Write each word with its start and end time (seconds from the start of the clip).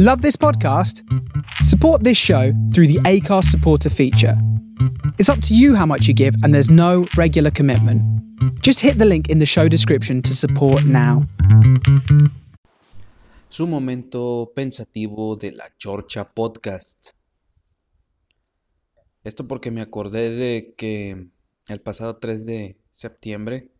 Love 0.00 0.22
this 0.22 0.36
podcast? 0.36 1.02
Support 1.64 2.04
this 2.04 2.16
show 2.16 2.52
through 2.72 2.86
the 2.86 3.00
ACARS 3.00 3.46
supporter 3.46 3.90
feature. 3.90 4.40
It's 5.18 5.28
up 5.28 5.42
to 5.42 5.56
you 5.56 5.74
how 5.74 5.86
much 5.86 6.06
you 6.06 6.14
give, 6.14 6.36
and 6.44 6.54
there's 6.54 6.70
no 6.70 7.08
regular 7.16 7.50
commitment. 7.50 8.00
Just 8.62 8.78
hit 8.78 8.98
the 8.98 9.04
link 9.04 9.28
in 9.28 9.40
the 9.40 9.44
show 9.44 9.66
description 9.66 10.22
to 10.22 10.34
support 10.36 10.84
now. 10.84 11.26
Su 13.48 13.66
momento 13.66 14.52
pensativo 14.54 15.34
de 15.36 15.50
la 15.50 15.68
Chorcha 15.76 16.32
Podcast. 16.32 17.14
Esto 19.24 19.48
porque 19.48 19.72
me 19.72 19.82
acordé 19.82 20.30
de 20.30 20.74
que 20.76 21.26
el 21.68 21.80
pasado 21.80 22.18
3 22.18 22.46
de 22.46 22.80
septiembre, 22.92 23.72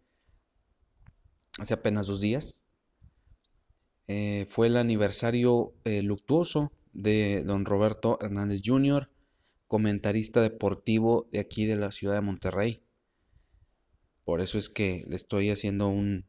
hace 1.61 1.75
apenas 1.75 2.09
dos 2.09 2.21
días, 2.21 2.68
eh, 4.09 4.47
fue 4.49 4.69
el 4.69 4.79
aniversario 4.79 5.75
eh, 5.85 6.03
luctuoso 6.03 6.73
de 6.95 7.45
don 7.45 7.67
Roberto 7.67 8.19
Hernández 8.23 8.63
Jr., 8.65 9.11
comentarista 9.67 10.41
deportivo 10.41 11.29
de 11.31 11.41
aquí 11.41 11.67
de 11.67 11.77
la 11.77 11.91
ciudad 11.91 12.15
de 12.15 12.23
Monterrey. 12.23 12.83
Por 14.25 14.41
eso 14.41 14.57
es 14.57 14.71
que 14.71 15.05
le 15.07 15.15
estoy 15.15 15.51
haciendo 15.51 15.89
una 15.89 16.25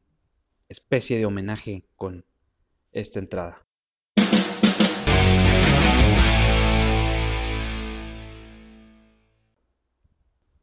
especie 0.67 1.17
de 1.17 1.25
homenaje 1.25 1.85
con 1.95 2.25
esta 2.91 3.19
entrada. 3.19 3.65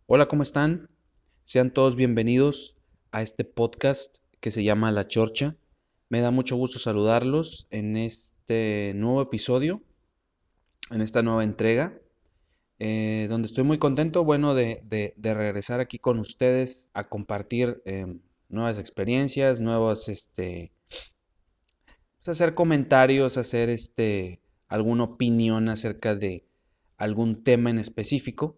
Hola, 0.04 0.26
¿cómo 0.26 0.42
están? 0.42 0.90
Sean 1.44 1.72
todos 1.72 1.96
bienvenidos 1.96 2.76
a 3.10 3.22
este 3.22 3.44
podcast 3.44 4.18
que 4.40 4.50
se 4.50 4.64
llama 4.64 4.92
La 4.92 5.08
Chorcha. 5.08 5.56
Me 6.08 6.20
da 6.20 6.30
mucho 6.30 6.54
gusto 6.54 6.78
saludarlos 6.78 7.66
en 7.70 7.96
este 7.96 8.92
nuevo 8.94 9.20
episodio, 9.22 9.82
en 10.92 11.00
esta 11.00 11.22
nueva 11.22 11.42
entrega, 11.42 11.98
eh, 12.78 13.26
donde 13.28 13.46
estoy 13.46 13.64
muy 13.64 13.78
contento, 13.78 14.22
bueno, 14.22 14.54
de, 14.54 15.14
regresar 15.20 15.80
aquí 15.80 15.98
con 15.98 16.20
ustedes 16.20 16.90
a 16.94 17.08
compartir 17.08 17.82
em, 17.86 18.20
nuevas 18.48 18.78
experiencias, 18.78 19.58
nuevos, 19.58 20.08
este, 20.08 20.70
pues, 22.18 22.28
hacer 22.28 22.54
comentarios, 22.54 23.36
hacer, 23.36 23.68
este, 23.68 24.40
alguna 24.68 25.04
opinión 25.04 25.68
acerca 25.68 26.14
de 26.14 26.44
algún 26.98 27.42
tema 27.42 27.70
en 27.70 27.78
específico. 27.78 28.56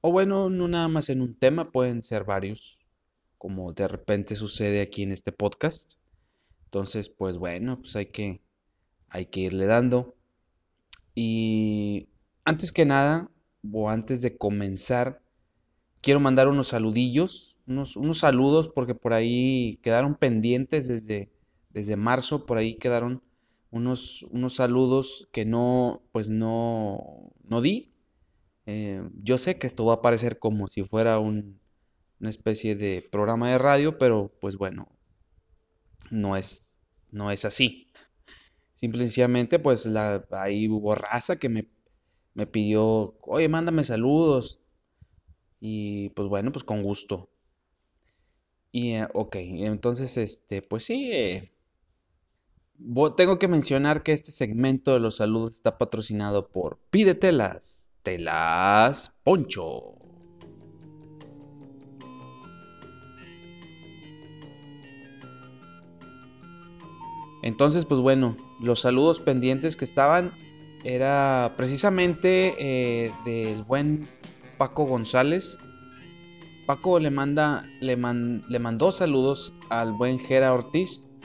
O 0.00 0.12
bueno, 0.12 0.48
no 0.48 0.68
nada 0.68 0.86
más 0.86 1.08
en 1.10 1.22
un 1.22 1.34
tema, 1.34 1.72
pueden 1.72 2.04
ser 2.04 2.22
varios, 2.22 2.86
como 3.36 3.72
de 3.72 3.88
repente 3.88 4.36
sucede 4.36 4.80
aquí 4.80 5.02
en 5.02 5.10
este 5.10 5.32
podcast. 5.32 5.98
Entonces, 6.66 7.08
pues 7.08 7.38
bueno, 7.38 7.80
pues 7.80 7.96
hay 7.96 8.06
que, 8.06 8.42
hay 9.08 9.26
que 9.26 9.40
irle 9.40 9.66
dando. 9.66 10.16
Y 11.14 12.08
antes 12.44 12.72
que 12.72 12.84
nada, 12.84 13.30
o 13.72 13.90
antes 13.90 14.22
de 14.22 14.36
comenzar, 14.36 15.22
quiero 16.02 16.20
mandar 16.20 16.48
unos 16.48 16.68
saludillos, 16.68 17.58
unos, 17.66 17.96
unos 17.96 18.18
saludos, 18.18 18.68
porque 18.68 18.94
por 18.94 19.12
ahí 19.14 19.78
quedaron 19.82 20.16
pendientes 20.16 20.88
desde, 20.88 21.30
desde 21.70 21.96
marzo, 21.96 22.46
por 22.46 22.58
ahí 22.58 22.76
quedaron 22.76 23.22
unos, 23.70 24.24
unos 24.30 24.54
saludos 24.54 25.28
que 25.32 25.44
no, 25.44 26.02
pues 26.12 26.30
no, 26.30 27.32
no 27.44 27.60
di. 27.60 27.92
Eh, 28.66 29.02
yo 29.22 29.38
sé 29.38 29.58
que 29.58 29.66
esto 29.66 29.84
va 29.86 29.94
a 29.94 30.02
parecer 30.02 30.38
como 30.38 30.68
si 30.68 30.82
fuera 30.84 31.18
un, 31.18 31.60
una 32.20 32.30
especie 32.30 32.76
de 32.76 33.06
programa 33.10 33.50
de 33.50 33.58
radio, 33.58 33.98
pero 33.98 34.32
pues 34.40 34.56
bueno, 34.56 34.88
no 36.10 36.36
es, 36.36 36.80
no 37.10 37.30
es 37.30 37.44
así. 37.44 37.88
Simplemente, 38.74 39.58
pues 39.58 39.86
la, 39.86 40.26
ahí 40.32 40.68
hubo 40.68 40.94
raza 40.94 41.36
que 41.36 41.48
me, 41.48 41.68
me 42.34 42.46
pidió, 42.46 43.16
oye, 43.22 43.48
mándame 43.48 43.84
saludos. 43.84 44.60
Y 45.60 46.10
pues 46.10 46.28
bueno, 46.28 46.52
pues 46.52 46.64
con 46.64 46.82
gusto. 46.82 47.30
Y 48.72 48.92
eh, 48.94 49.08
ok, 49.14 49.36
entonces, 49.36 50.16
este, 50.18 50.62
pues 50.62 50.84
sí, 50.84 51.10
eh, 51.12 51.52
tengo 53.16 53.38
que 53.38 53.48
mencionar 53.48 54.02
que 54.02 54.12
este 54.12 54.30
segmento 54.30 54.92
de 54.92 55.00
los 55.00 55.16
saludos 55.16 55.54
está 55.54 55.78
patrocinado 55.78 56.48
por 56.48 56.78
Pídetelas, 56.90 57.92
Telas 58.02 59.14
Poncho. 59.22 59.94
Entonces, 67.46 67.84
pues 67.84 68.00
bueno, 68.00 68.36
los 68.58 68.80
saludos 68.80 69.20
pendientes 69.20 69.76
que 69.76 69.84
estaban 69.84 70.32
era 70.82 71.54
precisamente 71.56 72.56
eh, 72.58 73.12
del 73.24 73.62
buen 73.62 74.08
Paco 74.58 74.84
González. 74.84 75.56
Paco 76.66 76.98
le 76.98 77.12
manda, 77.12 77.64
le, 77.80 77.96
mandó 77.96 78.90
saludos 78.90 79.54
al 79.68 79.92
buen 79.92 80.18
Gera 80.18 80.52
Ortiz. 80.52 81.16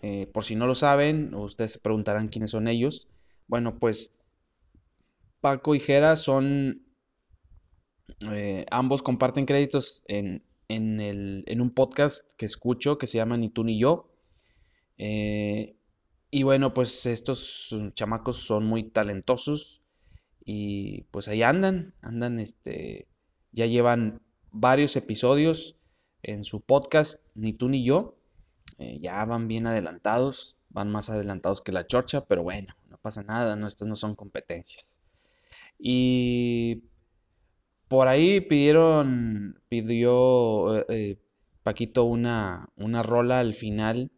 Eh, 0.00 0.26
por 0.32 0.44
si 0.44 0.56
no 0.56 0.66
lo 0.66 0.74
saben, 0.74 1.34
ustedes 1.34 1.72
se 1.72 1.78
preguntarán 1.78 2.28
quiénes 2.28 2.52
son 2.52 2.66
ellos. 2.66 3.08
Bueno, 3.46 3.78
pues 3.78 4.24
Paco 5.42 5.74
y 5.74 5.78
Gera 5.78 6.16
son, 6.16 6.86
eh, 8.32 8.64
ambos 8.70 9.02
comparten 9.02 9.44
créditos 9.44 10.04
en, 10.08 10.42
en 10.68 11.60
un 11.60 11.70
podcast 11.74 12.32
que 12.38 12.46
escucho 12.46 12.96
que 12.96 13.06
se 13.06 13.18
llama 13.18 13.36
Ni 13.36 13.50
tú 13.50 13.62
ni 13.62 13.78
yo. 13.78 14.13
Eh, 14.98 15.76
y 16.30 16.42
bueno, 16.42 16.74
pues 16.74 17.06
estos 17.06 17.74
chamacos 17.94 18.36
son 18.36 18.66
muy 18.66 18.90
talentosos 18.90 19.86
y 20.44 21.02
pues 21.10 21.28
ahí 21.28 21.42
andan, 21.42 21.94
andan, 22.00 22.40
este, 22.40 23.08
ya 23.52 23.66
llevan 23.66 24.20
varios 24.50 24.96
episodios 24.96 25.80
en 26.22 26.44
su 26.44 26.60
podcast, 26.60 27.28
ni 27.34 27.52
tú 27.52 27.68
ni 27.68 27.84
yo, 27.84 28.16
eh, 28.78 28.98
ya 29.00 29.24
van 29.24 29.46
bien 29.46 29.66
adelantados, 29.66 30.58
van 30.70 30.90
más 30.90 31.10
adelantados 31.10 31.60
que 31.60 31.72
la 31.72 31.86
chorcha, 31.86 32.26
pero 32.26 32.42
bueno, 32.42 32.74
no 32.88 32.98
pasa 32.98 33.22
nada, 33.22 33.56
no, 33.56 33.66
estas 33.66 33.88
no 33.88 33.94
son 33.94 34.14
competencias. 34.14 35.02
Y 35.78 36.82
por 37.88 38.08
ahí 38.08 38.40
pidieron, 38.40 39.60
pidió 39.68 40.84
eh, 40.90 41.18
Paquito 41.62 42.04
una, 42.04 42.68
una 42.76 43.02
rola 43.02 43.40
al 43.40 43.54
final 43.54 44.10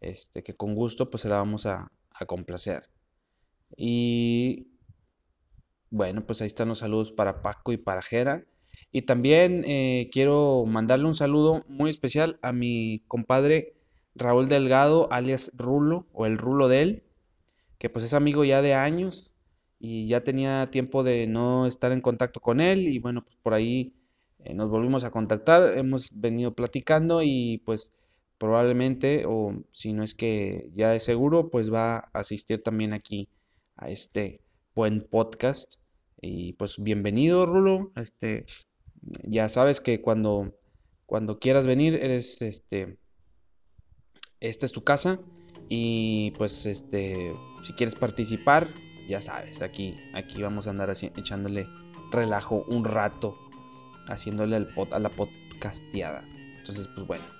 este, 0.00 0.42
que 0.42 0.56
con 0.56 0.74
gusto 0.74 1.10
pues 1.10 1.22
se 1.22 1.28
la 1.28 1.36
vamos 1.36 1.66
a, 1.66 1.90
complacer. 2.26 2.82
Y 3.76 4.66
bueno, 5.90 6.26
pues 6.26 6.40
ahí 6.42 6.48
están 6.48 6.68
los 6.68 6.80
saludos 6.80 7.12
para 7.12 7.42
Paco 7.42 7.72
y 7.72 7.76
para 7.76 8.02
Jera. 8.02 8.44
Y 8.90 9.02
también 9.02 9.64
eh, 9.66 10.10
quiero 10.12 10.64
mandarle 10.66 11.06
un 11.06 11.14
saludo 11.14 11.64
muy 11.68 11.90
especial 11.90 12.38
a 12.42 12.52
mi 12.52 13.04
compadre 13.06 13.76
Raúl 14.16 14.48
Delgado, 14.48 15.08
alias 15.12 15.52
Rulo, 15.56 16.08
o 16.12 16.26
el 16.26 16.38
Rulo 16.38 16.66
de 16.66 16.82
él, 16.82 17.04
que 17.78 17.88
pues 17.88 18.04
es 18.04 18.14
amigo 18.14 18.44
ya 18.44 18.62
de 18.62 18.74
años 18.74 19.36
y 19.78 20.08
ya 20.08 20.24
tenía 20.24 20.70
tiempo 20.70 21.04
de 21.04 21.26
no 21.26 21.66
estar 21.66 21.92
en 21.92 22.00
contacto 22.00 22.40
con 22.40 22.60
él 22.60 22.88
y 22.88 22.98
bueno, 22.98 23.22
pues 23.22 23.36
por 23.36 23.54
ahí 23.54 23.94
eh, 24.40 24.54
nos 24.54 24.70
volvimos 24.70 25.04
a 25.04 25.10
contactar, 25.10 25.78
hemos 25.78 26.18
venido 26.18 26.54
platicando 26.54 27.22
y 27.22 27.62
pues 27.64 27.92
probablemente, 28.38 29.24
o 29.26 29.64
si 29.70 29.92
no 29.92 30.02
es 30.02 30.14
que 30.14 30.70
ya 30.72 30.94
es 30.94 31.02
seguro, 31.02 31.50
pues 31.50 31.72
va 31.72 31.96
a 31.96 32.10
asistir 32.14 32.62
también 32.62 32.92
aquí 32.92 33.28
a 33.76 33.90
este 33.90 34.40
buen 34.74 35.02
podcast. 35.02 35.82
Y 36.20 36.54
pues 36.54 36.82
bienvenido, 36.82 37.46
Rulo. 37.46 37.92
Este, 37.96 38.46
ya 39.24 39.48
sabes 39.48 39.80
que 39.80 40.00
cuando, 40.00 40.54
cuando 41.06 41.38
quieras 41.38 41.66
venir, 41.66 41.94
eres 41.94 42.42
este. 42.42 42.96
Esta 44.40 44.66
es 44.66 44.72
tu 44.72 44.84
casa. 44.84 45.20
Y 45.68 46.32
pues 46.38 46.64
este. 46.66 47.34
Si 47.62 47.72
quieres 47.72 47.96
participar, 47.96 48.68
ya 49.08 49.20
sabes, 49.20 49.62
aquí, 49.62 49.94
aquí 50.14 50.42
vamos 50.42 50.66
a 50.66 50.70
andar 50.70 50.90
echándole 50.90 51.66
relajo 52.10 52.64
un 52.68 52.84
rato. 52.84 53.36
Haciéndole 54.06 54.56
al 54.56 54.70
a 54.92 54.98
la 54.98 55.10
podcasteada. 55.10 56.24
Entonces, 56.58 56.88
pues 56.88 57.06
bueno. 57.06 57.37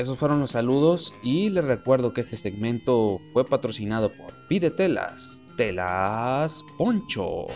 Esos 0.00 0.16
fueron 0.16 0.40
los 0.40 0.52
saludos 0.52 1.18
y 1.22 1.50
les 1.50 1.62
recuerdo 1.62 2.14
que 2.14 2.22
este 2.22 2.38
segmento 2.38 3.20
fue 3.34 3.44
patrocinado 3.44 4.10
por 4.10 4.32
Pide 4.48 4.70
Telas, 4.70 5.44
Telas 5.58 6.64
Poncho. 6.78 7.48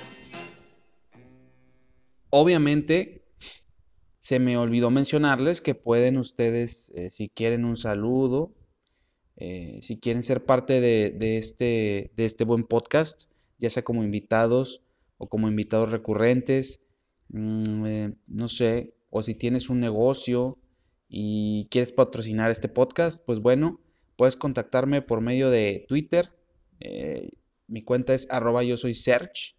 Obviamente, 2.28 3.24
se 4.18 4.40
me 4.40 4.58
olvidó 4.58 4.90
mencionarles 4.90 5.62
que 5.62 5.74
pueden 5.74 6.18
ustedes, 6.18 6.90
eh, 6.94 7.08
si 7.10 7.30
quieren 7.30 7.64
un 7.64 7.76
saludo, 7.76 8.52
eh, 9.38 9.78
si 9.80 9.96
quieren 9.96 10.22
ser 10.22 10.44
parte 10.44 10.82
de, 10.82 11.38
este, 11.38 12.10
de 12.14 12.26
este 12.26 12.44
buen 12.44 12.64
podcast, 12.64 13.30
ya 13.58 13.70
sea 13.70 13.84
como 13.84 14.04
invitados 14.04 14.82
o 15.16 15.30
como 15.30 15.48
invitados 15.48 15.90
recurrentes, 15.90 16.82
mm, 17.30 17.86
eh, 17.86 18.14
no 18.26 18.48
sé, 18.48 18.92
o 19.08 19.22
si 19.22 19.34
tienes 19.34 19.70
un 19.70 19.80
negocio, 19.80 20.58
y 21.16 21.68
quieres 21.70 21.92
patrocinar 21.92 22.50
este 22.50 22.68
podcast, 22.68 23.24
pues 23.24 23.38
bueno, 23.38 23.80
puedes 24.16 24.34
contactarme 24.34 25.00
por 25.00 25.20
medio 25.20 25.48
de 25.48 25.86
Twitter, 25.88 26.32
Eh, 26.80 27.30
mi 27.68 27.82
cuenta 27.82 28.14
es 28.14 28.26
arroba 28.32 28.64
yo 28.64 28.76
soy 28.76 28.94
search. 28.94 29.56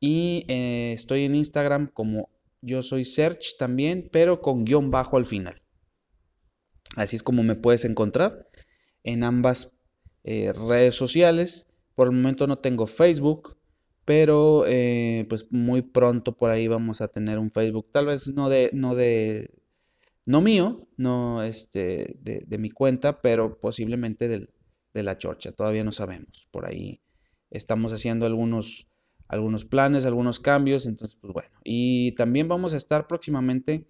Y 0.00 0.44
eh, 0.48 0.92
estoy 0.92 1.22
en 1.22 1.36
Instagram 1.36 1.92
como 1.94 2.28
yo 2.60 2.82
soy 2.82 3.04
search 3.04 3.56
también, 3.56 4.08
pero 4.12 4.40
con 4.40 4.64
guion 4.64 4.90
bajo 4.90 5.16
al 5.16 5.26
final. 5.26 5.62
Así 6.96 7.14
es 7.14 7.22
como 7.22 7.44
me 7.44 7.54
puedes 7.54 7.84
encontrar 7.84 8.48
en 9.04 9.22
ambas 9.22 9.80
eh, 10.24 10.52
redes 10.52 10.96
sociales. 10.96 11.68
Por 11.94 12.08
el 12.08 12.14
momento 12.14 12.48
no 12.48 12.58
tengo 12.58 12.88
Facebook, 12.88 13.56
pero 14.04 14.64
pues 15.28 15.46
muy 15.52 15.82
pronto 15.82 16.36
por 16.36 16.50
ahí 16.50 16.66
vamos 16.66 17.00
a 17.00 17.06
tener 17.06 17.38
un 17.38 17.52
Facebook. 17.52 17.92
Tal 17.92 18.06
vez 18.06 18.26
no 18.26 18.48
de, 18.48 18.70
no 18.72 18.96
de, 18.96 19.50
no 20.26 20.40
mío, 20.40 20.88
no 20.96 21.42
este, 21.42 22.16
de, 22.20 22.58
mi 22.58 22.70
cuenta, 22.70 23.20
pero 23.20 23.58
posiblemente 23.58 24.28
de 24.28 25.02
la 25.02 25.18
chorcha. 25.18 25.52
Todavía 25.52 25.84
no 25.84 25.92
sabemos. 25.92 26.48
Por 26.50 26.66
ahí 26.66 27.00
estamos 27.50 27.92
haciendo 27.92 28.26
algunos, 28.26 28.90
algunos 29.28 29.64
planes, 29.64 30.06
algunos 30.06 30.40
cambios. 30.40 30.86
Entonces, 30.86 31.18
pues 31.20 31.32
bueno. 31.32 31.50
Y 31.62 32.12
también 32.12 32.48
vamos 32.48 32.72
a 32.74 32.78
estar 32.78 33.06
próximamente 33.06 33.86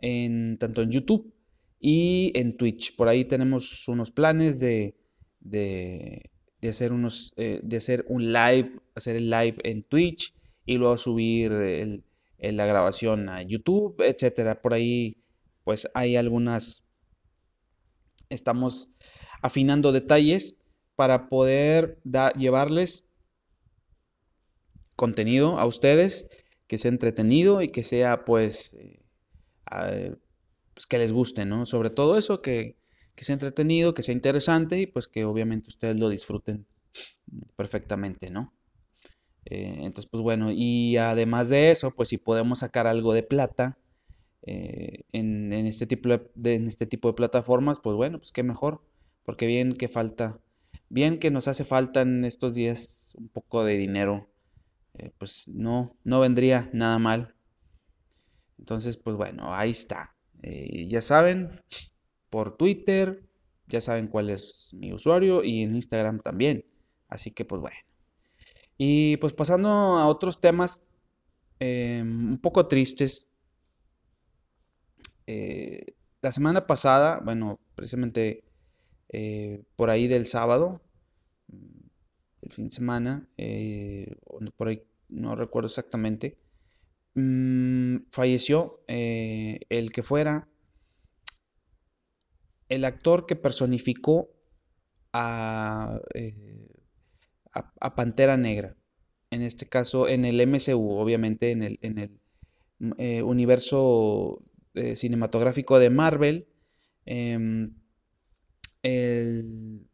en 0.00 0.58
tanto 0.58 0.82
en 0.82 0.90
YouTube 0.90 1.32
y 1.78 2.32
en 2.34 2.56
Twitch. 2.56 2.96
Por 2.96 3.08
ahí 3.08 3.24
tenemos 3.24 3.86
unos 3.86 4.10
planes 4.10 4.58
de, 4.58 4.96
de, 5.38 6.30
de 6.60 6.68
hacer 6.68 6.92
unos, 6.92 7.32
eh, 7.36 7.60
de 7.62 7.76
hacer 7.76 8.04
un 8.08 8.32
live, 8.32 8.72
hacer 8.94 9.16
el 9.16 9.30
live 9.30 9.56
en 9.62 9.84
Twitch 9.84 10.34
y 10.66 10.76
luego 10.76 10.96
subir 10.98 11.52
la 12.38 12.66
grabación 12.66 13.28
a 13.28 13.42
YouTube, 13.42 14.00
etcétera. 14.02 14.60
Por 14.60 14.74
ahí 14.74 15.19
pues 15.64 15.88
hay 15.94 16.16
algunas, 16.16 16.90
estamos 18.28 18.92
afinando 19.42 19.92
detalles 19.92 20.64
para 20.96 21.28
poder 21.28 22.00
llevarles 22.36 23.14
contenido 24.96 25.58
a 25.58 25.64
ustedes 25.64 26.28
que 26.66 26.78
sea 26.78 26.90
entretenido 26.90 27.62
y 27.62 27.68
que 27.68 27.82
sea 27.82 28.24
pues, 28.24 28.74
eh, 28.74 30.14
pues 30.74 30.86
que 30.86 30.98
les 30.98 31.12
guste, 31.12 31.44
¿no? 31.44 31.66
Sobre 31.66 31.90
todo 31.90 32.18
eso, 32.18 32.42
que, 32.42 32.76
que, 33.16 33.24
sea 33.24 33.32
entretenido, 33.32 33.94
que 33.94 34.02
sea 34.02 34.14
interesante 34.14 34.78
y 34.78 34.86
pues 34.86 35.08
que 35.08 35.24
obviamente 35.24 35.68
ustedes 35.68 35.96
lo 35.96 36.08
disfruten 36.08 36.66
perfectamente, 37.56 38.30
¿no? 38.30 38.54
Eh, 39.46 39.78
entonces, 39.80 40.08
pues 40.10 40.22
bueno, 40.22 40.50
y 40.52 40.96
además 40.96 41.48
de 41.48 41.70
eso, 41.70 41.92
pues 41.92 42.10
si 42.10 42.18
podemos 42.18 42.60
sacar 42.60 42.86
algo 42.86 43.12
de 43.14 43.22
plata, 43.22 43.78
eh, 44.42 45.04
en, 45.12 45.52
este 45.52 45.86
tipo 45.86 46.08
de, 46.08 46.54
en 46.54 46.66
este 46.66 46.86
tipo 46.86 47.08
de 47.08 47.14
plataformas, 47.14 47.78
pues 47.80 47.96
bueno, 47.96 48.18
pues 48.18 48.32
qué 48.32 48.42
mejor, 48.42 48.82
porque 49.24 49.46
bien 49.46 49.74
que 49.74 49.88
falta, 49.88 50.40
bien 50.88 51.18
que 51.18 51.30
nos 51.30 51.48
hace 51.48 51.64
falta 51.64 52.00
en 52.02 52.24
estos 52.24 52.54
días 52.54 53.14
un 53.18 53.28
poco 53.28 53.64
de 53.64 53.76
dinero, 53.76 54.28
eh, 54.94 55.12
pues 55.18 55.48
no, 55.54 55.96
no 56.04 56.20
vendría 56.20 56.70
nada 56.72 56.98
mal. 56.98 57.34
Entonces, 58.58 58.96
pues 58.96 59.16
bueno, 59.16 59.54
ahí 59.54 59.70
está. 59.70 60.14
Eh, 60.42 60.86
ya 60.88 61.00
saben, 61.00 61.50
por 62.30 62.56
Twitter, 62.56 63.22
ya 63.66 63.80
saben 63.80 64.08
cuál 64.08 64.30
es 64.30 64.74
mi 64.74 64.92
usuario 64.92 65.44
y 65.44 65.62
en 65.62 65.74
Instagram 65.74 66.20
también. 66.20 66.66
Así 67.08 67.30
que, 67.30 67.44
pues 67.44 67.60
bueno. 67.60 67.76
Y 68.78 69.16
pues 69.18 69.32
pasando 69.32 69.68
a 69.68 70.06
otros 70.06 70.40
temas 70.40 70.86
un 71.60 72.38
poco 72.40 72.66
tristes, 72.68 73.29
eh, 75.32 75.94
la 76.22 76.32
semana 76.32 76.66
pasada, 76.66 77.20
bueno, 77.24 77.60
precisamente 77.76 78.42
eh, 79.10 79.62
por 79.76 79.88
ahí 79.88 80.08
del 80.08 80.26
sábado, 80.26 80.82
mm, 81.46 81.86
el 82.42 82.52
fin 82.52 82.64
de 82.64 82.70
semana, 82.70 83.28
eh, 83.38 84.16
por 84.56 84.68
ahí 84.68 84.82
no 85.08 85.36
recuerdo 85.36 85.68
exactamente, 85.68 86.36
mm, 87.14 88.08
falleció 88.10 88.80
el 88.88 89.92
que 89.92 90.02
fuera 90.02 90.48
el 92.68 92.84
actor 92.84 93.26
que 93.26 93.36
personificó 93.36 94.30
a, 95.12 96.00
Pantera 97.94 98.36
Negra. 98.36 98.76
En 99.30 99.42
este 99.42 99.68
caso, 99.68 100.08
en 100.08 100.24
el 100.24 100.40
MCU, 100.40 100.90
obviamente 100.98 101.52
en 101.52 101.62
el, 101.62 101.78
en 101.82 101.98
el 101.98 102.10
mm, 102.80 103.28
universo 103.28 104.42
eh, 104.74 104.96
cinematográfico 104.96 105.78
de 105.78 105.90
Marvel. 105.90 106.48
Em, 107.06 107.74
el, 108.82 109.86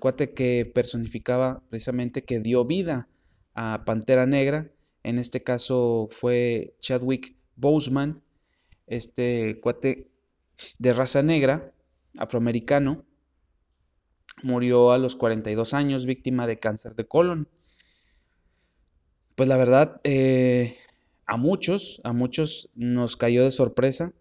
cuate 0.00 0.34
que 0.34 0.70
personificaba 0.74 1.62
precisamente 1.70 2.24
que 2.24 2.40
dio 2.40 2.64
vida 2.64 3.08
a 3.54 3.84
Pantera 3.84 4.26
Negra. 4.26 4.72
En 5.02 5.18
este 5.18 5.42
caso 5.42 6.08
fue 6.10 6.76
Chadwick 6.80 7.36
Boseman, 7.54 8.22
este 8.86 9.60
cuate 9.60 10.10
de 10.78 10.92
raza 10.92 11.22
negra, 11.22 11.72
afroamericano. 12.18 13.04
Murió 14.42 14.92
a 14.92 14.98
los 14.98 15.16
42 15.16 15.72
años 15.72 16.04
víctima 16.04 16.46
de 16.46 16.58
cáncer 16.58 16.94
de 16.94 17.06
colon. 17.06 17.48
Pues 19.34 19.48
la 19.48 19.56
verdad, 19.56 20.00
eh, 20.04 20.76
a 21.26 21.36
muchos, 21.36 22.00
a 22.04 22.12
muchos 22.12 22.70
nos 22.74 23.16
cayó 23.16 23.44
de 23.44 23.50
sorpresa, 23.50 24.12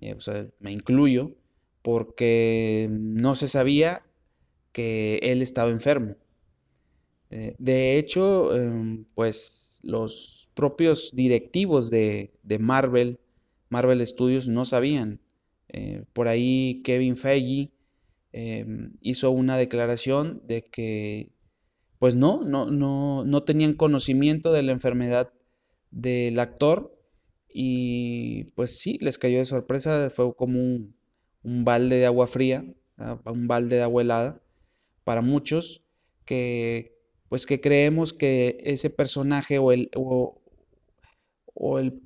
eh, 0.00 0.16
me 0.58 0.72
incluyo, 0.72 1.32
porque 1.82 2.88
no 2.90 3.34
se 3.34 3.46
sabía 3.46 4.02
que 4.72 5.18
él 5.22 5.42
estaba 5.42 5.70
enfermo. 5.70 6.16
Eh, 7.30 7.54
de 7.58 7.98
hecho, 7.98 8.54
em, 8.56 9.04
pues 9.14 9.80
los 9.84 10.50
propios 10.54 11.14
directivos 11.14 11.90
de, 11.90 12.32
Marvel, 12.58 13.20
Marvel 13.68 14.04
Studios, 14.06 14.48
no 14.48 14.64
sabían. 14.64 15.20
Eh, 15.68 16.04
por 16.12 16.26
ahí 16.26 16.82
Kevin 16.84 17.16
Feige 17.16 17.70
em, 18.32 18.94
hizo 19.00 19.30
una 19.30 19.56
declaración 19.56 20.42
de 20.46 20.62
que, 20.62 21.30
pues 21.98 22.16
no, 22.16 22.42
no, 22.44 22.66
no, 22.70 23.24
no 23.24 23.42
tenían 23.44 23.74
conocimiento 23.74 24.52
de 24.52 24.62
la 24.62 24.72
enfermedad 24.72 25.32
del 25.90 26.38
actor 26.38 26.96
y 27.52 28.44
pues 28.54 28.78
sí, 28.78 28.98
les 29.00 29.18
cayó 29.18 29.38
de 29.38 29.44
sorpresa, 29.44 30.10
fue 30.10 30.34
como 30.34 30.60
un, 30.60 30.94
balde 31.42 31.96
de 31.96 32.06
agua 32.06 32.26
fría, 32.26 32.64
un 33.24 33.48
balde 33.48 33.76
de 33.76 33.82
agua 33.82 34.02
helada 34.02 34.42
para 35.04 35.22
muchos 35.22 35.90
que 36.24 36.96
pues 37.28 37.46
que 37.46 37.60
creemos 37.60 38.12
que 38.12 38.58
ese 38.64 38.90
personaje 38.90 39.58
o 39.58 39.72
el 39.72 39.90
o, 39.96 40.40
el 41.78 42.02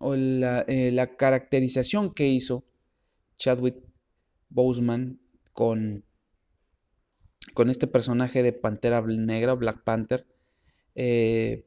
o 0.00 0.14
la, 0.16 0.64
eh, 0.66 0.90
la, 0.92 1.16
caracterización 1.16 2.12
que 2.14 2.28
hizo 2.28 2.64
Chadwick 3.36 3.76
Boseman 4.48 5.20
con 5.52 6.04
con 7.54 7.70
este 7.70 7.86
personaje 7.86 8.42
de 8.42 8.52
Pantera 8.52 9.00
Negra, 9.02 9.54
Black 9.54 9.82
Panther, 9.82 10.26
eh, 10.94 11.66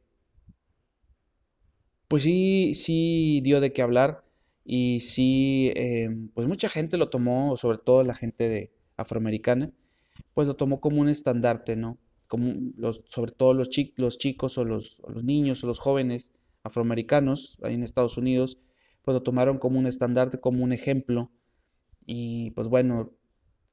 pues 2.13 2.22
sí, 2.22 2.75
sí 2.75 3.41
dio 3.43 3.60
de 3.60 3.74
qué 3.74 3.82
hablar 3.82 4.24
y 4.63 5.00
sí, 5.00 5.72
em, 5.75 6.29
pues 6.29 6.48
mucha 6.48 6.70
gente 6.70 6.98
lo 6.98 7.10
tomó, 7.10 7.58
sobre 7.58 7.79
todo 7.79 8.03
la 8.03 8.13
gente 8.13 8.48
de 8.50 8.72
afroamericana, 8.98 9.72
pues 10.34 10.48
lo 10.48 10.55
tomó 10.55 10.79
como 10.79 11.01
un 11.01 11.10
estandarte, 11.10 11.75
¿no? 11.75 11.98
Como 12.27 12.53
los, 12.77 13.01
sobre 13.08 13.32
todo 13.32 13.55
los, 13.55 13.70
los 13.96 14.20
chicos 14.20 14.60
o 14.60 14.63
los, 14.63 15.01
los 15.08 15.24
niños 15.24 15.63
o 15.63 15.67
los 15.67 15.79
jóvenes 15.79 16.34
afroamericanos 16.62 17.58
ahí 17.63 17.74
en 17.74 17.82
Estados 17.82 18.15
Unidos, 18.20 18.60
pues 19.01 19.15
lo 19.15 19.24
tomaron 19.24 19.58
como 19.58 19.79
un 19.79 19.88
estandarte, 19.88 20.39
como 20.39 20.63
un 20.63 20.72
ejemplo. 20.72 21.32
Y 22.05 22.51
pues 22.51 22.67
bueno, 22.67 23.10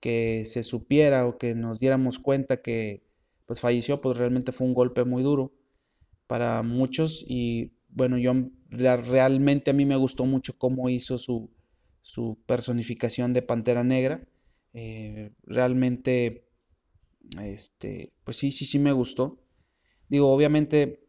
que 0.01 0.47
se 0.47 0.63
supiera 0.63 1.27
o 1.27 1.37
que 1.37 1.55
nos 1.55 1.79
diéramos 1.79 2.19
cuenta 2.19 2.63
que 2.63 3.03
pues 3.45 3.61
falleció, 3.61 4.01
pues 4.01 4.17
realmente 4.17 4.51
fue 4.53 4.67
un 4.67 4.73
golpe 4.73 5.05
muy 5.05 5.23
duro 5.23 5.53
para 6.27 6.63
muchos 6.63 7.23
y 7.29 7.73
bueno, 7.93 8.19
yo 8.19 8.33
realmente 8.71 9.71
a 9.71 9.75
mí 9.75 9.85
me 9.85 9.97
gustó 9.97 10.25
mucho 10.25 10.57
cómo 10.57 10.89
hizo 10.89 11.19
su, 11.19 11.51
su 12.01 12.39
personificación 12.47 13.33
de 13.33 13.43
Pantera 13.43 13.85
Negra. 13.85 14.27
Eh, 14.73 15.33
realmente, 15.43 16.47
este, 17.41 18.13
pues 18.25 18.37
sí, 18.37 18.51
sí, 18.51 18.65
sí 18.65 18.79
me 18.79 18.93
gustó. 18.93 19.41
Digo, 20.09 20.33
obviamente 20.33 21.05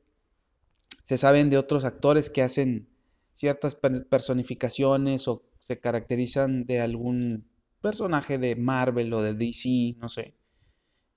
se 1.04 1.18
saben 1.18 1.50
de 1.50 1.58
otros 1.58 1.86
actores 1.86 2.30
que 2.30 2.42
hacen 2.42 2.90
ciertas 3.34 3.76
personificaciones 3.76 5.28
o 5.28 5.44
se 5.60 5.80
caracterizan 5.80 6.66
de 6.66 6.82
algún 6.82 7.50
personaje 7.82 8.38
de 8.38 8.56
Marvel 8.56 9.14
o 9.14 9.22
de 9.22 9.34
DC, 9.34 9.96
no 9.98 10.10
sé. 10.10 10.36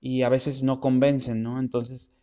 Y 0.01 0.23
a 0.23 0.29
veces 0.29 0.63
no 0.63 0.79
convencen, 0.79 1.43
¿no? 1.43 1.59
Entonces, 1.59 2.17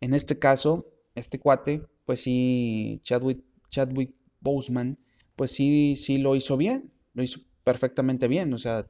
en 0.00 0.14
este 0.14 0.38
caso, 0.38 0.86
este 1.14 1.38
cuate 1.38 1.86
pues 2.06 2.22
sí, 2.22 3.00
Chadwick, 3.02 3.44
Chadwick 3.68 4.14
Boseman, 4.40 4.98
pues 5.34 5.50
sí, 5.50 5.96
sí 5.96 6.18
lo 6.18 6.36
hizo 6.36 6.56
bien, 6.56 6.92
lo 7.14 7.22
hizo 7.22 7.40
perfectamente 7.64 8.28
bien, 8.28 8.54
o 8.54 8.58
sea, 8.58 8.88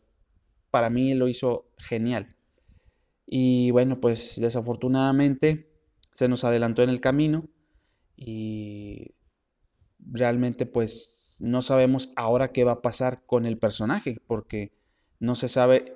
para 0.70 0.90
mí 0.90 1.14
lo 1.14 1.28
hizo 1.28 1.66
genial. 1.78 2.36
Y 3.26 3.70
bueno, 3.72 4.00
pues 4.00 4.40
desafortunadamente 4.40 5.68
se 6.12 6.28
nos 6.28 6.44
adelantó 6.44 6.82
en 6.82 6.90
el 6.90 7.00
camino 7.00 7.48
y 8.16 9.14
realmente 9.98 10.66
pues 10.66 11.38
no 11.42 11.62
sabemos 11.62 12.12
ahora 12.16 12.52
qué 12.52 12.64
va 12.64 12.72
a 12.72 12.82
pasar 12.82 13.24
con 13.26 13.46
el 13.46 13.58
personaje 13.58 14.18
porque 14.26 14.72
no 15.18 15.34
se 15.34 15.48
sabe 15.48 15.94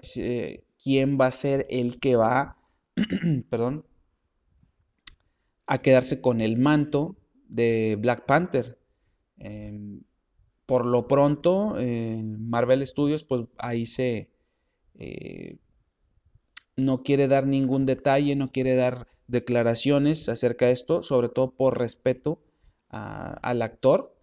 quién 0.83 1.19
va 1.21 1.27
a 1.27 1.31
ser 1.31 1.67
el 1.71 2.01
que 2.01 2.17
va, 2.17 2.57
perdón, 3.51 3.85
a 5.71 5.79
quedarse 5.79 6.21
con 6.21 6.41
el 6.41 6.59
manto 6.59 7.17
de 7.49 7.97
Black 8.01 8.27
Panther. 8.27 8.77
Em, 9.39 10.03
por 10.67 10.85
lo 10.85 11.07
pronto, 11.07 11.77
Marvel 11.79 12.85
Studios, 12.85 13.23
pues 13.23 13.43
ahí 13.57 13.87
se... 13.87 14.31
Eh, 14.97 15.59
no 16.75 17.05
quiere 17.05 17.29
dar 17.29 17.47
ningún 17.47 17.87
detalle, 17.87 18.35
no 18.35 18.51
quiere 18.51 18.75
dar 18.75 19.07
declaraciones 19.29 20.29
acerca 20.29 20.67
de 20.67 20.73
esto, 20.73 21.05
sobre 21.05 21.29
todo 21.29 21.55
por 21.55 21.79
respeto 21.79 22.43
al 22.89 23.63
actor 23.63 24.17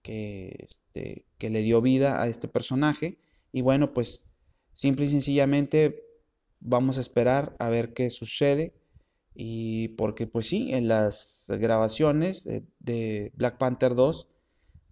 que, 0.00 0.56
este, 0.60 1.26
que 1.36 1.50
le 1.50 1.60
dio 1.60 1.82
vida 1.82 2.22
a 2.22 2.28
este 2.28 2.48
personaje. 2.48 3.18
Y 3.52 3.60
bueno, 3.60 3.92
pues 3.92 4.30
simple 4.72 5.04
y 5.04 5.08
sencillamente 5.08 6.02
vamos 6.60 6.96
a 6.96 7.02
esperar 7.02 7.54
a 7.58 7.68
ver 7.68 7.92
qué 7.92 8.08
sucede. 8.08 8.72
Y 9.34 9.88
porque 9.88 10.26
pues 10.26 10.46
sí, 10.46 10.72
en 10.72 10.86
las 10.86 11.52
grabaciones 11.58 12.44
de, 12.44 13.32
Black 13.34 13.58
Panther 13.58 13.94
2, 13.94 14.28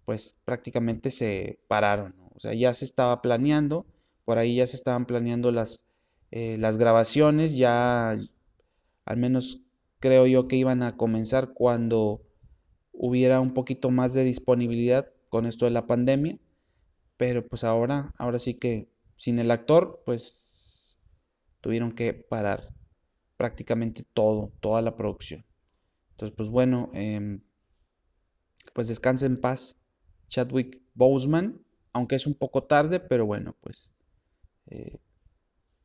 pues 0.05 0.39
prácticamente 0.43 1.11
se 1.11 1.59
pararon. 1.67 2.13
O 2.35 2.39
sea, 2.39 2.53
ya 2.53 2.73
se 2.73 2.83
estaba 2.83 3.21
planeando, 3.21 3.85
por 4.25 4.37
ahí 4.37 4.57
ya 4.57 4.67
se 4.67 4.75
estaban 4.75 5.05
planeando 5.05 5.51
las, 5.51 5.89
eh, 6.31 6.57
las 6.57 6.77
grabaciones, 6.77 7.55
ya 7.55 8.17
al 9.05 9.17
menos 9.17 9.61
creo 9.99 10.27
yo 10.27 10.47
que 10.47 10.57
iban 10.57 10.83
a 10.83 10.97
comenzar 10.97 11.53
cuando 11.53 12.21
hubiera 12.91 13.39
un 13.39 13.53
poquito 13.53 13.91
más 13.91 14.13
de 14.13 14.23
disponibilidad 14.25 15.07
con 15.29 15.45
esto 15.45 15.65
de 15.65 15.71
la 15.71 15.87
pandemia, 15.87 16.37
pero 17.15 17.47
pues 17.47 17.63
ahora, 17.63 18.13
ahora 18.17 18.39
sí 18.39 18.55
que 18.55 18.89
sin 19.15 19.39
el 19.39 19.51
actor, 19.51 20.01
pues 20.05 20.99
tuvieron 21.61 21.93
que 21.93 22.13
parar 22.13 22.61
prácticamente 23.43 24.05
todo, 24.13 24.53
toda 24.61 24.81
la 24.81 24.95
producción. 24.95 25.43
Entonces, 26.11 26.33
pues 26.33 26.49
bueno, 26.49 26.89
em, 26.93 27.41
pues 28.73 28.87
descanse 28.87 29.25
en 29.25 29.41
paz 29.41 29.85
Chadwick 30.29 30.81
Boseman, 30.93 31.61
aunque 31.91 32.15
es 32.15 32.25
un 32.25 32.35
poco 32.35 32.63
tarde, 32.63 33.01
pero 33.01 33.25
bueno, 33.25 33.53
pues 33.59 33.93
eh, 34.67 35.01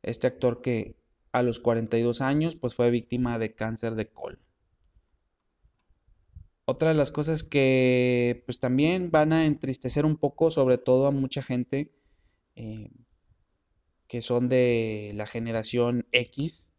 este 0.03 0.27
actor 0.27 0.61
que 0.61 0.95
a 1.33 1.43
los 1.43 1.59
42 1.59 2.21
años, 2.21 2.55
pues 2.55 2.75
fue 2.75 2.91
víctima 2.91 3.37
de 3.39 3.53
cáncer 3.53 3.95
de 3.95 4.09
colon. 4.09 4.39
Otra 6.63 6.87
de 6.87 6.95
las 6.95 7.11
cosas 7.11 7.43
que 7.43 8.41
pues 8.45 8.61
también 8.61 9.11
van 9.11 9.33
a 9.33 9.45
entristecer 9.45 10.05
un 10.05 10.15
poco, 10.15 10.49
sobre 10.49 10.77
todo 10.77 11.07
a 11.07 11.11
mucha 11.11 11.43
gente 11.43 11.91
eh, 12.55 12.89
que 14.07 14.21
son 14.21 14.47
de 14.47 15.11
la 15.13 15.27
generación 15.27 16.07
X 16.13 16.71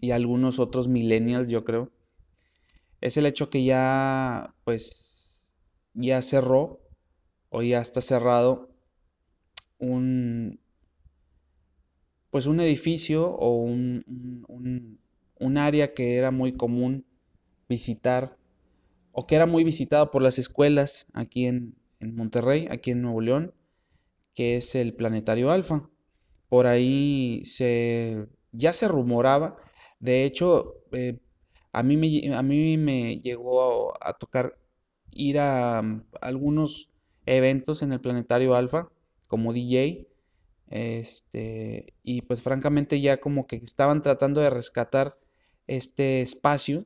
y 0.00 0.12
algunos 0.12 0.58
otros 0.58 0.88
millennials, 0.88 1.48
yo 1.48 1.64
creo, 1.64 1.90
es 3.00 3.16
el 3.16 3.26
hecho 3.26 3.50
que 3.50 3.64
ya 3.64 4.54
pues 4.64 5.54
ya 5.94 6.22
cerró 6.22 6.80
o 7.50 7.62
ya 7.62 7.80
está 7.80 8.00
cerrado 8.00 8.70
un, 9.78 10.60
pues 12.30 12.46
un 12.46 12.60
edificio 12.60 13.30
o 13.30 13.56
un, 13.62 14.98
un, 15.38 15.56
área 15.56 15.94
que 15.94 16.16
era 16.16 16.30
muy 16.30 16.52
común 16.52 17.04
visitar 17.68 18.36
o 19.12 19.26
que 19.26 19.36
era 19.36 19.46
muy 19.46 19.64
visitado 19.64 20.10
por 20.10 20.22
las 20.22 20.38
escuelas 20.38 21.06
aquí 21.14 21.46
en, 21.46 21.74
en 22.00 22.14
Monterrey, 22.14 22.68
aquí 22.70 22.90
en 22.92 23.02
Nuevo 23.02 23.20
León, 23.20 23.54
que 24.34 24.56
es 24.56 24.74
el 24.74 24.94
Planetario 24.94 25.50
Alfa. 25.50 25.88
Por 26.48 26.66
ahí 26.66 27.42
se, 27.44 28.28
ya 28.52 28.72
se 28.72 28.88
rumoraba, 28.88 29.56
de 30.00 30.24
hecho, 30.24 30.76
eh, 30.92 31.18
a, 31.72 31.82
mí 31.82 31.96
me, 31.96 32.34
a 32.34 32.42
mí 32.42 32.78
me 32.78 33.20
llegó 33.20 33.92
a, 34.02 34.14
tocar 34.18 34.58
ir 35.10 35.38
a, 35.38 35.78
a 35.78 36.02
algunos 36.20 36.94
eventos 37.26 37.82
en 37.82 37.92
el 37.92 38.00
Planetario 38.00 38.54
Alfa 38.54 38.88
como 39.28 39.52
DJ 39.52 40.08
este, 40.70 41.94
y 42.02 42.22
pues 42.22 42.42
francamente 42.42 43.00
ya 43.00 43.18
como 43.20 43.46
que 43.46 43.56
estaban 43.56 44.02
tratando 44.02 44.40
de 44.40 44.50
rescatar 44.50 45.18
este 45.66 46.20
espacio, 46.20 46.84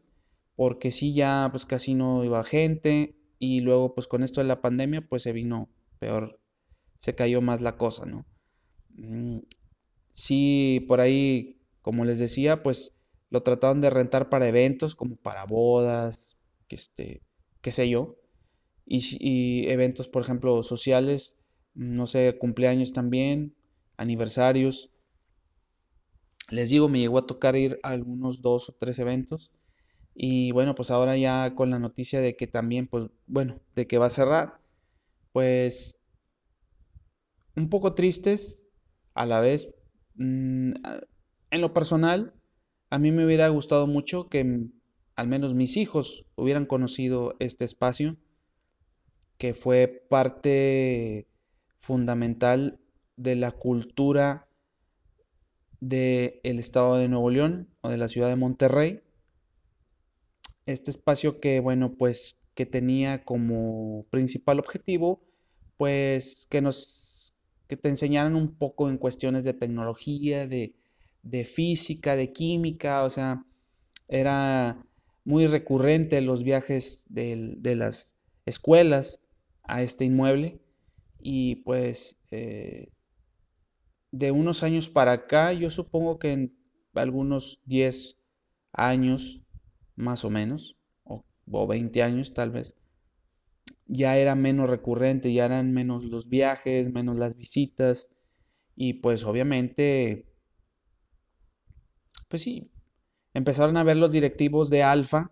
porque 0.56 0.92
sí 0.92 1.14
ya 1.14 1.48
pues 1.50 1.66
casi 1.66 1.94
no 1.94 2.24
iba 2.24 2.42
gente 2.44 3.16
y 3.38 3.60
luego 3.60 3.94
pues 3.94 4.06
con 4.06 4.22
esto 4.22 4.40
de 4.40 4.46
la 4.46 4.60
pandemia 4.60 5.02
pues 5.02 5.22
se 5.22 5.32
vino 5.32 5.68
peor, 5.98 6.40
se 6.96 7.14
cayó 7.14 7.40
más 7.42 7.60
la 7.60 7.76
cosa, 7.76 8.06
¿no? 8.06 8.24
Mm, 8.94 9.38
sí, 10.12 10.84
por 10.88 11.00
ahí, 11.00 11.60
como 11.82 12.04
les 12.04 12.18
decía, 12.18 12.62
pues 12.62 13.01
lo 13.32 13.42
trataron 13.42 13.80
de 13.80 13.88
rentar 13.88 14.28
para 14.28 14.46
eventos 14.46 14.94
como 14.94 15.16
para 15.16 15.46
bodas, 15.46 16.38
este, 16.68 17.22
qué 17.62 17.72
sé 17.72 17.88
yo, 17.88 18.16
y, 18.84 19.00
y 19.20 19.70
eventos, 19.70 20.06
por 20.06 20.22
ejemplo, 20.22 20.62
sociales, 20.62 21.40
no 21.74 22.06
sé, 22.06 22.36
cumpleaños 22.38 22.92
también, 22.92 23.54
aniversarios. 23.96 24.90
Les 26.50 26.68
digo, 26.68 26.90
me 26.90 26.98
llegó 26.98 27.18
a 27.18 27.26
tocar 27.26 27.56
ir 27.56 27.78
a 27.82 27.88
algunos 27.88 28.42
dos 28.42 28.68
o 28.68 28.74
tres 28.78 28.98
eventos. 28.98 29.50
Y 30.14 30.52
bueno, 30.52 30.74
pues 30.74 30.90
ahora 30.90 31.16
ya 31.16 31.54
con 31.54 31.70
la 31.70 31.78
noticia 31.78 32.20
de 32.20 32.36
que 32.36 32.46
también, 32.46 32.86
pues 32.86 33.06
bueno, 33.26 33.60
de 33.74 33.86
que 33.86 33.96
va 33.96 34.06
a 34.06 34.10
cerrar, 34.10 34.60
pues 35.32 36.06
un 37.56 37.70
poco 37.70 37.94
tristes 37.94 38.68
a 39.14 39.24
la 39.24 39.40
vez. 39.40 39.74
Mm, 40.16 40.72
en 41.50 41.60
lo 41.60 41.72
personal, 41.72 42.34
a 42.92 42.98
mí 42.98 43.10
me 43.10 43.24
hubiera 43.24 43.48
gustado 43.48 43.86
mucho 43.86 44.28
que 44.28 44.66
al 45.16 45.26
menos 45.26 45.54
mis 45.54 45.78
hijos 45.78 46.26
hubieran 46.36 46.66
conocido 46.66 47.36
este 47.38 47.64
espacio, 47.64 48.18
que 49.38 49.54
fue 49.54 50.04
parte 50.10 51.26
fundamental 51.78 52.80
de 53.16 53.36
la 53.36 53.50
cultura 53.50 54.46
del 55.80 56.42
estado 56.44 56.98
de 56.98 57.08
Nuevo 57.08 57.30
León 57.30 57.70
o 57.80 57.88
de 57.88 57.96
la 57.96 58.08
ciudad 58.08 58.28
de 58.28 58.36
Monterrey. 58.36 59.00
Este 60.66 60.90
espacio 60.90 61.40
que, 61.40 61.60
bueno, 61.60 61.94
pues 61.96 62.50
que 62.54 62.66
tenía 62.66 63.24
como 63.24 64.04
principal 64.10 64.58
objetivo, 64.58 65.22
pues 65.78 66.46
que 66.50 66.60
nos, 66.60 67.42
que 67.68 67.78
te 67.78 67.88
enseñaran 67.88 68.36
un 68.36 68.54
poco 68.54 68.90
en 68.90 68.98
cuestiones 68.98 69.44
de 69.44 69.54
tecnología, 69.54 70.46
de, 70.46 70.74
de 71.22 71.44
física, 71.44 72.16
de 72.16 72.32
química, 72.32 73.04
o 73.04 73.10
sea, 73.10 73.44
era 74.08 74.84
muy 75.24 75.46
recurrente 75.46 76.20
los 76.20 76.42
viajes 76.42 77.06
de, 77.10 77.58
las 77.76 78.20
escuelas 78.46 79.28
a 79.62 79.82
este 79.82 80.04
inmueble. 80.04 80.60
Y 81.20 81.56
pues 81.56 82.24
eh, 82.30 82.92
de 84.10 84.30
unos 84.32 84.62
años 84.62 84.88
para 84.88 85.12
acá, 85.12 85.52
yo 85.52 85.70
supongo 85.70 86.18
que 86.18 86.32
en 86.32 86.56
algunos 86.94 87.62
10 87.66 88.18
años 88.72 89.44
más 89.96 90.24
o 90.24 90.30
menos, 90.30 90.76
o, 91.04 91.24
20 91.66 92.02
años 92.02 92.34
tal 92.34 92.50
vez, 92.50 92.76
ya 93.86 94.16
era 94.16 94.34
menos 94.34 94.68
recurrente, 94.70 95.32
ya 95.32 95.44
eran 95.44 95.72
menos 95.72 96.04
los 96.04 96.28
viajes, 96.28 96.92
menos 96.92 97.18
las 97.18 97.36
visitas, 97.36 98.14
y 98.74 98.94
pues 98.94 99.24
obviamente, 99.24 100.26
pues 102.32 102.40
sí, 102.40 102.70
empezaron 103.34 103.76
a 103.76 103.84
ver 103.84 103.98
los 103.98 104.10
directivos 104.10 104.70
de 104.70 104.82
Alfa, 104.82 105.30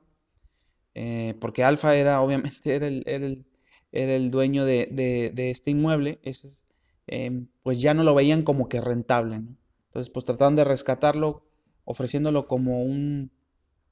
eh, 0.95 1.35
porque 1.41 1.65
Alfa 1.65 1.97
era 1.97 2.21
obviamente 2.21 2.75
era 2.77 2.87
el, 2.87 4.31
dueño 4.31 4.67
de, 4.67 5.33
este 5.35 5.71
inmueble, 5.71 6.21
Em, 7.07 7.49
pues 7.63 7.81
ya 7.81 7.95
no 7.95 8.05
lo 8.05 8.15
veían 8.15 8.43
como 8.43 8.69
que 8.69 8.83
rentable. 8.83 9.39
¿no? 9.39 9.57
Entonces, 9.87 10.11
pues 10.11 10.27
trataron 10.27 10.57
de 10.57 10.65
rescatarlo 10.65 11.43
ofreciéndolo 11.85 12.47
como 12.47 12.83
un 12.83 13.33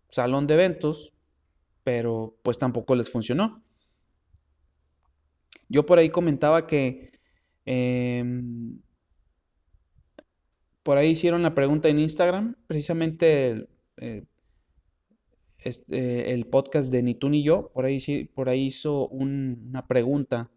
salón 0.08 0.46
de 0.46 0.54
eventos, 0.54 1.14
pero 1.84 2.36
pues 2.42 2.58
tampoco 2.58 2.94
les 2.94 3.10
funcionó. 3.10 3.62
Yo 5.70 5.86
por 5.86 5.98
ahí 5.98 6.10
comentaba 6.10 6.66
que 6.66 7.10
em, 7.64 8.80
por 10.88 10.96
ahí 10.96 11.10
hicieron 11.10 11.42
la 11.42 11.54
pregunta 11.54 11.90
en 11.90 11.98
Instagram, 11.98 12.56
precisamente 12.66 13.50
el, 13.50 13.68
eh, 13.98 14.24
este, 15.58 16.42
podcast 16.50 16.90
de 16.90 17.02
Ni 17.02 17.14
tú 17.14 17.28
ni 17.28 17.42
yo, 17.42 17.70
por 17.74 17.84
ahí, 17.84 18.00
por 18.34 18.48
ahí 18.48 18.68
hizo 18.68 19.06
una 19.08 19.86
pregunta 19.86 20.50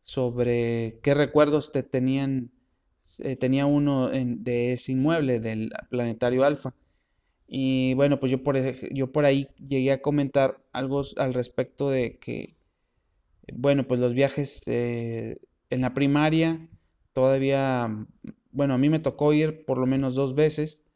sobre 0.00 1.00
qué 1.02 1.14
recuerdos 1.14 1.72
te 1.72 1.82
tenían 1.82 2.52
eh, 3.18 3.34
tenía 3.34 3.66
uno 3.66 4.10
de 4.10 4.74
ese 4.74 4.92
inmueble 4.92 5.40
del 5.40 5.72
planetario 5.90 6.44
Alfa. 6.44 6.72
Y 7.48 7.94
bueno, 7.94 8.20
pues 8.20 8.30
yo 8.30 8.44
por, 8.44 8.56
yo 8.94 9.10
por 9.10 9.24
ahí 9.24 9.48
llegué 9.58 9.90
a 9.90 10.02
comentar 10.02 10.62
algo 10.72 11.02
al 11.16 11.34
respecto 11.34 11.90
de 11.90 12.16
que, 12.16 12.54
bueno, 13.52 13.88
pues 13.88 13.98
los 13.98 14.14
viajes 14.14 14.68
eh, 14.68 15.38
en 15.68 15.80
la 15.80 15.94
primaria 15.94 16.68
todavía, 17.12 18.06
bueno, 18.52 18.74
a 18.74 18.78
mí 18.78 18.88
me 18.90 19.00
tocó 19.00 19.32
ir 19.32 19.64
por 19.64 19.78
lo 19.78 19.86
menos 19.86 20.14
dos 20.14 20.34
veces, 20.34 20.86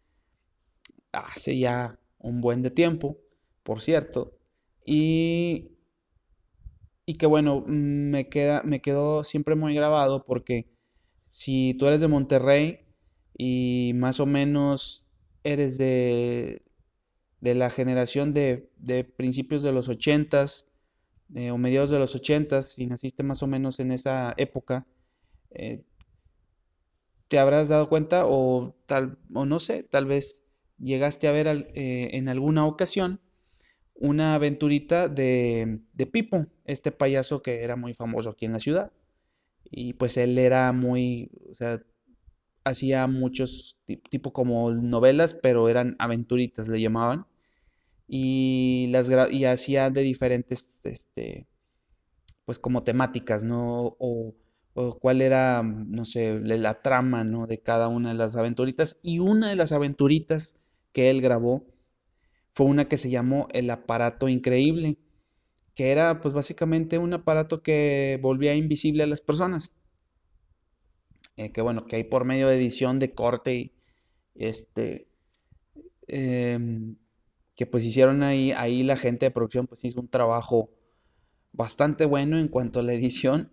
hace 1.13 1.59
ya 1.59 1.99
un 2.19 2.41
buen 2.41 2.63
de 2.63 2.71
tiempo, 2.71 3.19
por 3.63 3.81
cierto, 3.81 4.39
y, 4.85 5.73
y 7.05 7.15
que 7.15 7.27
bueno, 7.27 7.65
me, 7.67 8.29
queda, 8.29 8.63
me 8.63 8.81
quedó 8.81 9.25
siempre 9.25 9.55
muy 9.55 9.75
grabado 9.75 10.25
porque 10.25 10.69
si 11.31 11.75
tú 11.75 11.87
eres 11.87 12.01
de 12.01 12.09
Monterrey 12.09 12.81
y 13.37 13.93
más 13.95 14.21
o 14.21 14.27
menos 14.27 15.11
eres 15.45 15.79
de, 15.79 16.63
de 17.41 17.55
la 17.55 17.71
generación 17.71 18.33
de, 18.35 18.71
de 18.77 19.05
principios 19.05 19.63
de 19.63 19.73
los 19.73 19.89
ochentas 19.89 20.73
eh, 21.35 21.51
o 21.51 21.59
mediados 21.59 21.91
de 21.91 21.99
los 21.99 22.15
ochentas 22.15 22.79
y 22.79 22.87
naciste 22.87 23.23
más 23.23 23.43
o 23.43 23.47
menos 23.47 23.81
en 23.81 23.93
esa 23.93 24.35
época, 24.37 24.87
eh, 25.51 25.83
te 27.29 27.39
habrás 27.39 27.69
dado 27.69 27.89
cuenta 27.89 28.27
o 28.27 28.75
tal 28.87 29.19
o 29.35 29.47
no 29.47 29.59
sé, 29.59 29.83
tal 29.83 30.07
vez 30.07 30.49
llegaste 30.79 31.29
a 31.29 31.33
ver 31.33 31.49
eh, 31.49 32.11
en 32.13 32.29
alguna 32.29 32.67
ocasión 32.67 33.21
una 33.95 34.35
aventurita 34.35 35.09
de, 35.09 35.81
de 35.95 36.07
Pipo, 36.07 36.47
este 36.65 36.93
payaso 36.93 37.43
que 37.43 37.63
era 37.65 37.77
muy 37.77 37.95
famoso 37.95 38.31
aquí 38.31 38.47
en 38.47 38.53
la 38.53 38.59
ciudad. 38.59 38.93
Y 39.71 39.95
pues 39.95 40.17
él 40.17 40.39
era 40.39 40.73
muy, 40.73 41.31
o 41.51 41.55
sea, 41.55 41.83
hacía 42.65 43.07
muchos 43.07 43.81
tipo 44.11 44.33
como 44.33 44.71
novelas, 44.73 45.35
pero 45.35 45.69
eran 45.69 45.97
aventuritas, 45.99 46.69
le 46.69 46.81
llamaban. 46.81 47.27
Y 48.09 48.89
las 48.91 49.11
y 49.33 49.45
hacía 49.47 49.91
de 49.91 50.03
diferentes, 50.03 50.87
este, 50.87 51.47
pues 52.45 52.59
como 52.59 52.85
temáticas, 52.85 53.45
¿no? 53.45 53.97
O 54.77 54.99
cuál 54.99 55.23
era, 55.23 55.63
no 55.65 56.05
sé, 56.05 56.39
la 56.41 56.83
trama, 56.83 57.25
¿no? 57.25 57.47
De 57.47 57.61
cada 57.61 57.89
una 57.89 58.11
de 58.11 58.15
las 58.17 58.37
aventuritas. 58.37 59.01
Y 59.03 59.19
una 59.19 59.49
de 59.51 59.57
las 59.57 59.73
aventuritas 59.73 60.63
que 60.93 61.11
él 61.11 61.21
grabó 61.23 61.65
fue 62.55 62.67
una 62.67 62.89
que 62.89 62.97
se 62.97 63.11
llamó 63.11 63.49
El 63.53 63.71
aparato 63.71 64.29
increíble 64.29 64.99
que 65.77 65.93
era 65.93 66.21
pues 66.23 66.35
básicamente 66.35 66.99
un 66.99 67.13
aparato 67.13 67.63
que 67.63 68.19
volvía 68.23 68.55
invisible 68.57 69.03
a 69.05 69.07
las 69.07 69.21
personas. 69.21 69.77
Eh, 71.37 71.53
que 71.53 71.61
bueno, 71.61 71.87
que 71.87 71.97
hay 71.97 72.05
por 72.05 72.25
medio 72.25 72.49
de 72.49 72.57
edición, 72.57 72.99
de 72.99 73.13
corte 73.13 73.55
y 73.55 73.73
este, 74.35 75.07
em, 76.09 76.97
que 77.55 77.67
pues 77.67 77.85
hicieron 77.85 78.23
ahí, 78.23 78.53
ahí 78.53 78.83
la 78.85 78.97
gente 78.97 79.27
de 79.27 79.31
producción 79.31 79.67
pues 79.67 79.85
hizo 79.85 80.01
un 80.01 80.09
trabajo 80.09 80.71
bastante 81.53 82.07
bueno 82.07 82.39
en 82.39 82.49
cuanto 82.49 82.81
a 82.81 82.83
la 82.83 82.95
edición, 82.95 83.53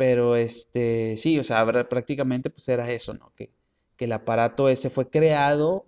pero 0.00 0.34
este, 0.34 1.14
sí, 1.18 1.38
o 1.38 1.44
sea, 1.44 1.66
prácticamente 1.90 2.48
pues 2.48 2.66
era 2.70 2.90
eso, 2.90 3.12
¿no? 3.12 3.34
Que, 3.36 3.52
que 3.98 4.06
el 4.06 4.12
aparato 4.12 4.70
ese 4.70 4.88
fue 4.88 5.10
creado 5.10 5.84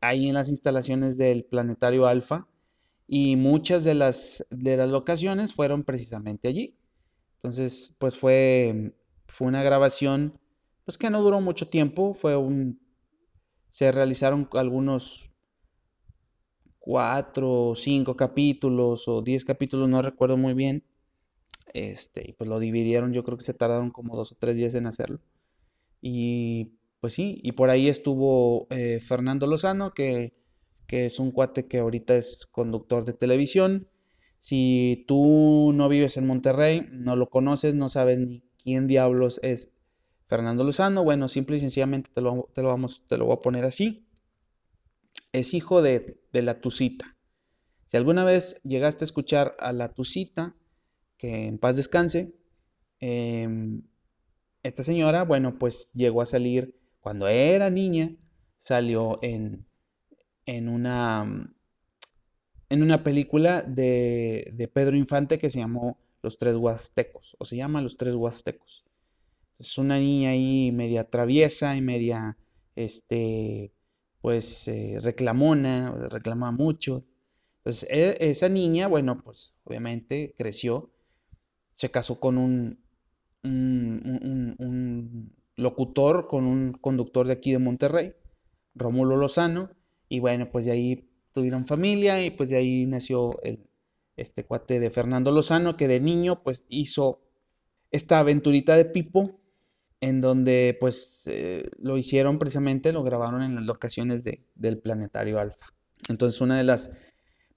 ahí 0.00 0.28
en 0.28 0.34
las 0.34 0.48
instalaciones 0.48 1.16
del 1.16 1.44
planetario 1.44 2.08
Alfa 2.08 2.48
y 3.06 3.36
muchas 3.36 3.84
de 3.84 3.94
las, 3.94 4.46
de 4.50 4.76
las 4.76 4.90
locaciones 4.90 5.54
fueron 5.54 5.84
precisamente 5.84 6.48
allí. 6.48 6.76
Entonces, 7.36 7.96
pues 8.00 8.18
fue, 8.18 8.94
fue 9.28 9.46
una 9.48 9.62
grabación 9.62 10.40
pues 10.84 10.98
que 10.98 11.10
no 11.10 11.22
duró 11.22 11.40
mucho 11.40 11.68
tiempo, 11.68 12.14
fue 12.14 12.36
un 12.36 12.80
se 13.68 13.92
realizaron 13.92 14.48
algunos 14.54 15.34
cuatro 16.80 17.68
o 17.70 17.74
cinco 17.76 18.16
capítulos 18.16 19.06
o 19.06 19.22
diez 19.22 19.44
capítulos, 19.44 19.88
no 19.88 20.02
recuerdo 20.02 20.36
muy 20.36 20.54
bien. 20.54 20.82
Este, 21.72 22.28
y 22.28 22.32
pues 22.32 22.48
lo 22.48 22.58
dividieron, 22.58 23.12
yo 23.12 23.24
creo 23.24 23.38
que 23.38 23.44
se 23.44 23.54
tardaron 23.54 23.90
como 23.90 24.16
dos 24.16 24.32
o 24.32 24.36
tres 24.38 24.56
días 24.56 24.74
en 24.74 24.86
hacerlo. 24.86 25.20
Y 26.00 26.72
pues 27.00 27.14
sí, 27.14 27.40
y 27.42 27.52
por 27.52 27.70
ahí 27.70 27.88
estuvo 27.88 28.66
eh, 28.70 29.00
Fernando 29.00 29.46
Lozano, 29.46 29.94
que 29.94 30.34
que 30.90 31.06
es 31.06 31.20
un 31.20 31.30
cuate 31.30 31.68
que 31.68 31.78
ahorita 31.78 32.16
es 32.16 32.46
conductor 32.46 33.04
de 33.04 33.12
televisión. 33.12 33.86
Si 34.38 35.04
tú 35.06 35.70
no 35.72 35.88
vives 35.88 36.16
en 36.16 36.26
Monterrey, 36.26 36.88
no 36.90 37.14
lo 37.14 37.30
conoces, 37.30 37.76
no 37.76 37.88
sabes 37.88 38.18
ni 38.18 38.42
quién 38.60 38.88
diablos 38.88 39.38
es 39.44 39.72
Fernando 40.26 40.64
Lozano, 40.64 41.04
bueno, 41.04 41.28
simple 41.28 41.58
y 41.58 41.60
sencillamente 41.60 42.10
te 42.12 42.20
lo, 42.20 42.48
vamos, 42.56 43.04
te 43.06 43.18
lo 43.18 43.26
voy 43.26 43.34
a 43.34 43.40
poner 43.40 43.64
así. 43.66 44.04
Es 45.32 45.54
hijo 45.54 45.80
de, 45.80 46.18
la 46.32 46.60
Tucita. 46.60 47.16
Si 47.86 47.96
alguna 47.96 48.24
vez 48.24 48.60
llegaste 48.64 49.04
a 49.04 49.06
escuchar 49.06 49.54
a 49.60 49.72
la 49.72 49.94
Tucita, 49.94 50.56
que 51.20 51.46
en 51.46 51.58
paz 51.58 51.76
descanse, 51.76 52.34
em, 53.00 53.82
esta 54.62 54.82
señora, 54.82 55.24
bueno, 55.24 55.58
pues 55.58 55.92
llegó 55.94 56.22
a 56.22 56.26
salir 56.26 56.74
cuando 57.00 57.28
era 57.28 57.70
niña, 57.70 58.16
salió 58.58 59.18
en 59.22 59.66
en 60.46 60.68
una, 60.68 61.54
en 62.68 62.82
una 62.82 63.04
película 63.04 63.62
de, 63.62 64.50
de 64.54 64.68
Pedro 64.68 64.96
Infante 64.96 65.38
que 65.38 65.50
se 65.50 65.60
llamó 65.60 65.98
Los 66.22 66.38
Tres 66.38 66.56
Huastecos, 66.56 67.36
o 67.38 67.44
se 67.44 67.56
llama 67.56 67.82
Los 67.82 67.96
Tres 67.96 68.14
Huastecos. 68.14 68.84
Es 69.58 69.78
una 69.78 69.98
niña 69.98 70.30
ahí 70.30 70.72
media 70.72 71.08
traviesa 71.08 71.76
y 71.76 71.82
media, 71.82 72.36
este, 72.74 73.72
pues, 74.20 74.66
eh, 74.68 74.98
reclamona, 75.00 75.92
reclama 76.10 76.50
mucho. 76.50 77.04
Entonces, 77.58 77.88
e, 77.90 78.16
esa 78.30 78.48
niña, 78.48 78.88
bueno, 78.88 79.18
pues, 79.18 79.56
obviamente 79.64 80.34
creció, 80.36 80.90
se 81.74 81.90
casó 81.90 82.20
con 82.20 82.38
un, 82.38 82.78
locutor, 85.56 86.26
con 86.26 86.44
un 86.46 86.72
conductor 86.72 87.26
de 87.26 87.32
aquí 87.34 87.52
de 87.52 87.58
Monterrey, 87.58 88.14
Rómulo 88.74 89.16
Lozano, 89.16 89.70
y 90.08 90.20
bueno, 90.20 90.50
pues 90.50 90.64
de 90.64 90.72
ahí 90.72 91.10
tuvieron 91.32 91.66
familia 91.66 92.22
y 92.24 92.30
pues 92.30 92.50
de 92.50 92.56
ahí 92.56 92.86
nació 92.86 93.40
el, 93.42 93.66
este 94.16 94.44
cuate 94.44 94.80
de 94.80 94.90
Fernando 94.90 95.30
Lozano 95.30 95.76
que 95.76 95.88
de 95.88 96.00
niño 96.00 96.42
pues 96.42 96.66
hizo 96.68 97.20
esta 97.90 98.18
aventurita 98.18 98.76
de 98.76 98.84
Pipo 98.84 99.40
en 100.00 100.20
donde 100.20 100.76
pues 100.80 101.28
eh, 101.30 101.70
lo 101.78 101.98
hicieron 101.98 102.38
precisamente, 102.38 102.92
lo 102.92 103.02
grabaron 103.02 103.42
en 103.42 103.54
las 103.54 103.64
locaciones 103.64 104.24
de, 104.24 104.42
del 104.54 104.78
planetario 104.78 105.38
Alfa. 105.38 105.66
Entonces 106.08 106.40
una 106.40 106.56
de 106.56 106.64
las, 106.64 106.92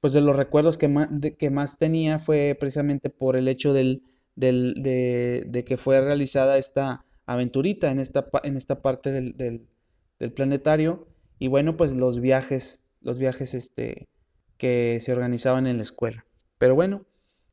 pues 0.04 0.12
de 0.12 0.20
los 0.20 0.36
recuerdos 0.36 0.78
que 0.78 0.90
más, 0.90 1.08
que 1.40 1.50
más 1.50 1.78
tenía 1.78 2.20
fue 2.20 2.58
precisamente 2.60 3.10
por 3.10 3.38
el 3.38 3.48
hecho 3.48 3.72
del, 3.72 4.04
del, 4.36 4.74
de, 4.84 5.46
de, 5.48 5.64
que 5.64 5.78
fue 5.78 6.02
realizada 6.02 6.58
esta 6.58 7.06
aventurita 7.26 7.90
en 7.90 8.02
esta, 8.02 8.28
en 8.44 8.58
esta 8.58 8.82
parte 8.82 9.14
del, 9.14 9.38
del, 9.38 10.34
planetario 10.34 11.08
y 11.40 11.48
bueno, 11.48 11.78
pues 11.78 11.96
los 11.96 12.20
viajes, 12.20 12.90
los 13.00 13.18
viajes 13.18 13.54
este, 13.54 14.10
que 14.58 15.00
se 15.00 15.14
organizaban 15.14 15.68
en 15.68 15.78
la 15.78 15.84
escuela. 15.84 16.26
Pero 16.58 16.76
bueno, 16.76 17.06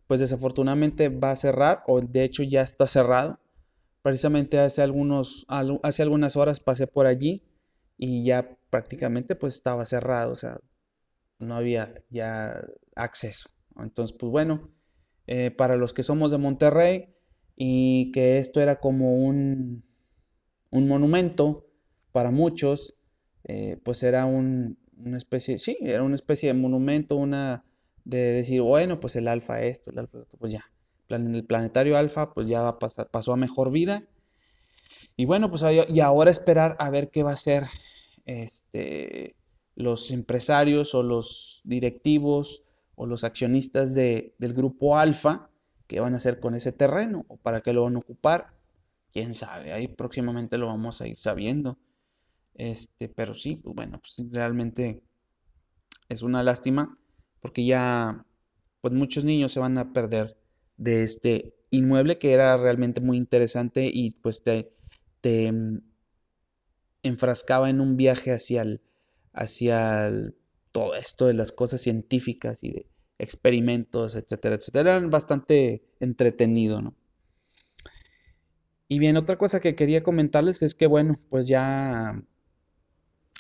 pues 0.09 0.19
desafortunadamente 0.19 1.09
va 1.09 1.31
a 1.31 1.37
cerrar, 1.37 1.85
o 1.87 2.01
de 2.01 2.25
hecho 2.25 2.43
ya 2.43 2.63
está 2.63 2.89
cerrado. 2.89 3.39
Precisamente 4.03 4.59
hace, 4.59 4.83
algunos, 4.83 5.47
hace 5.85 6.03
algunas 6.03 6.35
horas 6.35 6.59
pasé 6.59 6.89
por 6.89 7.07
allí 7.07 7.45
y 7.97 8.25
ya 8.25 8.59
prácticamente 8.71 9.37
pues 9.37 9.55
estaba 9.55 9.85
cerrado, 9.85 10.33
o 10.33 10.37
sea, 10.37 10.59
no 11.41 11.57
había 11.57 11.95
ya 12.11 12.61
acceso. 12.95 13.51
Entonces, 13.79 14.17
pues 14.19 14.31
bueno, 14.31 14.71
eh, 15.27 15.51
para 15.51 15.77
los 15.77 15.93
que 15.93 16.03
somos 16.03 16.31
de 16.31 16.39
Monterrey 16.39 17.15
y 17.57 18.13
que 18.13 18.39
esto 18.39 18.61
era 18.61 18.81
como 18.81 19.17
un, 19.17 19.85
un 20.71 20.89
monumento 20.89 21.67
para 22.13 22.31
muchos, 22.31 22.95
eh, 23.45 23.79
pues 23.85 24.03
era 24.03 24.27
un, 24.27 24.79
una 24.97 25.19
especie, 25.19 25.59
sí, 25.59 25.77
era 25.81 26.03
una 26.03 26.15
especie 26.15 26.49
de 26.49 26.55
monumento, 26.55 27.17
una 27.17 27.65
de 28.05 28.19
decir, 28.33 28.61
bueno, 28.63 29.01
pues 29.01 29.17
el 29.17 29.29
alfa 29.29 29.63
esto, 29.63 29.91
el 29.91 29.99
alfa 29.99 30.21
esto, 30.21 30.37
pues 30.39 30.53
ya, 30.53 30.65
el 31.09 31.45
planetario 31.45 31.97
alfa, 31.97 32.33
pues 32.33 32.49
ya 32.49 32.79
pasó 32.79 33.33
a 33.33 33.37
mejor 33.37 33.71
vida. 33.71 34.05
Y 35.17 35.27
bueno, 35.27 35.51
pues 35.51 35.63
y 35.89 36.01
ahora 36.01 36.31
esperar 36.31 36.77
a 36.79 36.89
ver 36.89 37.11
qué 37.11 37.23
va 37.23 37.31
a 37.31 37.35
hacer 37.35 37.65
este, 38.25 39.37
los 39.77 40.11
empresarios 40.11 40.95
o 40.95 41.03
los 41.03 41.61
directivos 41.65 42.65
o 42.95 43.07
los 43.07 43.25
accionistas 43.25 43.95
de, 43.95 44.35
del 44.39 44.53
grupo 44.53 44.99
alfa, 44.99 45.51
qué 45.87 46.01
van 46.01 46.15
a 46.15 46.17
hacer 46.17 46.41
con 46.41 46.55
ese 46.55 46.73
terreno 46.73 47.25
o 47.29 47.37
para 47.37 47.63
qué 47.63 47.73
lo 47.73 47.85
van 47.85 47.97
a 47.97 48.01
ocupar. 48.01 48.55
Quién 49.13 49.35
sabe, 49.35 49.73
ahí 49.73 49.89
próximamente 49.89 50.59
lo 50.59 50.67
vamos 50.67 51.01
a 51.01 51.09
ir 51.09 51.17
sabiendo. 51.17 51.79
Este, 52.55 53.09
pero 53.09 53.35
sí, 53.35 53.57
pues 53.57 53.75
bueno, 53.75 54.01
pues 54.01 54.33
realmente 54.33 55.03
es 56.09 56.23
una 56.23 56.43
lástima 56.43 56.99
porque 57.41 57.65
ya 57.65 58.25
pues 58.81 58.95
muchos 58.95 59.25
niños 59.25 59.53
se 59.53 59.61
van 59.61 59.79
a 59.79 59.93
perder 59.93 60.37
de 60.77 61.03
este 61.03 61.55
inmueble 61.71 62.19
que 62.19 62.33
era 62.33 62.57
realmente 62.57 63.01
muy 63.01 63.17
interesante 63.17 63.91
y 63.93 64.11
pues 64.11 64.43
te, 64.43 64.73
te, 65.21 65.53
enfrascaba 67.03 67.71
en 67.71 67.81
un 67.81 67.97
viaje 67.97 68.33
hacia, 68.33 68.65
hacia 69.41 70.13
todo 70.71 70.95
esto 70.95 71.27
de 71.27 71.35
las 71.35 71.51
cosas 71.51 71.81
científicas 71.81 72.63
y 72.63 72.71
de 72.73 72.87
experimentos, 73.19 74.15
etcétera, 74.15 74.57
etcétera. 74.57 74.97
Era 74.97 75.07
bastante 75.07 75.83
entretenido, 75.99 76.83
¿no? 76.83 76.95
Y 78.87 78.99
bien, 78.99 79.17
otra 79.17 79.39
cosa 79.39 79.61
que 79.61 79.75
quería 79.75 80.03
comentarles 80.03 80.63
es 80.63 80.75
que, 80.75 80.87
bueno, 80.87 81.17
pues 81.29 81.47
ya 81.49 82.23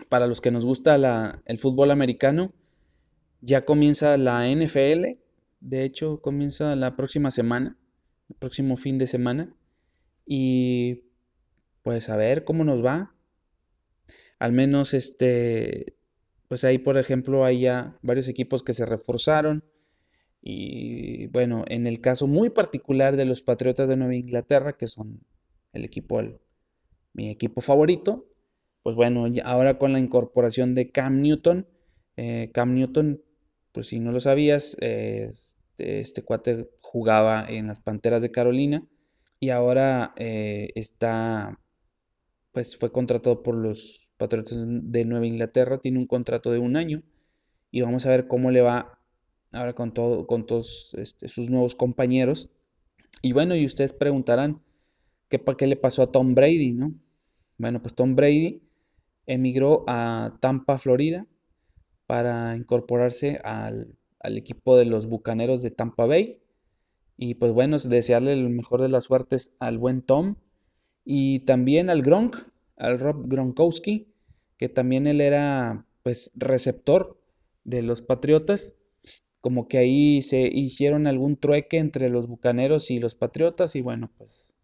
para 0.09 0.27
los 0.27 0.41
que 0.41 0.51
nos 0.51 0.65
gusta 0.65 1.43
el 1.45 1.59
fútbol 1.59 1.91
americano, 1.91 2.53
ya 3.41 3.65
comienza 3.65 4.17
la 4.17 4.49
NFL. 4.49 5.19
De 5.61 5.85
hecho, 5.85 6.21
comienza 6.21 6.77
la 6.77 6.97
próxima 6.97 7.31
semana, 7.31 7.77
el 8.29 8.37
próximo 8.37 8.77
fin 8.77 8.97
de 8.97 9.07
semana. 9.07 9.55
Y 10.25 11.05
pues 11.83 12.09
a 12.09 12.17
ver 12.17 12.45
cómo 12.45 12.65
nos 12.65 12.85
va. 12.85 13.15
Al 14.41 14.53
menos 14.53 14.95
este, 14.95 15.95
pues 16.49 16.65
ahí 16.65 16.79
por 16.79 16.99
ejemplo 16.99 17.45
hay 17.45 17.61
ya 17.61 17.97
varios 18.03 18.27
equipos 18.27 18.65
que 18.65 18.73
se 18.73 18.87
reforzaron. 18.87 19.63
Y 20.43 21.29
bueno, 21.29 21.65
en 21.69 21.87
el 21.87 22.01
caso 22.01 22.27
muy 22.27 22.51
particular 22.51 23.17
de 23.17 23.27
los 23.27 23.43
Patriotas 23.43 23.89
de 23.89 23.97
Nueva 23.97 24.17
Inglaterra, 24.17 24.77
que 24.77 24.89
son 24.89 25.21
el 25.73 25.85
equipo, 25.85 26.21
mi 27.13 27.31
equipo 27.31 27.61
favorito, 27.61 28.27
pues 28.83 28.97
bueno, 28.97 29.27
ahora 29.45 29.79
con 29.79 29.93
la 29.93 29.99
incorporación 29.99 30.75
de 30.75 30.91
Cam 30.91 31.21
Newton, 31.21 31.69
eh, 32.17 32.51
Cam 32.55 32.75
Newton, 32.75 33.23
pues 33.73 33.89
si 33.89 34.01
no 34.01 34.11
lo 34.11 34.21
sabías, 34.21 34.77
este, 34.81 36.01
este, 36.01 36.23
cuate 36.23 36.71
jugaba 36.81 37.45
en 37.47 37.67
las 37.67 37.81
Panteras 37.81 38.23
de 38.23 38.31
Carolina 38.31 38.87
y 39.39 39.51
ahora 39.51 40.15
eh, 40.17 40.71
está, 40.75 41.61
pues 42.53 42.77
fue 42.79 42.91
contratado 42.91 43.43
por 43.43 43.55
los 43.55 44.10
Patriotas 44.21 44.63
de 44.67 45.05
Nueva 45.07 45.27
Inglaterra, 45.27 45.79
tiene 45.79 45.99
un 45.99 46.07
contrato 46.07 46.53
de 46.53 46.59
un 46.59 46.77
año 46.77 47.03
y 47.71 47.81
vamos 47.81 48.05
a 48.05 48.11
ver 48.11 48.29
cómo 48.29 48.51
le 48.51 48.61
va 48.61 49.01
ahora 49.51 49.73
con, 49.73 49.95
todo, 49.95 50.27
con 50.27 50.47
todos 50.47 50.95
este, 50.99 51.27
sus 51.29 51.49
nuevos 51.49 51.75
compañeros. 51.75 52.51
Y 53.23 53.33
bueno, 53.33 53.57
y 53.57 53.65
ustedes 53.65 53.95
preguntarán, 53.95 54.61
¿qué, 55.29 55.43
¿qué 55.57 55.67
le 55.67 55.77
pasó 55.77 56.03
a 56.03 56.13
Tom 56.13 56.35
Brady, 56.35 56.73
no? 56.73 56.95
Bueno, 57.57 57.81
pues 57.81 57.95
Tom 57.95 58.15
Brady 58.15 58.63
emigró 59.25 59.85
a 59.89 60.37
Tampa, 60.41 60.77
Florida, 60.77 61.27
para 62.07 62.57
incorporarse 62.57 63.41
al, 63.43 63.97
equipo 64.23 64.77
de 64.77 64.85
los 64.85 65.07
Bucaneros 65.07 65.63
de 65.63 65.71
Tampa 65.71 66.05
Bay. 66.05 66.43
Y 67.17 67.37
pues 67.37 67.53
bueno, 67.53 67.79
desearle 67.79 68.35
el 68.35 68.51
mejor 68.51 68.83
de 68.83 68.91
las 68.91 69.05
suertes 69.05 69.57
al 69.61 69.79
buen 69.79 70.03
Tom 70.03 70.37
y 71.05 71.41
también 71.41 71.91
al 71.91 72.03
Gronk, 72.03 72.37
al 72.77 72.99
Rob 72.99 73.29
Gronkowski, 73.29 74.10
que 74.61 74.69
también 74.69 75.07
él 75.07 75.23
era 75.23 75.87
pues 76.03 76.33
receptor 76.37 77.19
de 77.65 77.81
los 77.81 78.03
Patriotas. 78.03 78.79
Como 79.41 79.69
que 79.69 79.79
ahí 79.79 80.21
se 80.21 80.51
hicieron 80.53 81.07
algún 81.07 81.39
trueque 81.39 81.79
entre 81.79 82.11
los 82.11 82.27
Bucaneros 82.27 82.91
y 82.91 82.99
los 82.99 83.15
Patriotas 83.15 83.75
y 83.75 83.81
bueno, 83.81 84.11
pues 84.19 84.55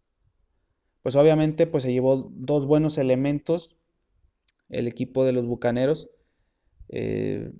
pues 1.01 1.15
obviamente 1.15 1.65
pues 1.65 1.83
se 1.83 1.91
llevó 1.91 2.29
dos 2.31 2.67
buenos 2.67 2.99
elementos 2.99 3.77
el 4.69 4.87
equipo 4.87 5.25
de 5.25 5.31
los 5.31 5.47
Bucaneros. 5.47 6.11
Eh, 6.89 7.51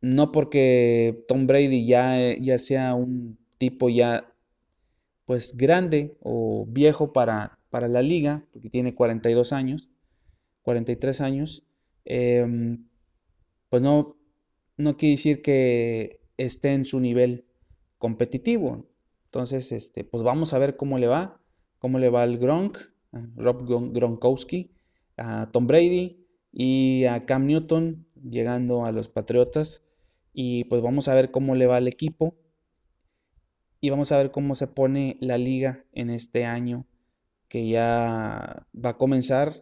no 0.00 0.32
porque 0.32 1.24
Tom 1.28 1.46
Brady 1.46 1.86
ya, 1.86 2.36
ya 2.40 2.58
sea 2.58 2.96
un 2.96 3.38
tipo 3.56 3.88
ya 3.88 4.34
pues 5.26 5.56
grande 5.56 6.18
o 6.22 6.66
viejo 6.68 7.12
para, 7.12 7.60
para 7.70 7.86
la 7.86 8.02
liga, 8.02 8.44
porque 8.52 8.68
tiene 8.68 8.96
42 8.96 9.52
años, 9.52 9.92
43 10.62 11.20
años, 11.20 11.67
em, 12.08 12.88
pues 13.68 13.82
no, 13.82 14.16
no 14.78 14.96
quiere 14.96 15.16
decir 15.16 15.42
que 15.42 16.20
esté 16.38 16.72
en 16.72 16.84
su 16.86 17.00
nivel 17.00 17.44
competitivo. 17.98 18.88
Entonces, 19.26 19.72
este, 19.72 20.04
pues 20.04 20.22
vamos 20.22 20.54
a 20.54 20.58
ver 20.58 20.76
cómo 20.76 20.98
le 20.98 21.06
va, 21.06 21.40
cómo 21.78 21.98
le 21.98 22.08
va 22.08 22.22
al 22.22 22.38
Gronk, 22.38 22.78
Rob 23.36 23.92
Gronkowski, 23.92 24.72
a 25.18 25.50
Tom 25.52 25.66
Brady, 25.66 26.26
y 26.50 27.04
a 27.04 27.26
Cam 27.26 27.46
Newton 27.46 28.06
llegando 28.14 28.86
a 28.86 28.92
los 28.92 29.08
Patriotas. 29.08 29.84
Y 30.32 30.64
pues 30.64 30.82
vamos 30.82 31.08
a 31.08 31.14
ver 31.14 31.30
cómo 31.30 31.54
le 31.54 31.66
va 31.66 31.76
al 31.76 31.88
equipo. 31.88 32.34
Y 33.80 33.90
vamos 33.90 34.12
a 34.12 34.16
ver 34.16 34.30
cómo 34.30 34.54
se 34.54 34.66
pone 34.66 35.18
la 35.20 35.36
liga 35.36 35.84
en 35.92 36.10
este 36.10 36.46
año 36.46 36.86
que 37.48 37.68
ya 37.68 38.66
va 38.74 38.90
a 38.90 38.96
comenzar 38.96 39.52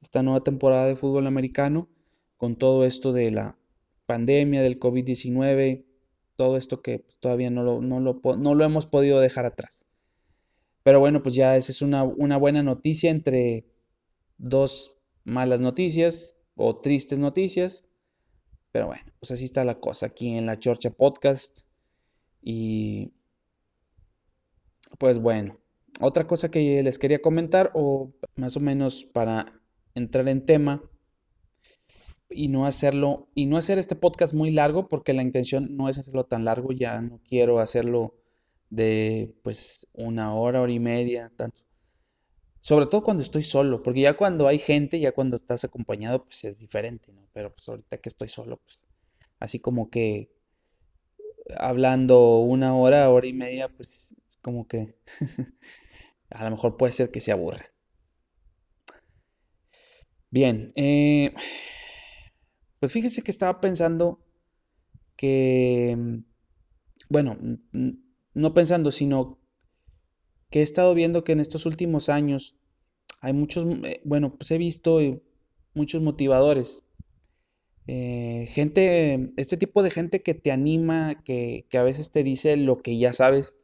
esta 0.00 0.22
nueva 0.22 0.42
temporada 0.42 0.86
de 0.86 0.96
fútbol 0.96 1.26
americano 1.26 1.88
con 2.36 2.56
todo 2.56 2.84
esto 2.84 3.12
de 3.12 3.30
la 3.30 3.58
pandemia, 4.06 4.62
del 4.62 4.80
COVID-19, 4.80 5.84
todo 6.36 6.56
esto 6.56 6.82
que 6.82 7.00
pues, 7.00 7.18
todavía 7.18 7.50
no 7.50 7.62
lo, 7.62 7.82
no, 7.82 8.00
lo, 8.00 8.64
hemos 8.64 8.86
podido 8.86 9.20
dejar 9.20 9.44
atrás. 9.44 9.86
Pero 10.82 11.00
bueno, 11.00 11.22
pues 11.22 11.34
ya 11.34 11.56
esa 11.56 11.70
es 11.70 11.82
una, 11.82 12.02
una 12.02 12.38
buena 12.38 12.62
noticia 12.62 13.10
entre 13.10 13.66
dos 14.38 14.96
malas 15.24 15.60
noticias 15.60 16.38
o 16.56 16.80
tristes 16.80 17.18
noticias. 17.18 17.90
Pero 18.72 18.86
bueno, 18.86 19.04
pues 19.18 19.32
así 19.32 19.44
está 19.44 19.64
la 19.64 19.78
cosa 19.78 20.06
aquí 20.06 20.30
en 20.30 20.46
la 20.46 20.58
Chorcha 20.58 20.90
Podcast. 20.90 21.68
Y 22.40 23.12
pues 24.98 25.18
bueno, 25.18 25.58
otra 26.00 26.26
cosa 26.26 26.50
que 26.50 26.82
les 26.82 26.98
quería 26.98 27.20
comentar 27.20 27.70
o 27.74 28.12
más 28.36 28.56
o 28.56 28.60
menos 28.60 29.04
para 29.04 29.59
entrar 29.94 30.28
en 30.28 30.44
tema 30.44 30.82
y 32.28 32.48
no 32.48 32.66
hacerlo 32.66 33.28
y 33.34 33.46
no 33.46 33.56
hacer 33.56 33.78
este 33.78 33.96
podcast 33.96 34.34
muy 34.34 34.50
largo 34.50 34.88
porque 34.88 35.12
la 35.12 35.22
intención 35.22 35.76
no 35.76 35.88
es 35.88 35.98
hacerlo 35.98 36.24
tan 36.24 36.44
largo, 36.44 36.72
ya 36.72 37.00
no 37.00 37.20
quiero 37.28 37.58
hacerlo 37.58 38.14
de 38.70 39.34
pues 39.42 39.88
una 39.92 40.34
hora, 40.34 40.62
hora 40.62 40.72
y 40.72 40.78
media, 40.78 41.32
tanto. 41.36 41.62
Sobre 42.60 42.86
todo 42.86 43.02
cuando 43.02 43.22
estoy 43.22 43.42
solo, 43.42 43.82
porque 43.82 44.02
ya 44.02 44.16
cuando 44.16 44.46
hay 44.46 44.58
gente, 44.58 45.00
ya 45.00 45.12
cuando 45.12 45.36
estás 45.36 45.64
acompañado, 45.64 46.24
pues 46.24 46.44
es 46.44 46.60
diferente, 46.60 47.12
¿no? 47.12 47.26
Pero 47.32 47.52
pues 47.52 47.68
ahorita 47.68 47.98
que 47.98 48.08
estoy 48.10 48.28
solo, 48.28 48.58
pues 48.58 48.86
así 49.38 49.58
como 49.58 49.90
que 49.90 50.30
hablando 51.56 52.38
una 52.38 52.76
hora, 52.76 53.08
hora 53.10 53.26
y 53.26 53.32
media, 53.32 53.68
pues 53.68 54.14
como 54.42 54.66
que 54.68 54.94
a 56.30 56.44
lo 56.44 56.50
mejor 56.50 56.76
puede 56.76 56.92
ser 56.92 57.10
que 57.10 57.20
se 57.20 57.32
aburra. 57.32 57.70
Bien, 60.30 60.72
eh, 60.76 61.34
pues 62.78 62.92
fíjense 62.92 63.22
que 63.22 63.32
estaba 63.32 63.60
pensando 63.60 64.20
que, 65.16 66.22
bueno, 67.08 67.36
no 68.34 68.54
pensando, 68.54 68.92
sino 68.92 69.38
que 70.50 70.60
he 70.60 70.62
estado 70.62 70.94
viendo 70.94 71.24
que 71.24 71.32
en 71.32 71.40
estos 71.40 71.66
últimos 71.66 72.08
años 72.08 72.56
hay 73.20 73.32
muchos, 73.32 73.66
eh, 73.84 74.00
bueno, 74.04 74.36
pues 74.36 74.50
he 74.52 74.58
visto 74.58 75.00
eh, 75.00 75.20
muchos 75.74 76.02
motivadores. 76.02 76.86
Gente, 77.86 79.32
este 79.36 79.56
tipo 79.56 79.82
de 79.82 79.90
gente 79.90 80.22
que 80.22 80.34
te 80.34 80.52
anima, 80.52 81.24
que, 81.24 81.66
a 81.72 81.82
veces 81.82 82.12
te 82.12 82.22
dice 82.22 82.56
lo 82.56 82.82
que 82.82 82.96
ya 82.98 83.12
sabes, 83.12 83.58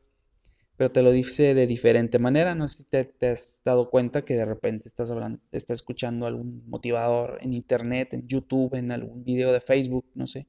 pero 0.77 0.93
te 0.93 1.03
lo 1.03 1.11
dice 1.11 1.55
de 1.55 1.67
diferente 1.67 2.19
manera. 2.19 2.55
No 2.55 2.69
sé 2.69 2.83
si 2.83 2.89
te, 2.89 3.29
has 3.29 3.63
dado 3.65 3.91
cuenta 3.91 4.25
que 4.25 4.35
de 4.35 4.45
repente 4.45 4.89
estás 4.89 5.11
hablando, 5.11 5.41
estás 5.53 5.77
escuchando 5.77 6.27
algún 6.27 6.65
motivador 6.69 7.39
en 7.41 7.55
internet, 7.55 8.13
en 8.13 8.27
YouTube, 8.27 8.75
en 8.75 8.93
algún 8.93 9.25
video 9.25 9.53
de 9.53 9.61
Facebook, 9.61 10.07
no 10.15 10.27
sé. 10.27 10.47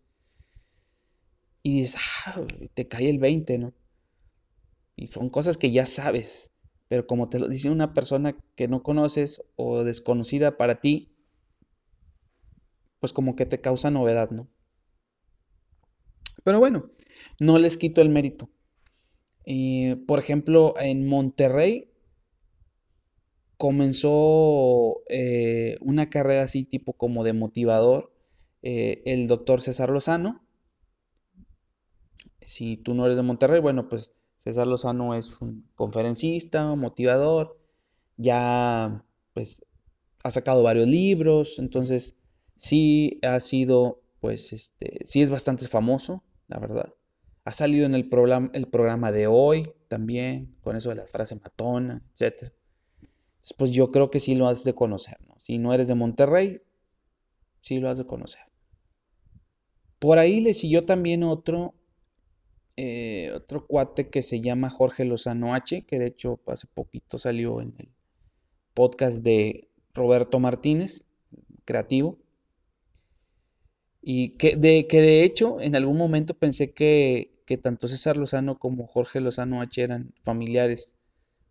Y 1.64 1.82
dices, 1.82 2.02
ah, 2.26 2.42
te 2.74 2.88
cae 2.88 3.10
el 3.10 3.20
20, 3.20 3.58
¿no? 3.58 3.74
Y 4.96 5.08
son 5.08 5.30
cosas 5.30 5.58
que 5.58 5.72
ya 5.72 5.86
sabes, 5.86 6.52
pero 6.88 7.06
como 7.08 7.30
te 7.30 7.40
lo 7.40 7.48
dice 7.48 7.70
una 7.70 7.94
persona 7.94 8.36
que 8.56 8.68
no 8.68 8.84
conoces 8.84 9.44
o 9.56 9.84
desconocida 9.84 10.58
para 10.58 10.82
ti, 10.82 11.14
pues 13.00 13.14
como 13.14 13.36
que 13.36 13.46
te 13.46 13.62
causa 13.62 13.92
novedad, 13.92 14.32
¿no? 14.32 14.48
Pero 16.44 16.60
bueno, 16.60 16.90
no 17.40 17.60
les 17.60 17.78
quito 17.78 18.02
el 18.02 18.10
mérito. 18.10 18.50
Por 20.06 20.20
ejemplo, 20.20 20.74
en 20.80 21.08
Monterrey 21.08 21.90
comenzó 23.58 25.02
eh, 25.10 25.78
una 25.82 26.10
carrera 26.10 26.44
así 26.44 26.64
tipo 26.64 26.94
como 26.94 27.24
de 27.24 27.34
motivador 27.34 28.12
eh, 28.62 29.02
el 29.06 29.28
doctor 29.28 29.62
César 29.62 29.90
Lozano. 29.90 30.42
Si 32.42 32.78
tú 32.78 32.94
no 32.94 33.06
eres 33.06 33.18
de 33.18 33.24
Monterrey, 33.24 33.60
bueno, 33.60 33.90
pues 33.90 34.16
César 34.36 34.68
Lozano 34.68 35.16
es 35.16 35.42
un 35.42 35.70
conferencista, 35.76 36.76
motivador, 36.76 37.60
ya 38.18 39.04
pues 39.34 39.66
ha 40.24 40.32
sacado 40.32 40.64
varios 40.64 40.88
libros, 40.88 41.60
entonces 41.60 42.22
sí 42.56 43.20
ha 43.24 43.40
sido, 43.40 44.02
pues 44.20 44.54
este, 44.54 45.00
sí 45.06 45.22
es 45.22 45.32
bastante 45.32 45.68
famoso, 45.68 46.24
la 46.48 46.60
verdad. 46.60 46.94
Ha 47.48 47.54
salido 47.54 47.86
en 47.86 47.96
el 47.96 48.10
programa, 48.10 49.14
de 49.14 49.28
hoy 49.28 49.72
también, 49.88 50.54
con 50.60 50.76
eso 50.76 50.90
de 50.90 50.96
la 50.96 51.06
frase 51.06 51.38
matona, 51.38 52.04
etc. 52.12 52.52
Pues 53.58 53.72
yo 53.72 53.90
creo 53.90 54.12
que 54.12 54.20
sí 54.20 54.36
lo 54.36 54.50
has 54.50 54.66
de 54.66 54.76
conocer, 54.76 55.16
¿no? 55.26 55.34
Si 55.38 55.58
no 55.58 55.74
eres 55.74 55.88
de 55.88 55.96
Monterrey, 55.96 56.62
sí 57.62 57.80
lo 57.80 57.88
has 57.88 58.00
de 58.00 58.06
conocer. 58.06 58.42
Por 59.98 60.20
ahí 60.20 60.42
le 60.42 60.54
siguió 60.54 60.84
también 60.84 61.24
otro, 61.24 61.74
eh, 62.76 63.32
otro 63.34 63.66
cuate 63.66 64.10
que 64.10 64.24
se 64.24 64.42
llama 64.42 64.70
Jorge 64.70 65.06
Lozano 65.06 65.56
H, 65.56 65.86
que 65.86 66.00
de 66.00 66.08
hecho 66.08 66.42
hace 66.48 66.68
poquito 66.68 67.18
salió 67.18 67.62
en 67.62 67.74
el 67.78 67.88
podcast 68.74 69.24
de 69.24 69.70
Roberto 69.94 70.42
Martínez, 70.42 71.08
creativo. 71.64 72.18
Y 74.02 74.32
que 74.32 74.58
de, 74.58 74.86
que 74.88 75.00
de 75.00 75.24
hecho 75.24 75.62
en 75.62 75.78
algún 75.78 75.96
momento 75.96 76.34
pensé 76.34 76.74
que, 76.74 77.37
tanto 77.56 77.88
César 77.88 78.18
Lozano 78.18 78.60
como 78.60 78.88
Jorge 78.88 79.22
Lozano 79.22 79.62
H 79.62 79.82
eran 79.82 80.14
familiares. 80.24 80.98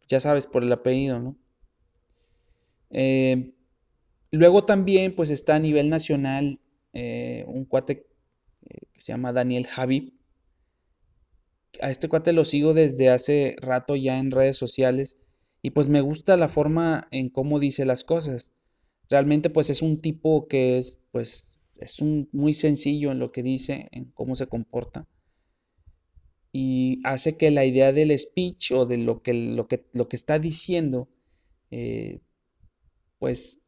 Ya 0.07 0.21
sabes, 0.21 0.47
por 0.47 0.63
el 0.63 0.73
apellido, 0.73 1.19
¿no? 1.19 1.39
Eh, 2.91 3.55
luego 4.31 4.65
también 4.65 5.15
pues 5.15 5.31
está 5.31 5.55
a 5.55 5.59
nivel 5.59 5.89
nacional 5.89 6.61
eh, 6.93 7.45
un 7.49 7.65
cuate 7.65 8.07
eh, 8.63 8.79
que 8.93 9.01
se 9.01 9.13
llama 9.13 9.33
Daniel 9.33 9.67
Javib. 9.67 10.13
A 11.81 11.91
este 11.91 12.09
cuate 12.09 12.33
lo 12.33 12.45
sigo 12.45 12.75
desde 12.75 13.11
hace 13.11 13.57
rato 13.61 13.97
ya 13.97 14.19
en 14.19 14.31
redes 14.31 14.57
sociales 14.57 15.19
y 15.63 15.71
pues 15.71 15.89
me 15.89 16.01
gusta 16.01 16.37
la 16.37 16.49
forma 16.49 17.09
en 17.11 17.31
cómo 17.31 17.59
dice 17.59 17.85
las 17.87 18.05
cosas. 18.05 18.53
Realmente 19.09 19.51
pues 19.51 19.71
es 19.71 19.83
un 19.83 20.01
tipo 20.01 20.47
que 20.49 20.79
es 20.79 21.03
pues 21.11 21.61
es 21.79 22.01
un, 22.01 22.29
muy 22.33 22.55
sencillo 22.55 23.13
en 23.13 23.19
lo 23.19 23.33
que 23.33 23.43
dice, 23.43 23.89
en 23.93 24.07
cómo 24.07 24.35
se 24.35 24.47
comporta. 24.47 25.07
Y 26.57 27.01
hace 27.05 27.37
que 27.37 27.51
la 27.51 27.67
idea 27.67 27.93
del 27.93 28.19
speech 28.19 28.73
o 28.73 28.87
de 28.87 28.97
lo 28.97 29.21
que, 29.21 29.35
lo 29.35 29.69
que, 29.69 29.85
lo 29.93 30.09
que 30.09 30.17
está 30.17 30.39
diciendo, 30.39 31.07
eh, 31.71 32.23
pues 33.19 33.67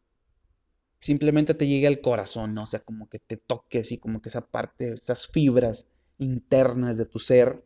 simplemente 1.01 1.53
te 1.53 1.66
llegue 1.66 1.87
al 1.87 2.01
corazón, 2.01 2.55
¿no? 2.55 2.62
O 2.62 2.66
sea, 2.66 2.81
como 2.81 3.09
que 3.09 3.18
te 3.18 3.37
toque 3.37 3.81
así, 3.81 3.98
como 3.98 4.22
que 4.22 4.31
esa 4.31 4.46
parte, 4.46 4.94
esas 4.94 5.27
fibras 5.27 5.90
internas 6.16 6.96
de 6.96 7.05
tu 7.05 7.18
ser. 7.18 7.62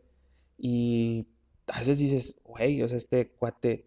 Y 0.59 1.29
a 1.69 1.79
veces 1.79 1.99
dices, 2.01 2.41
güey, 2.43 2.83
o 2.83 2.89
sea, 2.89 2.97
este 2.97 3.31
cuate, 3.31 3.87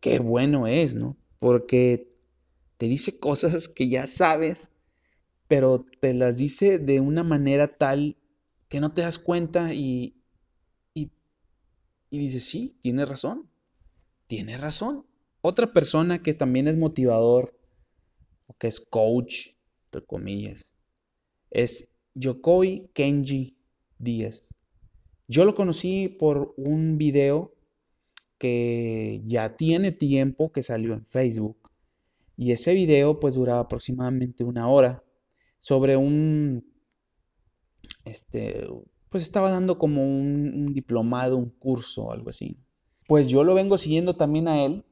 qué 0.00 0.18
bueno 0.18 0.66
es, 0.66 0.96
¿no? 0.96 1.16
Porque 1.38 2.12
te 2.78 2.86
dice 2.88 3.20
cosas 3.20 3.68
que 3.68 3.88
ya 3.88 4.08
sabes 4.08 4.72
pero 5.48 5.84
te 6.00 6.12
las 6.12 6.38
dice 6.38 6.78
de 6.78 7.00
una 7.00 7.22
manera 7.22 7.76
tal 7.76 8.16
que 8.68 8.80
no 8.80 8.92
te 8.92 9.02
das 9.02 9.18
cuenta 9.18 9.72
y, 9.72 10.15
dices, 12.18 12.44
sí, 12.44 12.76
tiene 12.80 13.04
razón, 13.04 13.48
tiene 14.26 14.58
razón. 14.58 15.06
Otra 15.40 15.72
persona 15.72 16.22
que 16.22 16.34
también 16.34 16.68
es 16.68 16.76
motivador, 16.76 17.58
o 18.46 18.54
que 18.54 18.66
es 18.66 18.80
coach, 18.80 19.48
entre 19.86 20.06
comillas, 20.06 20.76
es 21.50 21.98
Yokoi 22.14 22.90
Kenji 22.92 23.58
Díaz. 23.98 24.56
Yo 25.28 25.44
lo 25.44 25.54
conocí 25.54 26.08
por 26.08 26.54
un 26.56 26.98
video 26.98 27.54
que 28.38 29.20
ya 29.24 29.56
tiene 29.56 29.92
tiempo 29.92 30.52
que 30.52 30.62
salió 30.62 30.92
en 30.92 31.04
Facebook. 31.04 31.70
Y 32.36 32.52
ese 32.52 32.74
video 32.74 33.18
pues 33.18 33.34
duraba 33.34 33.60
aproximadamente 33.60 34.44
una 34.44 34.68
hora 34.68 35.02
sobre 35.58 35.96
un, 35.96 36.64
este, 38.04 38.66
pues 39.10 39.22
estaba 39.22 39.50
dando 39.50 39.78
como 39.78 40.02
un, 40.02 40.72
diplomado, 40.72 41.36
un 41.36 41.50
curso, 41.50 42.12
algo 42.12 42.30
así. 42.30 42.58
Pues 43.06 43.28
yo 43.28 43.44
lo 43.44 43.54
vengo 43.54 43.78
siguiendo 43.78 44.16
también 44.16 44.48
a 44.48 44.64
él, 44.64 44.84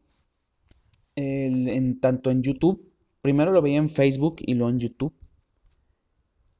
en, 1.16 2.00
tanto 2.00 2.30
en 2.30 2.42
YouTube, 2.42 2.80
primero 3.22 3.52
lo 3.52 3.62
veía 3.62 3.78
en 3.78 3.88
Facebook 3.88 4.36
y 4.40 4.54
luego 4.54 4.70
en 4.70 4.78
YouTube. 4.78 5.14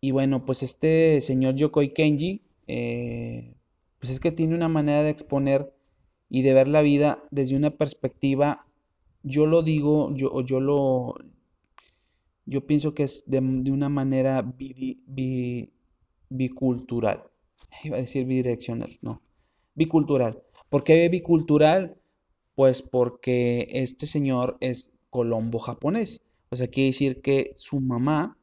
Y 0.01 0.11
bueno, 0.11 0.45
pues 0.45 0.63
este 0.63 1.21
señor 1.21 1.55
Yokoi 1.55 1.95
Kenji, 1.95 2.43
eh, 2.67 3.55
pues 3.99 4.11
es 4.11 4.21
que 4.21 4.33
tiene 4.33 4.55
una 4.55 4.69
manera 4.69 5.03
de 5.03 5.11
exponer 5.11 5.75
y 6.29 6.43
de 6.43 6.53
ver 6.53 6.69
la 6.69 6.83
vida 6.83 7.23
desde 7.31 7.57
una 7.57 7.71
perspectiva, 7.71 8.67
yo 9.23 9.47
lo 9.47 9.63
digo, 9.63 10.15
yo, 10.15 10.43
yo, 10.43 10.61
lo, 10.61 11.15
yo 12.45 12.67
pienso 12.67 12.93
que 12.93 13.05
es 13.05 13.31
de, 13.31 13.39
una 13.39 13.89
manera 13.89 14.45
bicultural. 16.29 17.25
Iba 17.85 17.97
a 17.97 18.01
decir 18.01 18.27
bidireccional, 18.27 18.91
no. 19.03 19.19
Bicultural. 19.75 20.43
¿Por 20.71 20.85
qué 20.85 21.09
bicultural? 21.09 21.97
Pues 22.55 22.83
porque 22.83 23.69
este 23.71 24.07
señor 24.07 24.57
es 24.61 24.97
colombo 25.11 25.59
japonés. 25.59 26.25
O 26.51 26.57
sea, 26.57 26.69
quiere 26.69 26.89
decir 26.89 27.21
que 27.21 27.53
su 27.57 27.81
mamá 27.81 28.39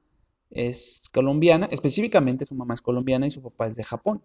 es 0.49 1.09
colombiana, 1.13 1.67
específicamente 1.71 2.45
su 2.45 2.55
mamá 2.55 2.73
es 2.73 2.81
colombiana 2.81 3.25
y 3.27 3.31
su 3.31 3.41
papá 3.41 3.67
es 3.67 3.77
de 3.77 3.85
Japón, 3.85 4.21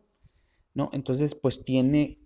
¿no? 0.75 0.91
Entonces, 0.93 1.37
pues 1.37 1.63
tiene 1.63 2.17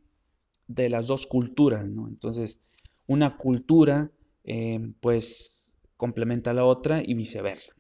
de 0.69 0.89
las 0.89 1.07
dos 1.07 1.27
culturas, 1.27 1.91
¿no? 1.91 2.09
Entonces, 2.09 2.63
una 3.07 3.37
cultura, 3.37 4.11
eh, 4.45 4.93
pues 5.01 5.79
complementa 5.97 6.53
a 6.53 6.55
la 6.55 6.65
otra 6.65 7.03
y 7.05 7.13
viceversa. 7.13 7.75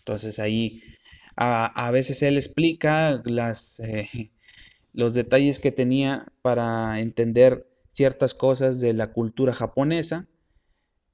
Entonces 0.00 0.38
ahí 0.38 0.82
a, 1.40 1.90
veces 1.92 2.22
él 2.22 2.36
explica 2.36 3.22
las, 3.24 3.78
eh, 3.80 4.08
los 4.92 5.14
detalles 5.14 5.60
que 5.60 5.70
tenía 5.70 6.32
para 6.42 7.00
entender 7.00 7.70
ciertas 7.88 8.34
cosas 8.34 8.80
de 8.80 8.92
la 8.92 9.12
cultura 9.12 9.54
japonesa, 9.54 10.28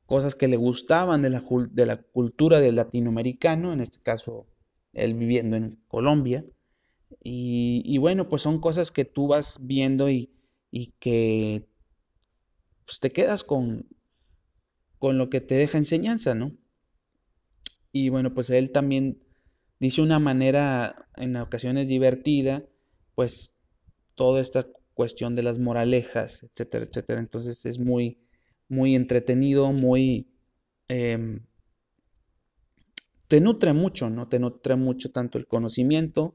cosas 0.06 0.34
que 0.34 0.48
le 0.48 0.56
gustaban 0.56 1.22
de 1.22 1.30
la, 1.30 1.96
cultura 2.12 2.60
del 2.60 2.76
latinoamericano, 2.76 3.72
en 3.72 3.80
este 3.80 4.00
caso 4.00 4.46
él 4.94 5.14
viviendo 5.14 5.56
en 5.56 5.78
Colombia. 5.88 6.44
Y, 7.22 7.96
bueno, 7.98 8.28
pues 8.28 8.42
son 8.42 8.60
cosas 8.60 8.90
que 8.90 9.04
tú 9.04 9.28
vas 9.28 9.66
viendo 9.66 10.10
y, 10.10 10.30
que 10.98 11.66
pues, 12.84 13.00
te 13.00 13.10
quedas 13.10 13.44
con, 13.44 13.87
con 14.98 15.16
lo 15.16 15.30
que 15.30 15.40
te 15.40 15.54
deja 15.54 15.78
enseñanza, 15.78 16.34
¿no? 16.34 16.52
Y 17.92 18.08
bueno, 18.08 18.34
pues 18.34 18.50
él 18.50 18.72
también 18.72 19.20
dice 19.85 20.01
una 20.03 20.18
manera 20.18 21.09
en 21.16 21.37
ocasiones 21.37 21.88
divertida, 21.88 22.64
pues 23.14 23.61
toda 24.14 24.40
esta 24.40 24.66
cuestión 24.94 25.37
de 25.37 25.42
las 25.42 25.59
moralejas, 25.59 26.42
etcétera, 26.42 26.87
etcétera. 26.87 27.20
Entonces 27.20 27.66
es 27.66 27.79
muy, 27.79 28.18
muy 28.68 28.94
entretenido, 28.94 29.73
muy... 29.73 30.29
Em, 30.88 31.44
te 33.29 33.40
nutre 33.40 33.75
mucho, 33.75 34.09
¿no? 34.09 34.29
Te 34.29 34.38
nutre 34.38 34.77
mucho 34.77 35.11
tanto 35.11 35.37
el 35.37 35.47
conocimiento 35.47 36.35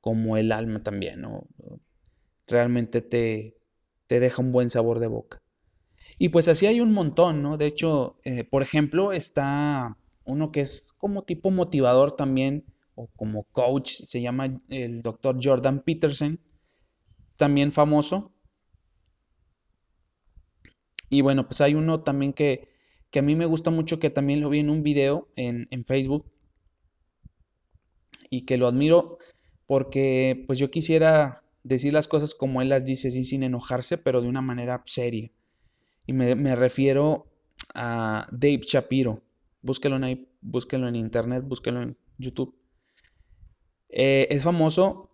como 0.00 0.36
el 0.36 0.52
alma 0.52 0.82
también, 0.82 1.22
¿no? 1.22 1.48
Realmente 2.46 3.02
te, 3.02 3.56
te 4.06 4.20
deja 4.20 4.40
un 4.40 4.52
buen 4.52 4.70
sabor 4.70 5.00
de 5.00 5.08
boca. 5.08 5.42
Y 6.16 6.28
pues 6.28 6.46
así 6.46 6.66
hay 6.66 6.80
un 6.80 6.92
montón, 6.92 7.42
¿no? 7.42 7.56
De 7.56 7.66
hecho, 7.66 8.18
eh, 8.24 8.44
por 8.44 8.62
ejemplo, 8.62 9.12
está 9.12 9.96
uno 10.28 10.52
que 10.52 10.60
es 10.60 10.92
como 10.96 11.24
tipo 11.24 11.50
motivador 11.50 12.16
también, 12.16 12.64
o 12.94 13.08
como 13.16 13.44
coach, 13.44 13.90
se 13.90 14.20
llama 14.20 14.60
el 14.68 15.02
doctor 15.02 15.38
Jordan 15.42 15.82
Peterson, 15.82 16.40
también 17.36 17.72
famoso. 17.72 18.32
Y 21.10 21.22
bueno, 21.22 21.46
pues 21.46 21.60
hay 21.60 21.74
uno 21.74 22.02
también 22.02 22.32
que, 22.32 22.68
que 23.10 23.20
a 23.20 23.22
mí 23.22 23.34
me 23.36 23.46
gusta 23.46 23.70
mucho, 23.70 23.98
que 23.98 24.10
también 24.10 24.40
lo 24.40 24.50
vi 24.50 24.58
en 24.58 24.70
un 24.70 24.82
video 24.82 25.28
en, 25.36 25.66
en 25.70 25.84
Facebook, 25.84 26.30
y 28.30 28.42
que 28.42 28.58
lo 28.58 28.66
admiro 28.66 29.18
porque 29.66 30.44
pues 30.46 30.58
yo 30.58 30.70
quisiera 30.70 31.42
decir 31.62 31.92
las 31.92 32.08
cosas 32.08 32.34
como 32.34 32.62
él 32.62 32.70
las 32.70 32.84
dice, 32.84 33.10
sin 33.10 33.42
enojarse, 33.42 33.98
pero 33.98 34.22
de 34.22 34.28
una 34.28 34.40
manera 34.40 34.82
seria. 34.86 35.30
Y 36.06 36.14
me, 36.14 36.56
refiero 36.56 37.26
a 37.74 38.26
Dave 38.30 38.60
Shapiro. 38.62 39.22
Búsquelo 39.62 39.96
en, 39.96 40.28
búsquelo 40.40 40.88
en 40.88 40.96
internet, 40.96 41.44
búsquelo 41.44 41.82
en 41.82 41.96
YouTube. 42.18 42.54
Eh, 43.88 44.28
es 44.30 44.42
famoso. 44.42 45.10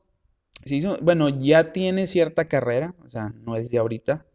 bueno, 1.02 1.28
ya 1.28 1.72
tiene 1.72 2.06
cierta 2.06 2.46
carrera, 2.46 2.94
o 3.04 3.08
sea, 3.08 3.30
no 3.30 3.56
es 3.56 3.70
de 3.70 3.78
ahorita. 3.78 4.26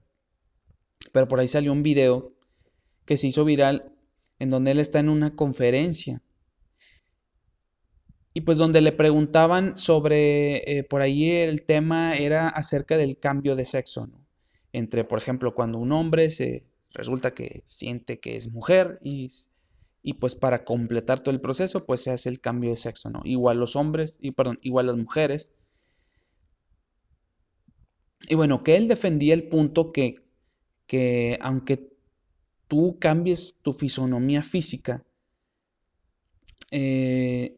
Pero 1.12 1.28
por 1.28 1.40
ahí 1.40 1.48
salió 1.48 1.72
un 1.72 1.84
video 1.84 2.34
que 3.06 3.18
se 3.18 3.28
hizo 3.28 3.46
viral 3.46 3.94
en 4.40 4.50
donde 4.50 4.72
él 4.72 4.80
está 4.80 5.00
en 5.00 5.10
una 5.10 5.36
conferencia. 5.36 6.22
Y 8.34 8.42
pues 8.42 8.58
donde 8.58 8.82
le 8.82 8.92
preguntaban 8.92 9.76
sobre, 9.76 10.78
eh, 10.78 10.84
por 10.84 11.02
ahí 11.02 11.30
el 11.30 11.64
tema 11.64 12.16
era 12.16 12.48
acerca 12.48 12.96
del 12.96 13.20
cambio 13.20 13.56
de 13.56 13.66
sexo, 13.66 14.10
entre, 14.72 15.04
por 15.04 15.18
ejemplo, 15.18 15.56
cuando 15.56 15.80
un 15.80 15.92
hombre 15.92 16.30
se 16.30 16.68
resulta 16.92 17.34
que 17.34 17.64
siente 17.66 18.20
que 18.20 18.36
es 18.36 18.52
mujer 18.52 19.00
y, 19.04 19.30
y 20.02 20.14
pues 20.14 20.36
para 20.36 20.64
completar 20.64 21.20
todo 21.20 21.34
el 21.34 21.42
proceso 21.42 21.86
pues 21.86 22.02
se 22.02 22.12
hace 22.12 22.30
el 22.30 22.40
cambio 22.40 22.70
de 22.70 22.78
sexo, 22.78 23.10
¿no? 23.10 23.22
Igual 23.26 23.60
los 23.60 23.76
hombres, 23.76 24.18
y 24.22 24.32
perdón, 24.32 24.60
igual 24.62 24.88
las 24.88 24.98
mujeres. 24.98 25.54
Y 28.28 28.36
bueno, 28.36 28.64
que 28.64 28.78
él 28.78 28.88
defendía 28.88 29.34
el 29.34 29.48
punto 29.48 29.92
que, 29.92 30.24
que 30.88 31.38
aunque 31.42 31.90
tú 32.68 32.98
cambies 33.00 33.62
tu 33.62 33.74
fisonomía 33.74 34.44
física, 34.44 35.06
eh, 36.72 37.58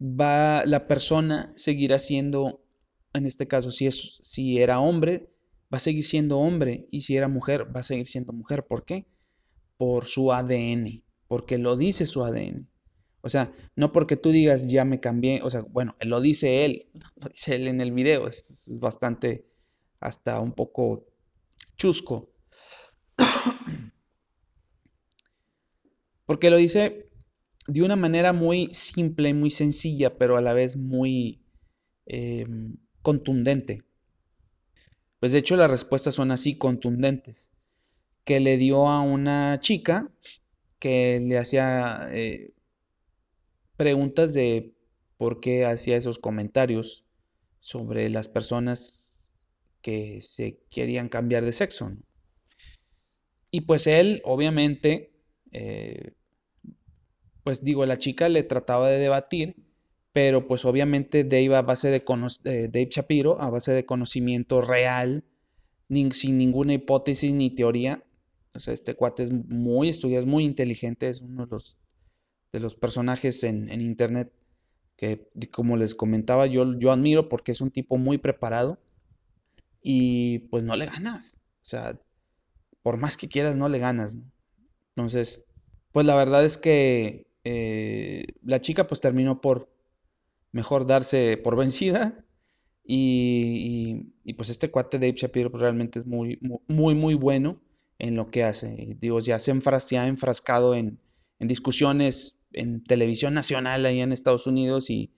va, 0.00 0.64
la 0.64 0.86
persona 0.86 1.52
seguirá 1.56 1.98
siendo, 1.98 2.64
en 3.12 3.26
este 3.26 3.46
caso, 3.46 3.70
si, 3.70 3.86
es, 3.86 4.20
si 4.22 4.58
era 4.58 4.80
hombre, 4.80 5.30
va 5.72 5.76
a 5.76 5.80
seguir 5.80 6.04
siendo 6.04 6.38
hombre, 6.38 6.86
y 6.90 7.02
si 7.02 7.16
era 7.16 7.28
mujer, 7.28 7.74
va 7.74 7.80
a 7.80 7.84
seguir 7.84 8.06
siendo 8.06 8.32
mujer. 8.32 8.66
¿Por 8.66 8.84
qué? 8.84 9.06
Por 9.76 10.04
su 10.04 10.32
ADN, 10.32 11.02
porque 11.26 11.58
lo 11.58 11.76
dice 11.76 12.06
su 12.06 12.24
ADN. 12.24 12.68
O 13.26 13.30
sea, 13.30 13.54
no 13.74 13.90
porque 13.90 14.18
tú 14.18 14.32
digas 14.32 14.68
ya 14.68 14.84
me 14.84 15.00
cambié, 15.00 15.40
o 15.42 15.48
sea, 15.48 15.62
bueno, 15.62 15.96
lo 16.02 16.20
dice 16.20 16.66
él, 16.66 16.90
lo 17.16 17.28
dice 17.28 17.54
él 17.56 17.68
en 17.68 17.80
el 17.80 17.90
video, 17.90 18.26
es, 18.26 18.78
bastante, 18.80 19.46
hasta 19.98 20.40
un 20.40 20.52
poco 20.52 21.06
chusco. 21.78 22.30
Porque 26.26 26.50
lo 26.50 26.58
dice 26.58 27.08
de 27.66 27.82
una 27.82 27.96
manera 27.96 28.34
muy 28.34 28.68
simple, 28.74 29.32
muy 29.32 29.48
sencilla, 29.48 30.18
pero 30.18 30.36
a 30.36 30.42
la 30.42 30.52
vez 30.52 30.76
muy 30.76 31.42
em, 32.04 32.76
contundente. 33.00 33.84
Pues 35.18 35.32
de 35.32 35.38
hecho 35.38 35.56
las 35.56 35.70
respuestas 35.70 36.14
son 36.14 36.30
así 36.30 36.58
contundentes. 36.58 37.53
Que 38.24 38.40
le 38.40 38.56
dio 38.56 38.88
a 38.88 39.00
una 39.00 39.58
chica 39.60 40.10
que 40.78 41.20
le 41.20 41.38
hacía 41.38 42.08
eh, 42.12 42.52
preguntas 43.76 44.34
de 44.34 44.74
por 45.16 45.40
qué 45.40 45.64
hacía 45.64 45.96
esos 45.96 46.18
comentarios 46.18 47.04
sobre 47.60 48.10
las 48.10 48.28
personas 48.28 49.38
que 49.80 50.20
se 50.20 50.60
querían 50.70 51.08
cambiar 51.08 51.44
de 51.44 51.52
sexo. 51.52 51.92
Y 53.50 53.62
pues 53.62 53.86
él, 53.86 54.20
obviamente, 54.24 55.12
eh, 55.52 56.12
pues 57.44 57.62
digo, 57.62 57.86
la 57.86 57.96
chica 57.96 58.28
le 58.28 58.42
trataba 58.42 58.90
de 58.90 58.98
debatir, 58.98 59.56
pero 60.12 60.48
pues 60.48 60.64
obviamente 60.64 61.24
Dave 61.24 61.54
a 61.56 61.62
base 61.62 61.88
de 61.90 61.98
eh, 61.98 62.68
Dave 62.72 62.88
Shapiro, 62.90 63.40
a 63.40 63.50
base 63.50 63.72
de 63.72 63.84
conocimiento 63.84 64.60
real, 64.60 65.24
sin 65.88 66.38
ninguna 66.38 66.74
hipótesis 66.74 67.32
ni 67.32 67.50
teoría. 67.50 68.02
O 68.56 68.60
sea, 68.60 68.74
este 68.74 68.94
cuate 68.94 69.24
es 69.24 69.32
muy 69.32 69.88
estudiado, 69.88 70.20
es 70.20 70.28
muy 70.28 70.44
inteligente, 70.44 71.08
es 71.08 71.22
uno 71.22 71.46
de 71.46 71.50
los, 71.50 71.78
de 72.52 72.60
los 72.60 72.76
personajes 72.76 73.42
en, 73.44 73.68
internet 73.80 74.32
que, 74.96 75.28
como 75.50 75.76
les 75.76 75.94
comentaba, 75.94 76.46
yo, 76.46 76.78
yo 76.78 76.92
admiro 76.92 77.28
porque 77.28 77.52
es 77.52 77.60
un 77.60 77.70
tipo 77.70 77.98
muy 77.98 78.18
preparado 78.18 78.78
y 79.82 80.40
pues 80.50 80.64
no 80.64 80.76
le 80.76 80.86
ganas. 80.86 81.40
O 81.62 81.66
sea, 81.66 82.00
por 82.82 82.96
más 82.96 83.16
que 83.16 83.28
quieras, 83.28 83.56
no 83.56 83.68
le 83.68 83.78
ganas. 83.78 84.18
Entonces, 84.96 85.44
pues 85.92 86.06
la 86.06 86.14
verdad 86.14 86.44
es 86.44 86.58
que 86.58 87.26
eh, 87.44 88.26
la 88.42 88.60
chica 88.60 88.86
pues 88.86 89.00
terminó 89.00 89.40
por 89.40 89.70
mejor 90.52 90.86
darse 90.86 91.36
por 91.36 91.56
vencida 91.56 92.24
y, 92.86 94.12
pues 94.36 94.50
este 94.50 94.70
cuate 94.70 94.98
Dave 94.98 95.14
Shapiro 95.16 95.50
pues, 95.50 95.60
realmente 95.60 95.98
es 95.98 96.06
muy, 96.06 96.38
muy, 96.68 96.94
muy 96.94 97.14
bueno 97.14 97.60
en 98.04 98.16
lo 98.16 98.30
que 98.30 98.44
hace. 98.44 98.96
Digo, 99.00 99.18
ya 99.20 99.38
se, 99.38 99.50
ha 99.50 100.06
enfrascado 100.06 100.74
en, 100.74 100.98
discusiones 101.38 102.44
en 102.52 102.84
televisión 102.84 103.32
nacional 103.32 103.86
ahí 103.86 104.00
en 104.00 104.12
Estados 104.12 104.46
Unidos 104.46 104.90
y 104.90 105.10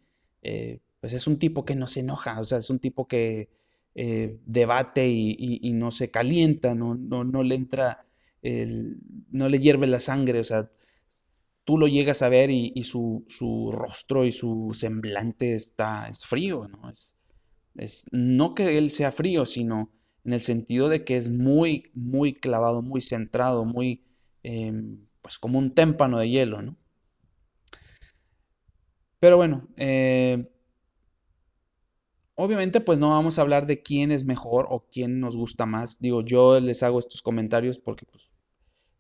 eh, 0.43 0.81
pues 1.01 1.13
es 1.13 1.27
un 1.27 1.39
tipo 1.39 1.65
que 1.65 1.75
no 1.75 1.89
se 1.89 2.01
enoja, 2.01 2.39
o 2.41 2.45
sea, 2.45 2.59
es 2.59 2.71
un 2.71 2.79
tipo 2.79 3.09
que 3.09 3.49
eh, 3.97 4.39
debate 4.47 5.09
y, 5.09 5.73
no 5.73 5.91
se 5.91 6.11
calienta, 6.11 6.75
no, 6.75 6.95
no, 6.95 7.25
no 7.25 7.43
le 7.43 7.57
entra, 7.57 8.05
el, 8.43 8.99
no 9.31 9.49
le 9.49 9.59
hierve 9.59 9.89
la 9.89 10.01
sangre, 10.01 10.39
o 10.39 10.45
sea, 10.45 10.71
tú 11.65 11.79
lo 11.79 11.89
llegas 11.89 12.23
a 12.23 12.29
ver 12.29 12.51
y, 12.51 12.83
su, 12.85 13.25
rostro 13.73 14.25
y 14.25 14.31
su 14.31 14.71
semblante 14.75 15.55
está, 15.57 16.09
es 16.09 16.25
frío, 16.25 16.69
¿no? 16.69 16.89
Es, 16.89 17.19
es, 17.75 18.07
no 18.13 18.55
que 18.55 18.79
él 18.79 18.91
sea 18.91 19.11
frío, 19.11 19.45
sino 19.45 19.91
en 20.27 20.33
el 20.33 20.41
sentido 20.41 20.89
de 20.89 21.05
que 21.05 21.17
es 21.17 21.31
muy, 21.31 21.91
muy 21.95 22.35
clavado, 22.35 22.83
muy 22.83 23.01
centrado, 23.01 23.65
muy, 23.65 24.03
em, 24.43 25.07
pues 25.23 25.39
como 25.39 25.59
un 25.59 25.73
témpano 25.73 26.19
de 26.19 26.29
hielo, 26.29 26.63
¿no? 26.63 26.77
Pero 29.21 29.37
bueno, 29.37 29.69
eh, 29.77 30.51
obviamente 32.35 32.81
pues 32.81 32.99
no 32.99 33.11
vamos 33.11 33.39
a 33.39 33.43
hablar 33.43 33.67
de 33.69 33.83
quién 33.83 34.11
es 34.11 34.25
mejor 34.25 34.67
o 34.69 34.85
quién 34.91 35.21
nos 35.21 35.37
gusta 35.37 35.65
más. 35.65 36.01
Digo, 36.01 36.23
yo 36.23 36.59
les 36.59 36.83
hago 36.83 36.99
estos 36.99 37.23
comentarios 37.23 37.79
porque 37.79 38.05
pues 38.07 38.35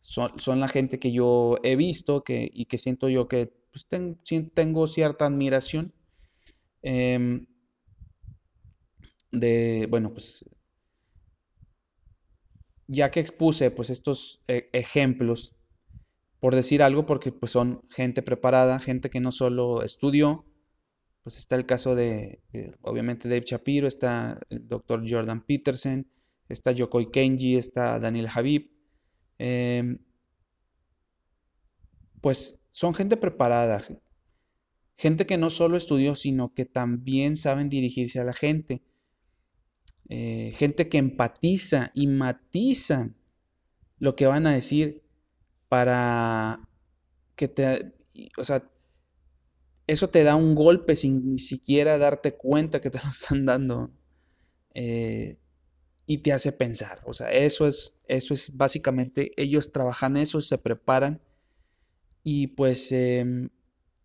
son, 0.00 0.60
la 0.60 0.68
gente 0.68 1.00
que 1.00 1.10
yo 1.10 1.58
he 1.64 1.74
visto 1.74 2.22
que, 2.22 2.48
y 2.52 2.66
que 2.66 2.78
siento 2.78 3.08
yo 3.08 3.26
que 3.26 3.52
pues, 3.72 3.88
tengo 4.54 4.86
cierta 4.86 5.26
admiración. 5.26 5.92
Em, 6.82 7.46
de, 9.32 9.88
bueno, 9.90 10.12
pues 10.12 10.44
ya 12.88 13.10
que 13.10 13.20
expuse 13.20 13.70
pues 13.70 13.90
estos 13.90 14.44
eh, 14.48 14.68
ejemplos, 14.72 15.54
por 16.40 16.54
decir 16.54 16.82
algo, 16.82 17.06
porque 17.06 17.32
pues 17.32 17.52
son 17.52 17.82
gente 17.90 18.22
preparada, 18.22 18.78
gente 18.78 19.10
que 19.10 19.20
no 19.20 19.32
solo 19.32 19.82
estudió, 19.82 20.44
pues 21.22 21.38
está 21.38 21.56
el 21.56 21.66
caso 21.66 21.94
de, 21.94 22.40
obviamente 22.82 23.28
Dave 23.28 23.44
Shapiro, 23.46 23.88
está 23.88 24.38
el 24.48 24.68
doctor 24.68 25.02
Jordan 25.08 25.44
Peterson, 25.44 26.06
está 26.48 26.72
Yokoi 26.72 27.10
Kenji, 27.10 27.56
está 27.56 27.98
Daniel 27.98 28.28
Habib, 28.32 28.70
Em, 29.38 29.98
pues 32.20 32.66
son 32.70 32.94
gente 32.94 33.16
preparada, 33.16 33.82
gente 34.96 35.26
que 35.26 35.38
no 35.38 35.50
solo 35.50 35.76
estudió, 35.76 36.14
sino 36.14 36.52
que 36.54 36.64
también 36.64 37.36
saben 37.36 37.68
dirigirse 37.68 38.18
a 38.18 38.24
la 38.24 38.32
gente, 38.32 38.82
eh, 40.08 40.52
gente 40.54 40.88
que 40.88 40.98
empatiza 40.98 41.90
y 41.94 42.06
matiza 42.06 43.10
lo 43.98 44.14
que 44.14 44.26
van 44.26 44.46
a 44.46 44.52
decir 44.52 45.02
para 45.68 46.68
que 47.34 47.48
te, 47.48 47.92
o 48.36 48.44
sea, 48.44 48.70
eso 49.86 50.08
te 50.08 50.22
da 50.22 50.36
un 50.36 50.54
golpe 50.54 50.96
sin 50.96 51.28
ni 51.28 51.38
siquiera 51.38 51.98
darte 51.98 52.34
cuenta 52.34 52.80
que 52.80 52.90
te 52.90 52.98
lo 53.02 53.08
están 53.10 53.46
dando. 53.46 53.90
Eh, 54.74 55.38
y 56.06 56.18
te 56.18 56.32
hace 56.32 56.52
pensar. 56.52 57.02
O 57.04 57.12
sea, 57.12 57.30
eso 57.32 57.66
es, 57.66 57.98
eso 58.06 58.32
es 58.32 58.56
básicamente, 58.56 59.32
ellos 59.36 59.72
trabajan 59.72 60.16
eso, 60.16 60.40
se 60.40 60.56
preparan 60.56 61.20
y 62.22 62.48
pues 62.48 62.92
em, 62.92 63.50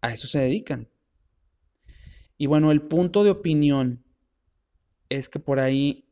a 0.01 0.11
eso 0.11 0.27
se 0.27 0.39
dedican. 0.39 0.89
Y 2.37 2.47
bueno, 2.47 2.71
el 2.71 2.81
punto 2.81 3.23
de 3.23 3.29
opinión 3.29 4.03
es 5.17 5.27
que 5.27 5.39
por 5.39 5.59
ahí 5.59 6.05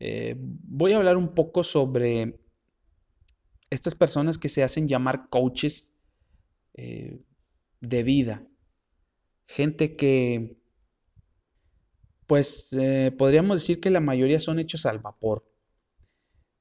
eh, 0.00 0.34
voy 0.38 0.92
a 0.92 0.96
hablar 0.96 1.18
un 1.18 1.34
poco 1.34 1.62
sobre 1.62 2.40
estas 3.68 3.94
personas 3.94 4.38
que 4.38 4.48
se 4.48 4.62
hacen 4.62 4.88
llamar 4.88 5.28
coaches 5.28 6.02
eh, 6.74 7.20
de 7.80 8.02
vida. 8.02 8.42
Gente 9.46 9.94
que 9.94 10.56
pues 12.26 12.72
eh, 12.72 13.12
podríamos 13.16 13.60
decir 13.60 13.78
que 13.80 13.90
la 13.90 14.00
mayoría 14.00 14.40
son 14.40 14.58
hechos 14.58 14.86
al 14.86 15.00
vapor. 15.00 15.44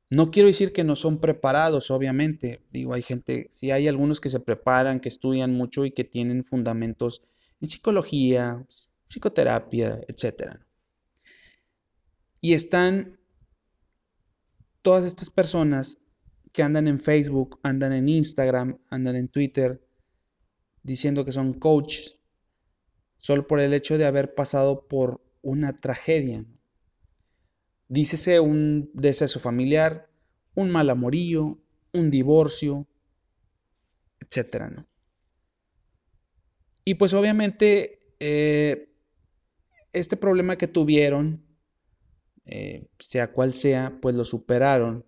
No 0.09 0.31
quiero 0.31 0.47
decir 0.47 0.73
que 0.73 0.83
no 0.83 0.97
son 0.97 1.19
preparados, 1.19 1.91
obviamente. 1.91 2.61
Digo, 2.71 2.93
hay 2.93 3.01
gente, 3.01 3.47
sí 3.51 3.71
hay 3.71 3.87
algunos 3.87 4.19
que 4.19 4.29
se 4.29 4.41
preparan, 4.41 4.99
que 4.99 5.07
estudian 5.07 5.53
mucho 5.53 5.85
y 5.85 5.91
que 5.91 6.03
tienen 6.03 6.43
fundamentos 6.43 7.21
en 7.61 7.69
psicología, 7.69 8.65
psicoterapia, 9.07 10.01
etc. 10.09 10.59
Y 12.43 12.55
están 12.55 13.17
todas 14.81 15.05
estas 15.05 15.29
personas 15.29 15.99
que 16.51 16.61
andan 16.61 16.89
en 16.89 16.99
Facebook, 16.99 17.57
andan 17.63 17.93
en 17.93 18.09
Instagram, 18.09 18.79
andan 18.89 19.15
en 19.15 19.29
Twitter, 19.29 19.81
diciendo 20.83 21.23
que 21.23 21.31
son 21.31 21.53
coaches, 21.53 22.19
solo 23.15 23.47
por 23.47 23.61
el 23.61 23.73
hecho 23.73 23.97
de 23.97 24.05
haber 24.05 24.35
pasado 24.35 24.89
por 24.89 25.23
una 25.41 25.77
tragedia. 25.77 26.45
Dícese 27.87 28.41
un 28.41 28.91
deceso 28.93 29.39
familiar, 29.39 30.09
un 30.53 30.69
mal 30.69 30.89
amorío, 30.89 31.63
un 31.93 32.11
divorcio, 32.11 32.89
etc. 34.19 34.83
Y 36.83 36.95
pues 36.95 37.13
obviamente 37.13 38.15
eh, 38.19 38.93
este 39.93 40.17
problema 40.17 40.57
que 40.57 40.67
tuvieron, 40.67 41.42
eh, 42.45 42.87
sea 42.99 43.31
cual 43.31 43.53
sea, 43.53 43.97
pues 44.01 44.15
lo 44.15 44.25
superaron 44.25 45.05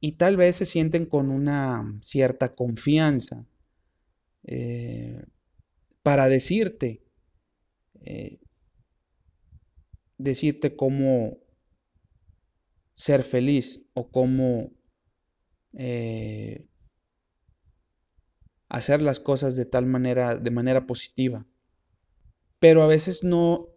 y 0.00 0.12
tal 0.12 0.36
vez 0.36 0.56
se 0.56 0.64
sienten 0.64 1.06
con 1.06 1.30
una 1.30 1.98
cierta 2.00 2.54
confianza 2.54 3.46
eh, 4.44 5.24
para 6.02 6.28
decirte, 6.28 7.02
decirte 10.18 10.74
cómo 10.74 11.38
ser 12.94 13.22
feliz 13.22 13.86
o 13.94 14.10
cómo 14.10 14.72
eh, 15.72 16.66
hacer 18.68 19.02
las 19.02 19.20
cosas 19.20 19.56
de 19.56 19.64
tal 19.64 19.86
manera, 19.86 20.36
de 20.36 20.50
manera 20.50 20.86
positiva. 20.86 21.46
Pero 22.58 22.82
a 22.82 22.86
veces 22.86 23.24
no, 23.24 23.68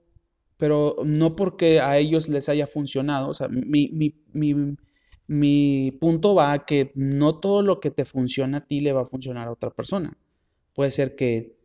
pero 0.58 0.97
no 1.06 1.36
porque 1.36 1.80
a 1.80 1.97
ellos 1.97 2.30
les 2.30 2.49
haya 2.49 2.68
funcionado. 2.68 3.30
O 3.30 3.34
sea, 3.34 3.47
mi, 3.49 3.89
mi 5.28 5.91
punto 5.99 6.36
va 6.36 6.53
a 6.53 6.66
que 6.66 6.91
no 6.95 7.39
todo 7.39 7.62
lo 7.62 7.80
que 7.80 7.91
te 7.91 8.06
funciona 8.06 8.60
a 8.60 8.68
ti 8.68 8.80
le 8.80 8.93
va 8.93 9.01
a 9.01 9.08
funcionar 9.08 9.47
a 9.47 9.51
otra 9.51 9.72
persona. 9.72 10.18
Puede 10.74 10.91
ser 10.91 11.16
que 11.16 11.58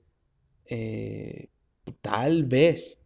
eh, 0.67 1.49
tal 2.01 2.45
vez 2.45 3.05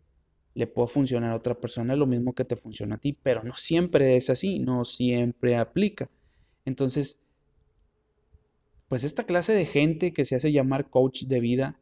le 0.54 0.66
pueda 0.66 0.86
funcionar 0.86 1.32
a 1.32 1.36
otra 1.36 1.58
persona 1.58 1.96
lo 1.96 2.06
mismo 2.06 2.34
que 2.34 2.44
te 2.44 2.56
funciona 2.56 2.96
a 2.96 3.00
ti, 3.00 3.12
pero 3.12 3.42
no 3.42 3.56
siempre 3.56 4.16
es 4.16 4.30
así, 4.30 4.60
no 4.60 4.84
siempre 4.84 5.56
aplica. 5.56 6.10
Entonces, 6.64 7.28
pues 8.88 9.02
esta 9.02 9.24
clase 9.24 9.52
de 9.52 9.66
gente 9.66 10.12
que 10.12 10.24
se 10.24 10.36
hace 10.36 10.52
llamar 10.52 10.90
coach 10.90 11.24
de 11.24 11.40
vida, 11.40 11.80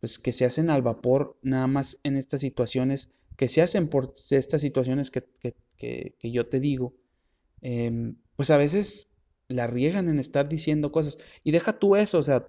pues 0.00 0.18
que 0.18 0.32
se 0.32 0.44
hacen 0.44 0.70
al 0.70 0.82
vapor 0.82 1.38
nada 1.42 1.66
más 1.66 1.98
en 2.04 2.16
estas 2.16 2.40
situaciones, 2.40 3.10
que 3.36 3.48
se 3.48 3.62
hacen 3.62 3.88
por 3.88 4.12
estas 4.30 4.60
situaciones 4.60 5.10
que, 5.10 5.24
que 5.78 6.30
yo 6.30 6.48
te 6.48 6.60
digo, 6.60 6.94
Em, 7.68 8.16
pues 8.36 8.50
a 8.50 8.56
veces 8.56 9.16
la 9.48 9.66
riegan 9.66 10.08
en 10.08 10.18
estar 10.18 10.48
diciendo 10.48 10.92
cosas. 10.92 11.18
Y 11.42 11.50
deja 11.52 11.78
tú 11.78 11.96
eso, 11.96 12.18
o 12.18 12.22
sea, 12.22 12.48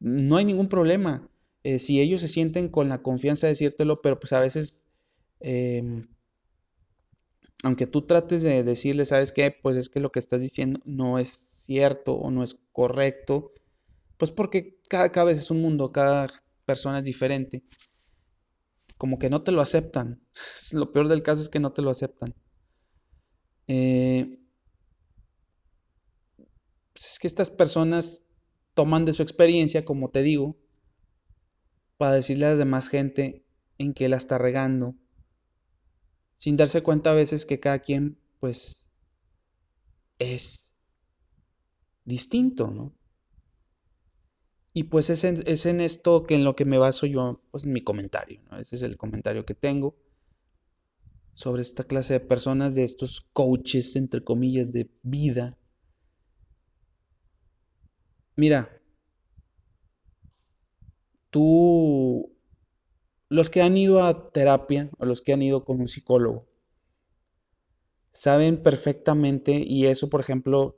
no 0.00 0.36
hay 0.36 0.44
ningún 0.44 0.68
problema. 0.68 1.28
Eh, 1.64 1.78
si 1.78 2.00
ellos 2.00 2.20
se 2.20 2.28
sienten 2.28 2.68
con 2.68 2.88
la 2.88 3.02
confianza 3.02 3.46
de 3.46 3.52
decírtelo, 3.52 4.00
pero 4.00 4.18
pues 4.20 4.32
a 4.32 4.40
veces, 4.40 4.90
em, 5.40 6.08
aunque 7.64 7.86
tú 7.86 8.06
trates 8.06 8.42
de 8.42 8.62
decirle, 8.62 9.04
¿sabes 9.04 9.32
qué? 9.32 9.50
Pues 9.50 9.76
es 9.76 9.88
que 9.88 10.00
lo 10.00 10.12
que 10.12 10.20
estás 10.20 10.40
diciendo 10.40 10.80
no 10.86 11.18
es 11.18 11.28
cierto 11.28 12.14
o 12.14 12.30
no 12.30 12.42
es 12.42 12.54
correcto, 12.72 13.52
pues 14.16 14.30
porque 14.30 14.80
cada, 14.88 15.10
cada 15.12 15.26
vez 15.26 15.38
es 15.38 15.50
un 15.50 15.60
mundo, 15.60 15.92
cada 15.92 16.28
persona 16.68 16.98
es 16.98 17.06
diferente. 17.06 17.64
Como 18.98 19.18
que 19.18 19.30
no 19.30 19.42
te 19.42 19.52
lo 19.52 19.62
aceptan. 19.62 20.20
Lo 20.72 20.92
peor 20.92 21.08
del 21.08 21.22
caso 21.22 21.40
es 21.40 21.48
que 21.48 21.60
no 21.60 21.72
te 21.72 21.80
lo 21.80 21.90
aceptan. 21.90 22.34
Eh, 23.68 24.38
pues 26.92 27.12
es 27.12 27.18
que 27.18 27.26
estas 27.26 27.50
personas 27.50 28.26
toman 28.74 29.06
de 29.06 29.14
su 29.14 29.22
experiencia, 29.22 29.84
como 29.86 30.10
te 30.10 30.22
digo, 30.22 30.58
para 31.96 32.12
decirle 32.12 32.46
a 32.46 32.50
la 32.50 32.56
demás 32.56 32.88
gente 32.88 33.46
en 33.78 33.94
que 33.94 34.08
la 34.08 34.16
está 34.16 34.36
regando, 34.36 34.94
sin 36.36 36.56
darse 36.56 36.82
cuenta 36.82 37.10
a 37.10 37.14
veces 37.14 37.46
que 37.46 37.60
cada 37.60 37.78
quien, 37.78 38.18
pues, 38.40 38.90
es 40.18 40.82
distinto, 42.04 42.70
¿no? 42.70 42.97
Y 44.72 44.84
pues 44.84 45.10
es 45.10 45.24
en, 45.24 45.42
es 45.46 45.66
en 45.66 45.80
esto 45.80 46.24
que 46.24 46.34
en 46.34 46.44
lo 46.44 46.54
que 46.54 46.64
me 46.64 46.78
baso 46.78 47.06
yo, 47.06 47.40
pues 47.50 47.64
en 47.64 47.72
mi 47.72 47.82
comentario, 47.82 48.40
¿no? 48.50 48.58
Ese 48.58 48.76
es 48.76 48.82
el 48.82 48.96
comentario 48.96 49.44
que 49.44 49.54
tengo 49.54 49.96
sobre 51.38 51.62
esta 51.62 51.84
clase 51.84 52.14
de 52.14 52.20
personas, 52.20 52.74
de 52.74 52.82
estos 52.82 53.20
coaches, 53.20 53.94
entre 53.94 54.24
comillas, 54.24 54.72
de 54.72 54.90
vida. 55.02 55.56
Mira, 58.34 58.68
tú, 61.30 62.32
los 63.28 63.50
que 63.50 63.62
han 63.62 63.76
ido 63.76 64.02
a 64.02 64.32
terapia 64.32 64.90
o 64.98 65.04
los 65.04 65.22
que 65.22 65.32
han 65.32 65.42
ido 65.42 65.64
con 65.64 65.78
un 65.78 65.86
psicólogo, 65.86 66.48
saben 68.10 68.60
perfectamente, 68.60 69.62
y 69.64 69.86
eso, 69.86 70.10
por 70.10 70.20
ejemplo, 70.20 70.76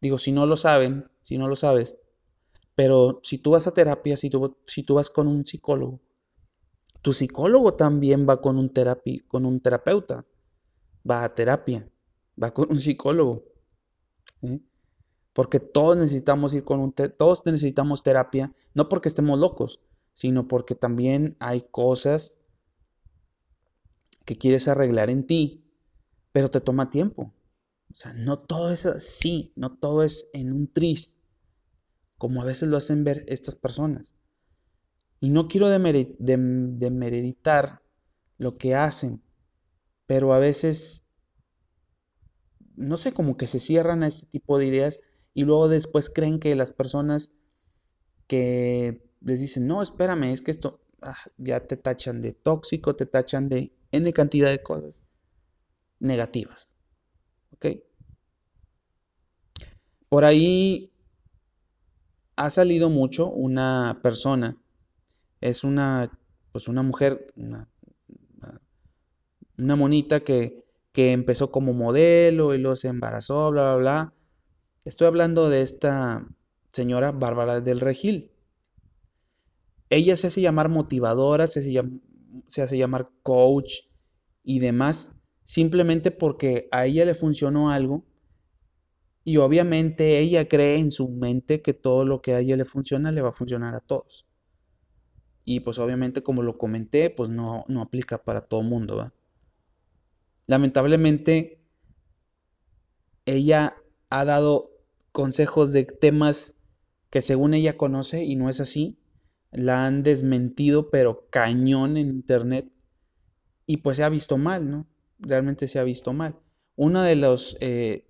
digo, 0.00 0.18
si 0.18 0.32
no 0.32 0.44
lo 0.44 0.56
saben, 0.56 1.08
si 1.22 1.38
no 1.38 1.46
lo 1.46 1.54
sabes, 1.54 1.99
pero 2.80 3.20
si 3.22 3.36
tú 3.36 3.50
vas 3.50 3.66
a 3.66 3.74
terapia, 3.74 4.16
si 4.16 4.30
tú, 4.30 4.56
si 4.64 4.82
tú 4.82 4.94
vas 4.94 5.10
con 5.10 5.28
un 5.28 5.44
psicólogo, 5.44 6.00
tu 7.02 7.12
psicólogo 7.12 7.74
también 7.74 8.26
va 8.26 8.40
con 8.40 8.56
un, 8.56 8.72
con 9.28 9.44
un 9.44 9.60
terapeuta, 9.60 10.24
va 11.08 11.22
a 11.24 11.34
terapia, 11.34 11.86
va 12.42 12.54
con 12.54 12.70
un 12.70 12.80
psicólogo. 12.80 13.44
¿eh? 14.40 14.60
Porque 15.34 15.60
todos 15.60 15.98
necesitamos 15.98 16.54
ir 16.54 16.64
con 16.64 16.80
un 16.80 16.94
todos 16.94 17.44
necesitamos 17.44 18.02
terapia, 18.02 18.50
no 18.72 18.88
porque 18.88 19.08
estemos 19.08 19.38
locos, 19.38 19.82
sino 20.14 20.48
porque 20.48 20.74
también 20.74 21.36
hay 21.38 21.66
cosas 21.70 22.38
que 24.24 24.38
quieres 24.38 24.68
arreglar 24.68 25.10
en 25.10 25.26
ti, 25.26 25.66
pero 26.32 26.50
te 26.50 26.62
toma 26.62 26.88
tiempo. 26.88 27.34
O 27.90 27.94
sea, 27.94 28.14
no 28.14 28.38
todo 28.38 28.70
es 28.70 28.86
así, 28.86 29.52
no 29.54 29.76
todo 29.76 30.02
es 30.02 30.30
en 30.32 30.54
un 30.54 30.66
tris, 30.66 31.19
como 32.20 32.42
a 32.42 32.44
veces 32.44 32.68
lo 32.68 32.76
hacen 32.76 33.02
ver 33.02 33.24
estas 33.28 33.54
personas. 33.54 34.14
Y 35.20 35.30
no 35.30 35.48
quiero 35.48 35.70
demeritar 35.70 37.80
lo 38.36 38.58
que 38.58 38.74
hacen, 38.74 39.22
pero 40.04 40.34
a 40.34 40.38
veces, 40.38 41.14
no 42.76 42.98
sé, 42.98 43.14
como 43.14 43.38
que 43.38 43.46
se 43.46 43.58
cierran 43.58 44.02
a 44.02 44.08
ese 44.08 44.26
tipo 44.26 44.58
de 44.58 44.66
ideas 44.66 45.00
y 45.32 45.44
luego 45.44 45.68
después 45.68 46.10
creen 46.10 46.40
que 46.40 46.54
las 46.56 46.72
personas 46.72 47.38
que 48.26 49.02
les 49.22 49.40
dicen, 49.40 49.66
no, 49.66 49.80
espérame, 49.80 50.24
es 50.24 50.42
que 50.42 50.50
esto 50.50 50.82
ah, 51.00 51.16
ya 51.38 51.66
te 51.66 51.78
tachan 51.78 52.20
de 52.20 52.34
tóxico, 52.34 52.96
te 52.96 53.06
tachan 53.06 53.48
de 53.48 53.72
N 53.92 54.12
cantidad 54.12 54.50
de 54.50 54.62
cosas 54.62 55.04
negativas. 56.00 56.76
¿Ok? 57.52 57.66
Por 60.10 60.26
ahí 60.26 60.92
ha 62.40 62.48
salido 62.48 62.88
mucho 62.88 63.28
una 63.30 64.00
persona 64.02 64.56
es 65.40 65.64
una, 65.64 66.10
pues 66.52 66.68
una 66.68 66.82
mujer, 66.82 67.32
una, 67.36 67.66
monita 69.76 70.20
que, 70.20 70.64
que, 70.92 71.12
empezó 71.12 71.50
como 71.50 71.72
modelo 71.72 72.54
y 72.54 72.58
luego 72.58 72.76
se 72.76 72.88
embarazó, 72.88 73.50
bla, 73.50 73.74
bla, 73.74 73.76
bla. 73.76 74.14
Estoy 74.84 75.06
hablando 75.06 75.48
de 75.48 75.62
esta 75.62 76.26
señora 76.68 77.12
Bárbara 77.12 77.60
del 77.60 77.80
Regil. 77.80 78.32
Ella 79.88 80.16
se 80.16 80.28
hace 80.28 80.40
llamar 80.40 80.68
motivadora, 80.68 81.46
se 81.46 81.62
se 82.46 82.62
hace 82.62 82.78
llamar 82.78 83.10
coach 83.22 83.82
y 84.42 84.60
demás, 84.60 85.12
simplemente 85.42 86.10
porque 86.10 86.68
a 86.70 86.86
ella 86.86 87.04
le 87.04 87.14
funcionó 87.14 87.70
algo 87.70 88.04
y 89.24 89.36
obviamente 89.36 90.18
ella 90.18 90.48
cree 90.48 90.78
en 90.78 90.90
su 90.90 91.08
mente 91.08 91.62
que 91.62 91.74
todo 91.74 92.04
lo 92.04 92.22
que 92.22 92.34
a 92.34 92.40
ella 92.40 92.56
le 92.56 92.64
funciona 92.64 93.12
le 93.12 93.22
va 93.22 93.30
a 93.30 93.32
funcionar 93.32 93.74
a 93.74 93.80
todos. 93.80 94.26
Y 95.44 95.60
pues 95.60 95.78
obviamente 95.78 96.22
como 96.22 96.42
lo 96.42 96.58
comenté, 96.58 97.10
pues 97.10 97.28
no, 97.28 97.64
no 97.68 97.82
aplica 97.82 98.22
para 98.22 98.42
todo 98.42 98.62
mundo. 98.62 98.96
¿va? 98.96 99.12
Lamentablemente, 100.46 101.60
ella 103.26 103.76
ha 104.08 104.24
dado 104.24 104.70
consejos 105.12 105.72
de 105.72 105.84
temas 105.84 106.60
que 107.10 107.22
según 107.22 107.54
ella 107.54 107.76
conoce 107.76 108.24
y 108.24 108.36
no 108.36 108.48
es 108.48 108.60
así. 108.60 108.98
La 109.52 109.86
han 109.86 110.02
desmentido, 110.02 110.90
pero 110.90 111.28
cañón 111.30 111.96
en 111.96 112.08
internet. 112.08 112.70
Y 113.66 113.78
pues 113.78 113.96
se 113.98 114.04
ha 114.04 114.08
visto 114.08 114.38
mal, 114.38 114.70
¿no? 114.70 114.86
Realmente 115.18 115.66
se 115.66 115.78
ha 115.78 115.84
visto 115.84 116.12
mal. 116.12 116.36
Uno 116.76 117.02
de 117.02 117.16
los, 117.16 117.56
eh, 117.60 118.09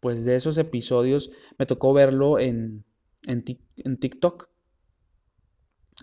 pues 0.00 0.24
de 0.24 0.36
esos 0.36 0.58
episodios 0.58 1.30
me 1.58 1.66
tocó 1.66 1.92
verlo 1.92 2.38
en, 2.38 2.84
en, 3.26 3.42
TikTok 3.42 4.48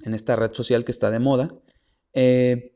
en 0.03 0.13
esta 0.13 0.35
red 0.35 0.53
social 0.53 0.83
que 0.83 0.91
está 0.91 1.09
de 1.11 1.19
moda, 1.19 1.47
eh, 2.13 2.75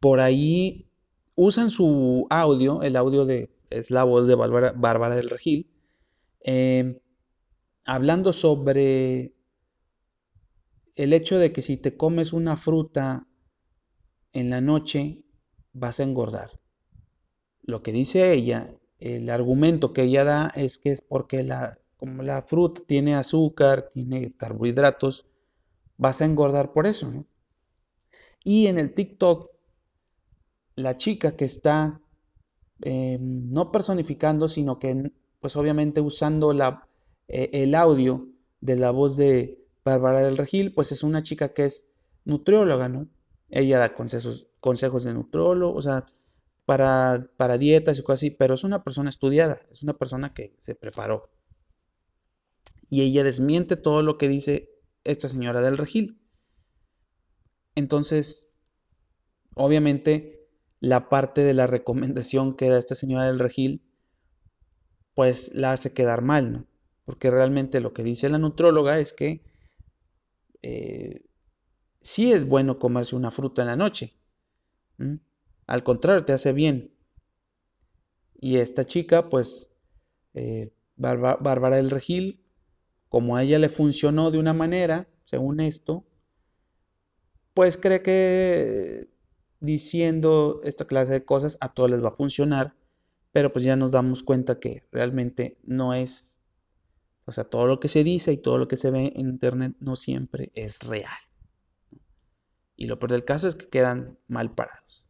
por 0.00 0.20
ahí 0.20 0.90
usan 1.34 1.70
su 1.70 2.26
audio, 2.30 2.82
el 2.82 2.96
audio 2.96 3.24
de, 3.24 3.54
es 3.70 3.90
la 3.90 4.04
voz 4.04 4.26
de 4.26 4.34
Bárbara, 4.34 5.16
del 5.16 5.30
Regil, 5.30 5.70
eh, 6.44 7.00
hablando 7.84 8.32
sobre 8.32 9.34
el 10.94 11.12
hecho 11.12 11.38
de 11.38 11.52
que 11.52 11.62
si 11.62 11.76
te 11.76 11.96
comes 11.96 12.32
una 12.32 12.56
fruta 12.56 13.26
en 14.32 14.50
la 14.50 14.60
noche 14.60 15.24
vas 15.72 16.00
a 16.00 16.04
engordar. 16.04 16.60
Lo 17.62 17.82
que 17.82 17.92
dice 17.92 18.32
ella, 18.32 18.74
el 18.98 19.30
argumento 19.30 19.92
que 19.92 20.02
ella 20.02 20.24
da 20.24 20.52
es 20.54 20.78
que 20.78 20.90
es 20.90 21.00
porque 21.00 21.42
la, 21.42 21.78
como 21.96 22.22
la 22.22 22.42
fruta 22.42 22.82
tiene 22.86 23.14
azúcar, 23.14 23.88
tiene 23.88 24.32
carbohidratos, 24.36 25.26
vas 25.96 26.20
a 26.22 26.26
engordar 26.26 26.72
por 26.72 26.86
eso. 26.86 27.24
Y 28.44 28.66
en 28.68 28.78
el 28.78 28.92
TikTok, 28.94 29.50
la 30.76 30.96
chica 30.96 31.36
que 31.36 31.44
está 31.44 32.00
eh, 32.82 33.18
no 33.20 33.72
personificando, 33.72 34.48
sino 34.48 34.78
que 34.78 35.12
pues 35.40 35.56
obviamente 35.56 36.00
usando 36.00 36.52
la, 36.52 36.88
eh, 37.28 37.50
el 37.52 37.74
audio 37.74 38.28
de 38.60 38.76
la 38.76 38.90
voz 38.90 39.16
de 39.16 39.64
Bárbara 39.84 40.20
del 40.20 40.36
Regil, 40.36 40.74
pues 40.74 40.92
es 40.92 41.02
una 41.02 41.22
chica 41.22 41.52
que 41.52 41.64
es 41.64 41.94
nutrióloga, 42.24 42.88
¿no? 42.88 43.08
Ella 43.50 43.78
da 43.78 43.94
consejos, 43.94 44.48
consejos 44.60 45.04
de 45.04 45.14
nutriólogo, 45.14 45.74
o 45.74 45.82
sea, 45.82 46.06
para, 46.66 47.30
para 47.36 47.58
dietas 47.58 47.98
y 47.98 48.02
cosas 48.02 48.18
así, 48.18 48.30
pero 48.30 48.54
es 48.54 48.64
una 48.64 48.84
persona 48.84 49.08
estudiada, 49.08 49.62
es 49.70 49.82
una 49.82 49.96
persona 49.96 50.34
que 50.34 50.54
se 50.58 50.74
preparó. 50.74 51.30
Y 52.90 53.02
ella 53.02 53.24
desmiente 53.24 53.76
todo 53.76 54.02
lo 54.02 54.18
que 54.18 54.28
dice 54.28 54.70
esta 55.04 55.28
señora 55.28 55.62
del 55.62 55.78
Regil. 55.78 56.20
Entonces, 57.76 58.58
obviamente, 59.54 60.48
la 60.80 61.08
parte 61.08 61.42
de 61.42 61.54
la 61.54 61.66
recomendación 61.66 62.56
que 62.56 62.68
da 62.68 62.78
esta 62.78 62.94
señora 62.94 63.24
del 63.24 63.38
Regil, 63.38 63.82
pues 65.14 65.54
la 65.54 65.72
hace 65.72 65.92
quedar 65.92 66.20
mal, 66.22 66.52
¿no? 66.52 66.66
Porque 67.04 67.30
realmente 67.30 67.80
lo 67.80 67.92
que 67.92 68.02
dice 68.02 68.28
la 68.28 68.38
nutróloga 68.38 68.98
es 68.98 69.12
que 69.12 69.44
eh, 70.62 71.24
sí 72.00 72.32
es 72.32 72.44
bueno 72.46 72.78
comerse 72.80 73.14
una 73.14 73.30
fruta 73.30 73.62
en 73.62 73.68
la 73.68 73.76
noche. 73.76 74.14
Al 75.66 75.82
contrario, 75.82 76.24
te 76.24 76.32
hace 76.32 76.52
bien. 76.52 76.92
Y 78.40 78.56
esta 78.56 78.84
chica, 78.84 79.28
pues, 79.28 79.72
eh, 80.34 80.72
Bárbara 80.96 81.76
del 81.76 81.90
Regil, 81.90 82.40
como 83.08 83.36
a 83.36 83.42
ella 83.42 83.58
le 83.58 83.68
funcionó 83.68 84.30
de 84.30 84.38
una 84.38 84.52
manera, 84.52 85.08
según 85.24 85.60
esto, 85.60 86.04
pues 87.54 87.78
cree 87.78 88.02
que 88.02 89.08
diciendo 89.60 90.60
esta 90.64 90.86
clase 90.86 91.14
de 91.14 91.24
cosas 91.24 91.56
a 91.60 91.72
todos 91.72 91.90
les 91.90 92.04
va 92.04 92.08
a 92.08 92.12
funcionar, 92.12 92.74
pero 93.32 93.52
pues 93.52 93.64
ya 93.64 93.76
nos 93.76 93.92
damos 93.92 94.22
cuenta 94.22 94.60
que 94.60 94.86
realmente 94.92 95.58
no 95.64 95.94
es, 95.94 96.44
o 97.24 97.32
sea, 97.32 97.44
todo 97.44 97.66
lo 97.66 97.80
que 97.80 97.88
se 97.88 98.04
dice 98.04 98.32
y 98.32 98.38
todo 98.38 98.58
lo 98.58 98.68
que 98.68 98.76
se 98.76 98.90
ve 98.90 99.12
en 99.16 99.28
internet 99.28 99.74
no 99.80 99.96
siempre 99.96 100.52
es 100.54 100.80
real. 100.80 101.10
Y 102.76 102.86
lo 102.86 102.98
peor 102.98 103.12
del 103.12 103.24
caso 103.24 103.48
es 103.48 103.54
que 103.54 103.68
quedan 103.68 104.18
mal 104.28 104.54
parados. 104.54 105.05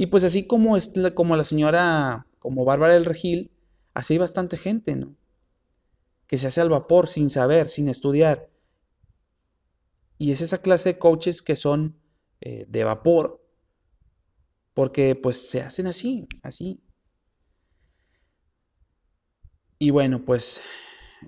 Y 0.00 0.06
pues 0.06 0.24
así 0.24 0.46
como, 0.46 0.78
es, 0.78 0.92
como 1.14 1.36
la 1.36 1.44
señora, 1.44 2.26
como 2.38 2.64
Bárbara 2.64 2.94
del 2.94 3.04
Regil, 3.04 3.50
así 3.92 4.14
hay 4.14 4.18
bastante 4.18 4.56
gente, 4.56 4.96
¿no? 4.96 5.14
Que 6.26 6.38
se 6.38 6.46
hace 6.46 6.62
al 6.62 6.70
vapor 6.70 7.06
sin 7.06 7.28
saber, 7.28 7.68
sin 7.68 7.86
estudiar. 7.86 8.48
Y 10.16 10.32
es 10.32 10.40
esa 10.40 10.62
clase 10.62 10.94
de 10.94 10.98
coaches 10.98 11.42
que 11.42 11.54
son 11.54 12.00
eh, 12.40 12.64
de 12.66 12.82
vapor, 12.82 13.46
porque 14.72 15.16
pues 15.16 15.50
se 15.50 15.60
hacen 15.60 15.86
así, 15.86 16.26
así. 16.42 16.82
Y 19.78 19.90
bueno, 19.90 20.24
pues 20.24 20.62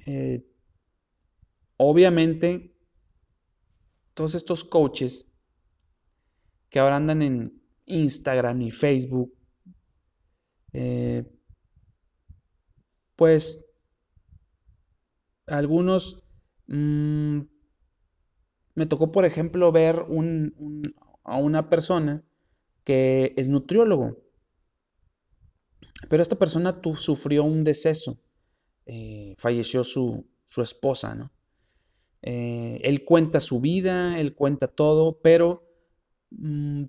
eh, 0.07 0.47
obviamente 1.77 2.75
todos 4.15 4.35
estos 4.35 4.65
coaches 4.65 5.31
que 6.71 6.79
ahora 6.79 6.97
andan 6.97 7.21
en 7.21 7.62
Instagram 7.93 8.63
y 8.63 8.71
Facebook, 8.71 9.33
eh, 10.73 11.25
pues 13.17 13.67
algunos 15.47 16.25
mm, 16.67 17.41
me 18.75 18.87
tocó 18.87 19.13
por 19.13 19.25
ejemplo 19.25 19.71
ver 19.71 20.07
a 21.25 21.37
una 21.37 21.69
persona 21.69 22.25
que 22.85 23.35
es 23.37 23.49
nutriólogo 23.49 24.17
pero 26.09 26.23
esta 26.23 26.39
persona 26.39 26.81
sufrió 26.97 27.45
un 27.45 27.65
deceso 27.65 28.19
eh, 28.87 29.35
falleció 29.39 29.85
su, 29.85 30.27
esposa 30.57 31.15
no 31.15 31.31
eh, 32.23 32.81
él 32.83 33.05
cuenta 33.05 33.41
su 33.41 33.61
vida 33.61 34.19
él 34.19 34.35
cuenta 34.35 34.69
todo 34.69 35.21
pero 35.21 35.63
mm, 36.31 36.85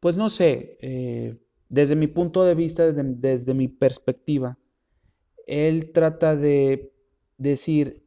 pues 0.00 0.16
no 0.16 0.28
sé, 0.28 0.78
eh, 0.80 1.38
desde 1.68 1.96
mi 1.96 2.06
punto 2.06 2.44
de 2.44 2.54
vista, 2.54 2.92
desde, 2.92 3.54
mi 3.54 3.68
perspectiva, 3.68 4.58
él 5.46 5.92
trata 5.92 6.36
de 6.36 6.92
decir 7.38 8.04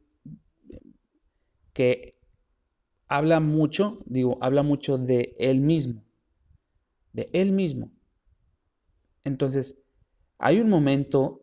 que 1.72 2.12
habla 3.06 3.40
mucho, 3.40 4.02
digo, 4.06 4.38
habla 4.40 4.62
mucho 4.62 4.98
de 4.98 5.34
él 5.38 5.60
mismo, 5.60 6.04
de 7.12 7.28
él 7.32 7.52
mismo. 7.52 7.90
Entonces, 9.24 9.82
hay 10.38 10.60
un 10.60 10.68
momento 10.68 11.42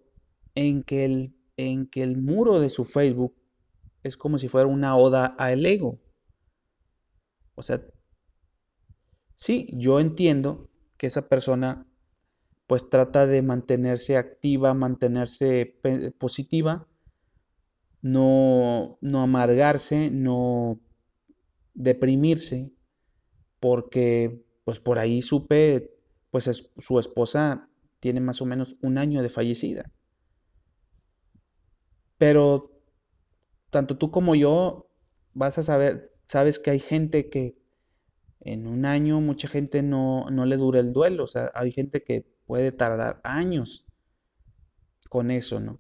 en 0.56 0.84
que 0.84 1.06
el, 1.06 1.36
en 1.56 1.88
que 1.88 2.02
el 2.02 2.18
muro 2.18 2.60
de 2.60 2.70
su 2.70 2.84
Facebook 2.84 3.36
es 4.04 4.18
como 4.18 4.38
si 4.38 4.48
fuera 4.48 4.68
una 4.68 4.96
oda 4.96 5.26
al 5.26 5.66
ego. 5.66 6.00
O 7.56 7.62
sea, 7.62 7.82
Sí, 9.38 9.70
yo 9.72 10.02
entiendo 10.02 10.68
que 10.98 11.08
esa 11.08 11.30
persona 11.30 11.88
pues 12.68 12.90
trata 12.90 13.28
de 13.28 13.42
mantenerse 13.42 14.18
activa, 14.18 14.74
mantenerse 14.74 15.78
positiva, 16.20 16.88
no, 18.02 18.98
no 19.02 19.22
amargarse, 19.22 20.10
no 20.12 20.80
deprimirse, 21.74 22.72
porque 23.60 24.44
pues 24.66 24.80
por 24.80 25.00
ahí 25.00 25.22
supe, 25.22 25.92
pues 26.32 26.50
su 26.78 27.00
esposa 27.00 27.70
tiene 28.00 28.22
más 28.22 28.42
o 28.42 28.46
menos 28.46 28.78
un 28.82 28.98
año 28.98 29.24
de 29.24 29.30
fallecida. 29.30 29.92
Pero 32.18 32.72
tanto 33.70 33.98
tú 33.98 34.12
como 34.12 34.36
yo 34.36 34.90
vas 35.34 35.58
a 35.58 35.64
saber, 35.64 36.14
sabes 36.28 36.60
que 36.60 36.72
hay 36.72 36.80
gente 36.80 37.30
que 37.30 37.58
en 38.48 38.66
un 38.66 38.86
año 38.86 39.20
mucha 39.20 39.48
gente 39.48 39.84
no, 39.84 40.30
no 40.30 40.46
le 40.46 40.58
dura 40.58 40.80
el 40.80 40.94
duelo, 40.94 41.26
o 41.26 41.28
sea, 41.28 41.52
hay 41.54 41.72
gente 41.72 42.04
que 42.04 42.26
puede 42.46 42.72
tardar 42.72 43.20
años 43.24 43.86
con 45.10 45.32
eso, 45.32 45.60
¿no? 45.60 45.80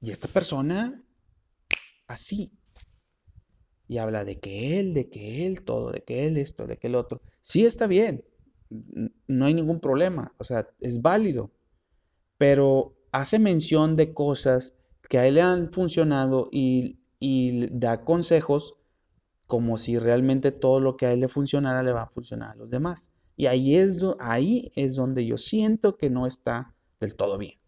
Y 0.00 0.10
esta 0.10 0.26
persona, 0.26 1.02
así, 2.08 2.52
y 3.86 3.98
habla 3.98 4.24
de 4.24 4.40
que 4.40 4.80
él, 4.80 4.94
de 4.94 5.08
que 5.10 5.46
él, 5.46 5.62
todo, 5.62 5.92
de 5.92 6.02
que 6.02 6.26
él 6.26 6.36
esto, 6.36 6.66
de 6.66 6.76
que 6.78 6.88
el 6.88 6.96
otro. 6.96 7.22
Sí 7.40 7.64
está 7.64 7.86
bien, 7.86 8.24
no 9.28 9.44
hay 9.44 9.54
ningún 9.54 9.80
problema, 9.80 10.34
o 10.38 10.44
sea, 10.44 10.68
es 10.80 11.02
válido, 11.02 11.52
pero 12.36 12.94
hace 13.12 13.38
mención 13.38 13.94
de 13.94 14.12
cosas 14.12 14.82
que 15.08 15.18
a 15.18 15.26
él 15.26 15.34
le 15.34 15.42
han 15.42 15.72
funcionado 15.72 16.48
y, 16.50 16.98
y 17.20 17.68
da 17.70 18.04
consejos 18.04 18.74
como 19.52 19.76
si 19.76 19.98
realmente 19.98 20.50
todo 20.50 20.80
lo 20.80 20.96
que 20.96 21.04
a 21.04 21.12
él 21.12 21.20
le 21.20 21.28
funcionara 21.28 21.82
le 21.82 21.92
va 21.92 22.04
a 22.04 22.08
funcionar 22.08 22.52
a 22.52 22.54
los 22.54 22.70
demás. 22.70 23.10
Y 23.36 23.48
ahí 23.48 23.76
es, 23.76 24.00
ahí 24.18 24.72
es 24.76 24.96
donde 24.96 25.26
yo 25.26 25.36
siento 25.36 25.98
que 25.98 26.08
no 26.08 26.26
está 26.26 26.74
del 26.98 27.14
todo 27.16 27.36
bien. 27.36 27.58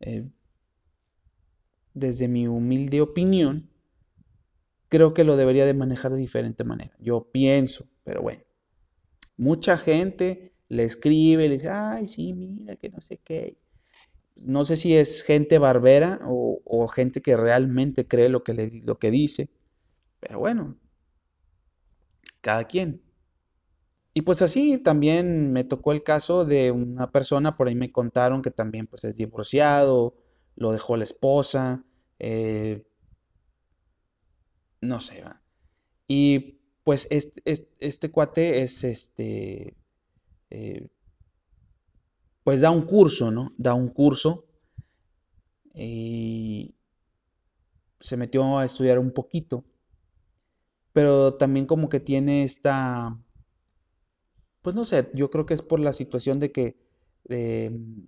Eh, 0.00 0.28
desde 1.94 2.28
mi 2.28 2.46
humilde 2.46 3.00
opinión, 3.00 3.70
creo 4.88 5.14
que 5.14 5.24
lo 5.24 5.38
debería 5.38 5.64
de 5.64 5.72
manejar 5.72 6.12
de 6.12 6.18
diferente 6.18 6.64
manera. 6.64 6.94
Yo 7.00 7.30
pienso, 7.32 7.88
pero 8.04 8.20
bueno, 8.20 8.42
mucha 9.38 9.78
gente 9.78 10.52
le 10.68 10.84
escribe, 10.84 11.48
le 11.48 11.54
dice, 11.54 11.70
ay, 11.70 12.06
sí, 12.06 12.34
mira, 12.34 12.76
que 12.76 12.90
no 12.90 13.00
sé 13.00 13.16
qué. 13.24 13.56
No 14.46 14.64
sé 14.64 14.76
si 14.76 14.94
es 14.94 15.22
gente 15.22 15.58
barbera 15.58 16.20
o, 16.26 16.86
gente 16.88 17.22
que 17.22 17.38
realmente 17.38 18.06
cree 18.06 18.28
lo 18.28 18.44
que, 18.44 18.52
le, 18.52 18.82
lo 18.84 18.98
que 18.98 19.10
dice. 19.10 19.48
Pero 20.20 20.38
bueno, 20.38 20.76
cada 22.40 22.64
quien. 22.64 23.02
Y 24.14 24.22
pues 24.22 24.42
así 24.42 24.78
también 24.78 25.52
me 25.52 25.64
tocó 25.64 25.92
el 25.92 26.02
caso 26.02 26.44
de 26.44 26.72
una 26.72 27.10
persona, 27.12 27.56
por 27.56 27.68
ahí 27.68 27.74
me 27.74 27.92
contaron 27.92 28.42
que 28.42 28.50
también 28.50 28.86
pues 28.86 29.04
es 29.04 29.16
divorciado, 29.16 30.16
lo 30.56 30.72
dejó 30.72 30.96
la 30.96 31.04
esposa, 31.04 31.84
eh, 32.18 32.84
no 34.80 35.00
sé. 35.00 35.22
Y 36.08 36.58
pues 36.82 37.06
este, 37.10 37.42
este, 37.78 38.10
cuate 38.10 38.62
es 38.62 38.82
este, 38.82 39.76
eh, 40.50 40.88
pues 42.42 42.60
da 42.60 42.70
un 42.70 42.82
curso, 42.82 43.30
¿no? 43.30 43.52
Da 43.56 43.74
un 43.74 43.88
curso 43.90 44.46
y 45.74 46.74
se 48.00 48.16
metió 48.16 48.58
a 48.58 48.64
estudiar 48.64 48.98
un 48.98 49.12
poquito 49.12 49.64
pero 50.92 51.34
también 51.34 51.66
como 51.66 51.88
que 51.88 52.00
tiene 52.00 52.44
esta, 52.44 53.18
pues 54.62 54.74
no 54.74 54.84
sé, 54.84 55.10
yo 55.14 55.30
creo 55.30 55.46
que 55.46 55.54
es 55.54 55.62
por 55.62 55.80
la 55.80 55.92
situación 55.92 56.38
de 56.40 56.52
que, 56.52 56.76
em, 57.28 58.06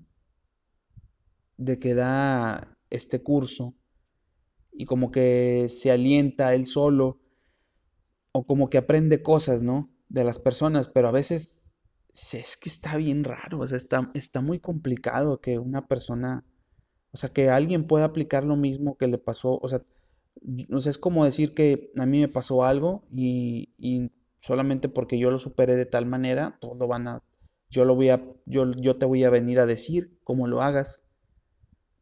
de 1.57 1.79
que 1.79 1.95
da 1.95 2.77
este 2.91 3.23
curso 3.23 3.75
y 4.73 4.87
como 4.87 5.11
que 5.11 5.67
se 5.69 5.91
alienta 5.91 6.55
él 6.55 6.67
solo 6.67 7.21
o 8.33 8.47
como 8.47 8.71
que 8.71 8.79
aprende 8.79 9.23
cosas, 9.23 9.63
¿no? 9.63 9.91
De 10.09 10.25
las 10.25 10.39
personas, 10.39 10.89
pero 10.89 11.09
a 11.09 11.13
veces 11.13 11.77
es 12.33 12.57
que 12.57 12.69
está 12.69 12.97
bien 12.97 13.25
raro, 13.25 13.61
o 13.61 13.67
sea, 13.67 13.77
está, 13.77 14.11
está 14.15 14.41
muy 14.41 14.59
complicado 14.59 15.41
que 15.41 15.59
una 15.59 15.87
persona, 15.87 16.45
o 17.13 17.17
sea, 17.17 17.31
que 17.31 17.51
alguien 17.51 17.87
pueda 17.87 18.07
aplicar 18.07 18.45
lo 18.45 18.57
mismo 18.57 18.97
que 18.97 19.07
le 19.07 19.19
pasó, 19.19 19.59
o 19.63 19.69
sea, 19.69 19.83
no 20.43 20.81
sé, 20.81 20.91
es 20.91 20.99
como 20.99 21.25
decir 21.25 21.55
que 21.55 21.93
a 21.97 22.07
mí 22.07 22.21
me 22.21 22.29
pasó 22.29 22.65
algo 22.65 23.05
y, 23.13 24.11
solamente 24.39 24.89
porque 24.89 25.19
yo 25.19 25.31
lo 25.31 25.39
superé 25.39 25.77
de 25.77 25.87
tal 25.87 26.07
manera, 26.07 26.57
todos 26.61 26.79
lo 26.79 26.87
van 26.87 27.09
a, 27.09 27.23
yo 27.69 27.85
lo 27.85 27.95
voy 27.95 28.09
a, 28.09 28.25
yo, 28.47 28.73
yo 28.73 28.97
te 28.97 29.05
voy 29.05 29.25
a 29.25 29.31
venir 29.31 29.61
a 29.61 29.67
decir 29.67 30.19
cómo 30.25 30.47
lo 30.47 30.63
hagas, 30.63 31.09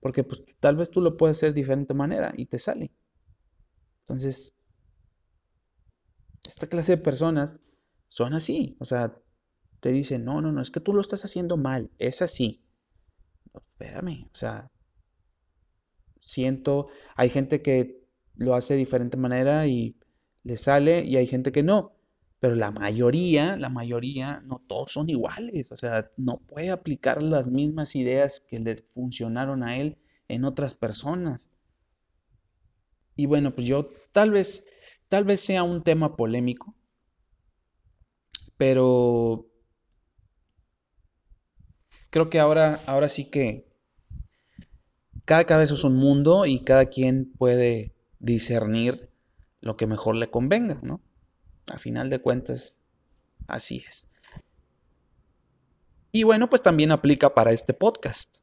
porque 0.01 0.23
pues 0.23 0.43
tal 0.61 0.77
vez 0.77 0.91
tú 0.91 1.01
lo 1.01 1.17
puedes 1.17 1.37
hacer 1.37 1.51
de 1.51 1.61
diferente 1.61 1.95
manera 1.95 2.33
y 2.37 2.47
te 2.47 2.59
sale. 2.59 2.93
Entonces, 4.01 4.57
esta 6.47 6.69
clase 6.69 6.97
de 6.97 7.03
personas 7.03 7.61
son 8.07 8.35
así, 8.35 8.77
o 8.79 8.85
sea, 8.85 9.21
te 9.81 9.91
dicen, 9.91 10.25
no, 10.25 10.41
no, 10.41 10.53
no, 10.53 10.63
es 10.63 10.71
que 10.71 10.81
tú 10.81 10.95
lo 10.95 11.01
estás 11.01 11.25
haciendo 11.25 11.57
mal, 11.57 11.91
es 11.99 12.23
así. 12.23 12.65
espérame, 13.55 14.29
o 14.33 14.37
sea, 14.37 14.71
siento, 16.21 16.89
hay 17.17 17.31
gente 17.31 17.63
que 17.63 18.08
lo 18.39 18.55
hace 18.55 18.75
de 18.75 18.81
diferente 18.81 19.17
manera 19.17 19.67
y 19.67 19.97
le 20.45 20.57
sale 20.57 21.05
y 21.05 21.17
hay 21.17 21.27
gente 21.27 21.53
que 21.53 21.63
no. 21.63 21.93
Pero 22.39 22.55
la 22.55 22.71
mayoría, 22.71 23.57
la 23.57 23.69
mayoría, 23.69 24.41
no 24.45 24.63
todos 24.67 24.93
son 24.93 25.11
iguales. 25.11 25.73
O 25.73 25.77
sea, 25.77 26.11
no 26.17 26.39
puede 26.39 26.71
aplicar 26.71 27.23
las 27.23 27.51
mismas 27.51 27.97
ideas 27.97 28.41
que 28.41 28.61
le 28.61 28.77
funcionaron 28.77 29.63
a 29.65 29.77
él 29.77 29.99
en 30.29 30.45
otras 30.45 30.75
personas. 30.75 31.51
Y 33.17 33.27
bueno, 33.27 33.55
pues 33.55 33.67
yo 33.67 33.89
tal 34.13 34.31
vez, 34.31 34.69
tal 35.09 35.25
vez 35.25 35.41
sea 35.41 35.65
un 35.65 35.83
tema 35.83 36.15
polémico, 36.15 36.77
pero 38.57 39.47
creo 42.11 42.31
que 42.31 42.39
ahora, 42.39 42.81
ahora 42.87 43.09
sí 43.09 43.29
que 43.29 43.67
cada 45.25 45.45
cabeza 45.45 45.75
es 45.75 45.83
un 45.83 45.97
mundo 45.97 46.47
y 46.47 46.61
cada 46.61 46.87
quien 46.87 47.33
puede 47.33 47.98
discernir 48.19 49.11
lo 49.61 49.77
que 49.77 49.87
mejor 49.87 50.17
le 50.17 50.31
convenga, 50.31 50.81
¿no? 50.83 51.01
A 51.71 51.79
final 51.79 52.11
de 52.11 52.21
cuentas, 52.21 52.83
así 53.47 53.85
es. 53.87 54.09
Y 56.13 56.23
bueno, 56.23 56.49
pues 56.49 56.63
también 56.63 56.91
aplica 56.91 57.35
para 57.35 57.53
este 57.53 57.75
podcast. 57.75 58.39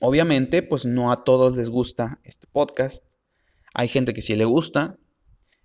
Obviamente, 0.00 0.62
pues 0.62 0.84
no 0.84 1.12
a 1.12 1.24
todos 1.24 1.56
les 1.56 1.70
gusta 1.70 2.20
este 2.24 2.46
podcast. 2.46 3.14
Hay 3.72 3.88
gente 3.88 4.12
que 4.12 4.22
sí 4.22 4.34
le 4.34 4.44
gusta, 4.44 4.98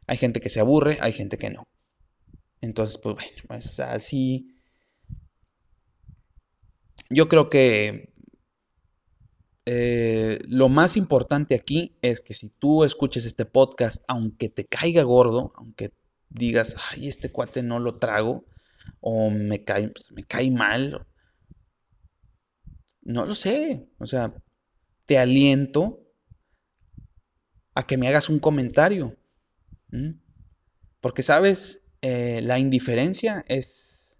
hay 0.07 0.17
gente 0.17 0.39
que 0.39 0.49
se 0.49 0.59
aburre, 0.59 0.97
hay 1.01 1.13
gente 1.13 1.37
que 1.37 1.49
no. 1.49 1.67
Entonces, 2.61 2.97
pues 2.97 3.15
bueno, 3.15 3.43
pues 3.47 3.79
así. 3.79 4.55
Yo 7.09 7.27
creo 7.27 7.49
que 7.49 8.08
eh, 9.71 10.39
lo 10.47 10.67
más 10.67 10.97
importante 10.97 11.53
aquí 11.53 11.95
es 12.01 12.21
que 12.21 12.33
si 12.33 12.49
tú 12.49 12.83
escuches 12.83 13.25
este 13.25 13.45
podcast, 13.45 14.03
aunque 14.07 14.49
te 14.49 14.65
caiga 14.65 15.03
gordo, 15.03 15.53
aunque 15.55 15.91
digas, 16.27 16.75
ay, 16.89 17.07
este 17.07 17.31
cuate 17.31 17.61
no 17.61 17.77
lo 17.77 17.99
trago, 17.99 18.45
o 18.99 19.29
me 19.29 19.63
cae, 19.63 19.89
pues, 19.89 20.11
me 20.11 20.23
cae 20.23 20.49
mal, 20.49 21.05
no 23.03 23.27
lo 23.27 23.35
sé, 23.35 23.87
o 23.99 24.07
sea, 24.07 24.33
te 25.05 25.19
aliento 25.19 25.99
a 27.75 27.83
que 27.83 27.97
me 27.97 28.07
hagas 28.07 28.27
un 28.27 28.39
comentario, 28.39 29.17
porque 30.99 31.21
sabes, 31.21 31.85
eh, 32.01 32.41
la 32.41 32.57
indiferencia 32.57 33.45
es, 33.47 34.17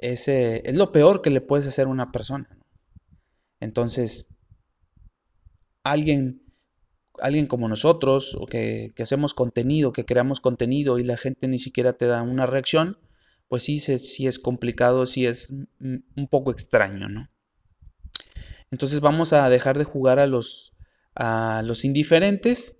es, 0.00 0.28
eh, 0.28 0.62
es, 0.64 0.74
lo 0.76 0.92
peor 0.92 1.20
que 1.20 1.28
le 1.28 1.42
puedes 1.42 1.66
hacer 1.66 1.88
a 1.88 1.90
una 1.90 2.10
persona. 2.10 2.48
Entonces, 3.64 4.30
alguien, 5.82 6.42
alguien 7.18 7.46
como 7.46 7.68
nosotros, 7.68 8.36
o 8.38 8.46
que, 8.46 8.92
hacemos 9.00 9.34
contenido, 9.34 9.92
que 9.92 10.04
creamos 10.04 10.40
contenido 10.40 10.98
y 10.98 11.04
la 11.04 11.16
gente 11.16 11.48
ni 11.48 11.58
siquiera 11.58 11.94
te 11.94 12.06
da 12.06 12.22
una 12.22 12.46
reacción, 12.46 12.98
pues 13.48 13.62
sí, 13.62 13.80
sí 13.80 14.26
es 14.26 14.38
complicado, 14.38 15.06
sí 15.06 15.26
es 15.26 15.50
un 15.80 16.28
poco 16.30 16.50
extraño, 16.50 17.08
¿no? 17.08 17.28
Entonces 18.70 19.00
vamos 19.00 19.32
a 19.32 19.48
dejar 19.48 19.78
de 19.78 19.84
jugar 19.84 20.18
a 20.18 20.26
los, 20.26 20.74
a 21.14 21.62
los 21.64 21.84
indiferentes 21.84 22.78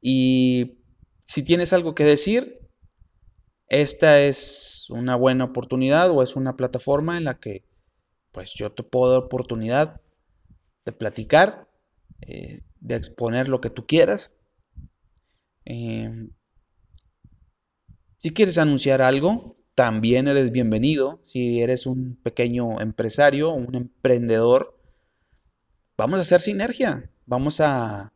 y 0.00 0.78
si 1.20 1.44
tienes 1.44 1.72
algo 1.72 1.94
que 1.94 2.04
decir, 2.04 2.60
esta 3.68 4.20
es 4.20 4.86
una 4.90 5.16
buena 5.16 5.44
oportunidad 5.44 6.10
o 6.10 6.22
es 6.22 6.36
una 6.36 6.56
plataforma 6.56 7.16
en 7.16 7.24
la 7.24 7.38
que 7.38 7.64
pues 8.32 8.52
yo 8.52 8.70
te 8.70 8.82
puedo 8.82 9.12
dar 9.12 9.22
oportunidad 9.22 10.00
de 10.86 10.92
platicar, 10.92 11.68
eh, 12.22 12.62
de 12.80 12.94
exponer 12.94 13.48
lo 13.48 13.60
que 13.60 13.68
tú 13.68 13.86
quieras. 13.86 14.36
Em, 15.66 16.30
si 18.18 18.32
quieres 18.32 18.56
anunciar 18.56 19.02
algo, 19.02 19.56
también 19.74 20.28
eres 20.28 20.52
bienvenido. 20.52 21.20
Si 21.22 21.60
eres 21.60 21.86
un 21.86 22.16
pequeño 22.22 22.80
empresario, 22.80 23.50
un 23.50 23.74
emprendedor, 23.74 24.78
vamos 25.98 26.18
a 26.18 26.22
hacer 26.22 26.40
sinergia, 26.40 27.10
vamos 27.26 27.60
a, 27.60 28.12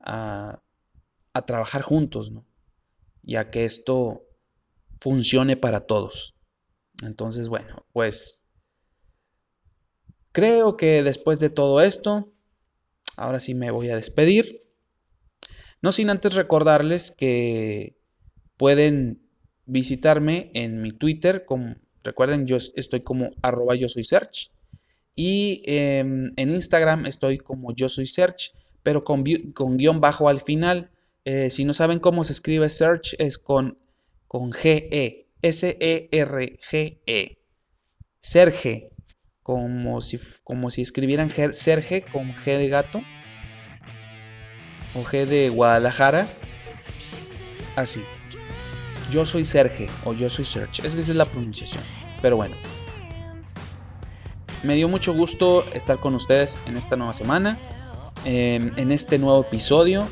a, 0.00 0.62
a 1.32 1.46
trabajar 1.46 1.82
juntos, 1.82 2.30
¿no? 2.30 2.44
ya 3.22 3.50
que 3.50 3.64
esto 3.64 4.24
funcione 5.00 5.56
para 5.56 5.86
todos. 5.86 6.36
Entonces, 7.02 7.48
bueno, 7.48 7.86
pues 7.92 8.43
Creo 10.34 10.76
que 10.76 11.04
después 11.04 11.38
de 11.38 11.48
todo 11.48 11.80
esto, 11.80 12.32
ahora 13.16 13.38
sí 13.38 13.54
me 13.54 13.70
voy 13.70 13.90
a 13.90 13.94
despedir. 13.94 14.62
No 15.80 15.92
sin 15.92 16.10
antes 16.10 16.34
recordarles 16.34 17.12
que 17.12 17.96
pueden 18.56 19.22
visitarme 19.64 20.50
en 20.54 20.82
mi 20.82 20.90
Twitter. 20.90 21.46
Recuerden, 22.02 22.48
yo 22.48 22.56
estoy 22.56 23.02
como 23.02 23.30
arroba 23.42 23.76
yo 23.76 23.88
soy 23.88 24.02
search. 24.02 24.50
Y 25.14 25.62
em, 25.66 26.32
en 26.34 26.50
Instagram 26.50 27.06
estoy 27.06 27.38
como 27.38 27.72
yo 27.72 27.88
soy 27.88 28.06
search, 28.06 28.54
pero 28.82 29.04
con, 29.04 29.22
guion 29.22 30.00
bajo 30.00 30.28
al 30.28 30.40
final. 30.40 30.90
Eh, 31.24 31.50
si 31.50 31.64
no 31.64 31.74
saben 31.74 32.00
cómo 32.00 32.24
se 32.24 32.32
escribe 32.32 32.68
search, 32.70 33.14
es 33.20 33.38
con, 33.38 33.78
con 34.26 34.50
G-E. 34.50 35.28
S-E-R-G-E. 35.42 37.38
Serge 38.18 38.93
como 39.44 40.00
si, 40.00 40.18
como 40.42 40.70
si 40.70 40.80
escribieran 40.80 41.28
Serge 41.28 42.02
con 42.02 42.34
G 42.34 42.56
de 42.56 42.68
gato 42.68 43.02
o 44.94 45.04
G 45.04 45.26
de 45.26 45.50
Guadalajara. 45.50 46.26
Así. 47.76 48.02
Yo 49.12 49.26
soy 49.26 49.44
Serge 49.44 49.86
o 50.04 50.14
yo 50.14 50.30
soy 50.30 50.46
Serge. 50.46 50.86
Esa 50.86 50.98
es 50.98 51.08
la 51.10 51.26
pronunciación. 51.26 51.82
Pero 52.22 52.36
bueno. 52.36 52.56
Me 54.62 54.76
dio 54.76 54.88
mucho 54.88 55.12
gusto 55.12 55.66
estar 55.74 55.98
con 55.98 56.14
ustedes 56.14 56.56
en 56.66 56.78
esta 56.78 56.96
nueva 56.96 57.12
semana. 57.12 57.58
Em, 58.24 58.72
en 58.78 58.92
este 58.92 59.18
nuevo 59.18 59.42
episodio. 59.42 60.08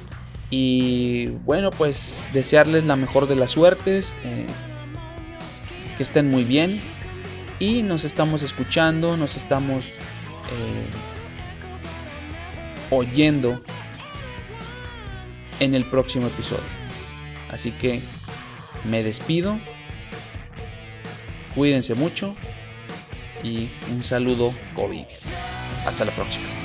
Y 0.50 1.30
bueno, 1.46 1.70
pues 1.70 2.22
desearles 2.34 2.84
la 2.84 2.96
mejor 2.96 3.28
de 3.28 3.36
las 3.36 3.52
suertes. 3.52 4.18
Eh, 4.24 4.44
que 5.96 6.02
estén 6.02 6.30
muy 6.30 6.44
bien 6.44 6.82
y 7.62 7.84
nos 7.84 8.02
estamos 8.02 8.42
escuchando, 8.42 9.16
nos 9.16 9.36
estamos 9.36 9.84
eh, 9.86 10.86
oyendo 12.90 13.62
en 15.60 15.76
el 15.76 15.84
próximo 15.84 16.26
episodio. 16.26 16.64
Así 17.48 17.70
que 17.70 18.00
me 18.84 19.04
despido, 19.04 19.60
cuídense 21.54 21.94
mucho 21.94 22.34
y 23.44 23.70
un 23.92 24.02
saludo 24.02 24.52
COVID. 24.74 25.04
Hasta 25.86 26.04
la 26.04 26.10
próxima. 26.10 26.61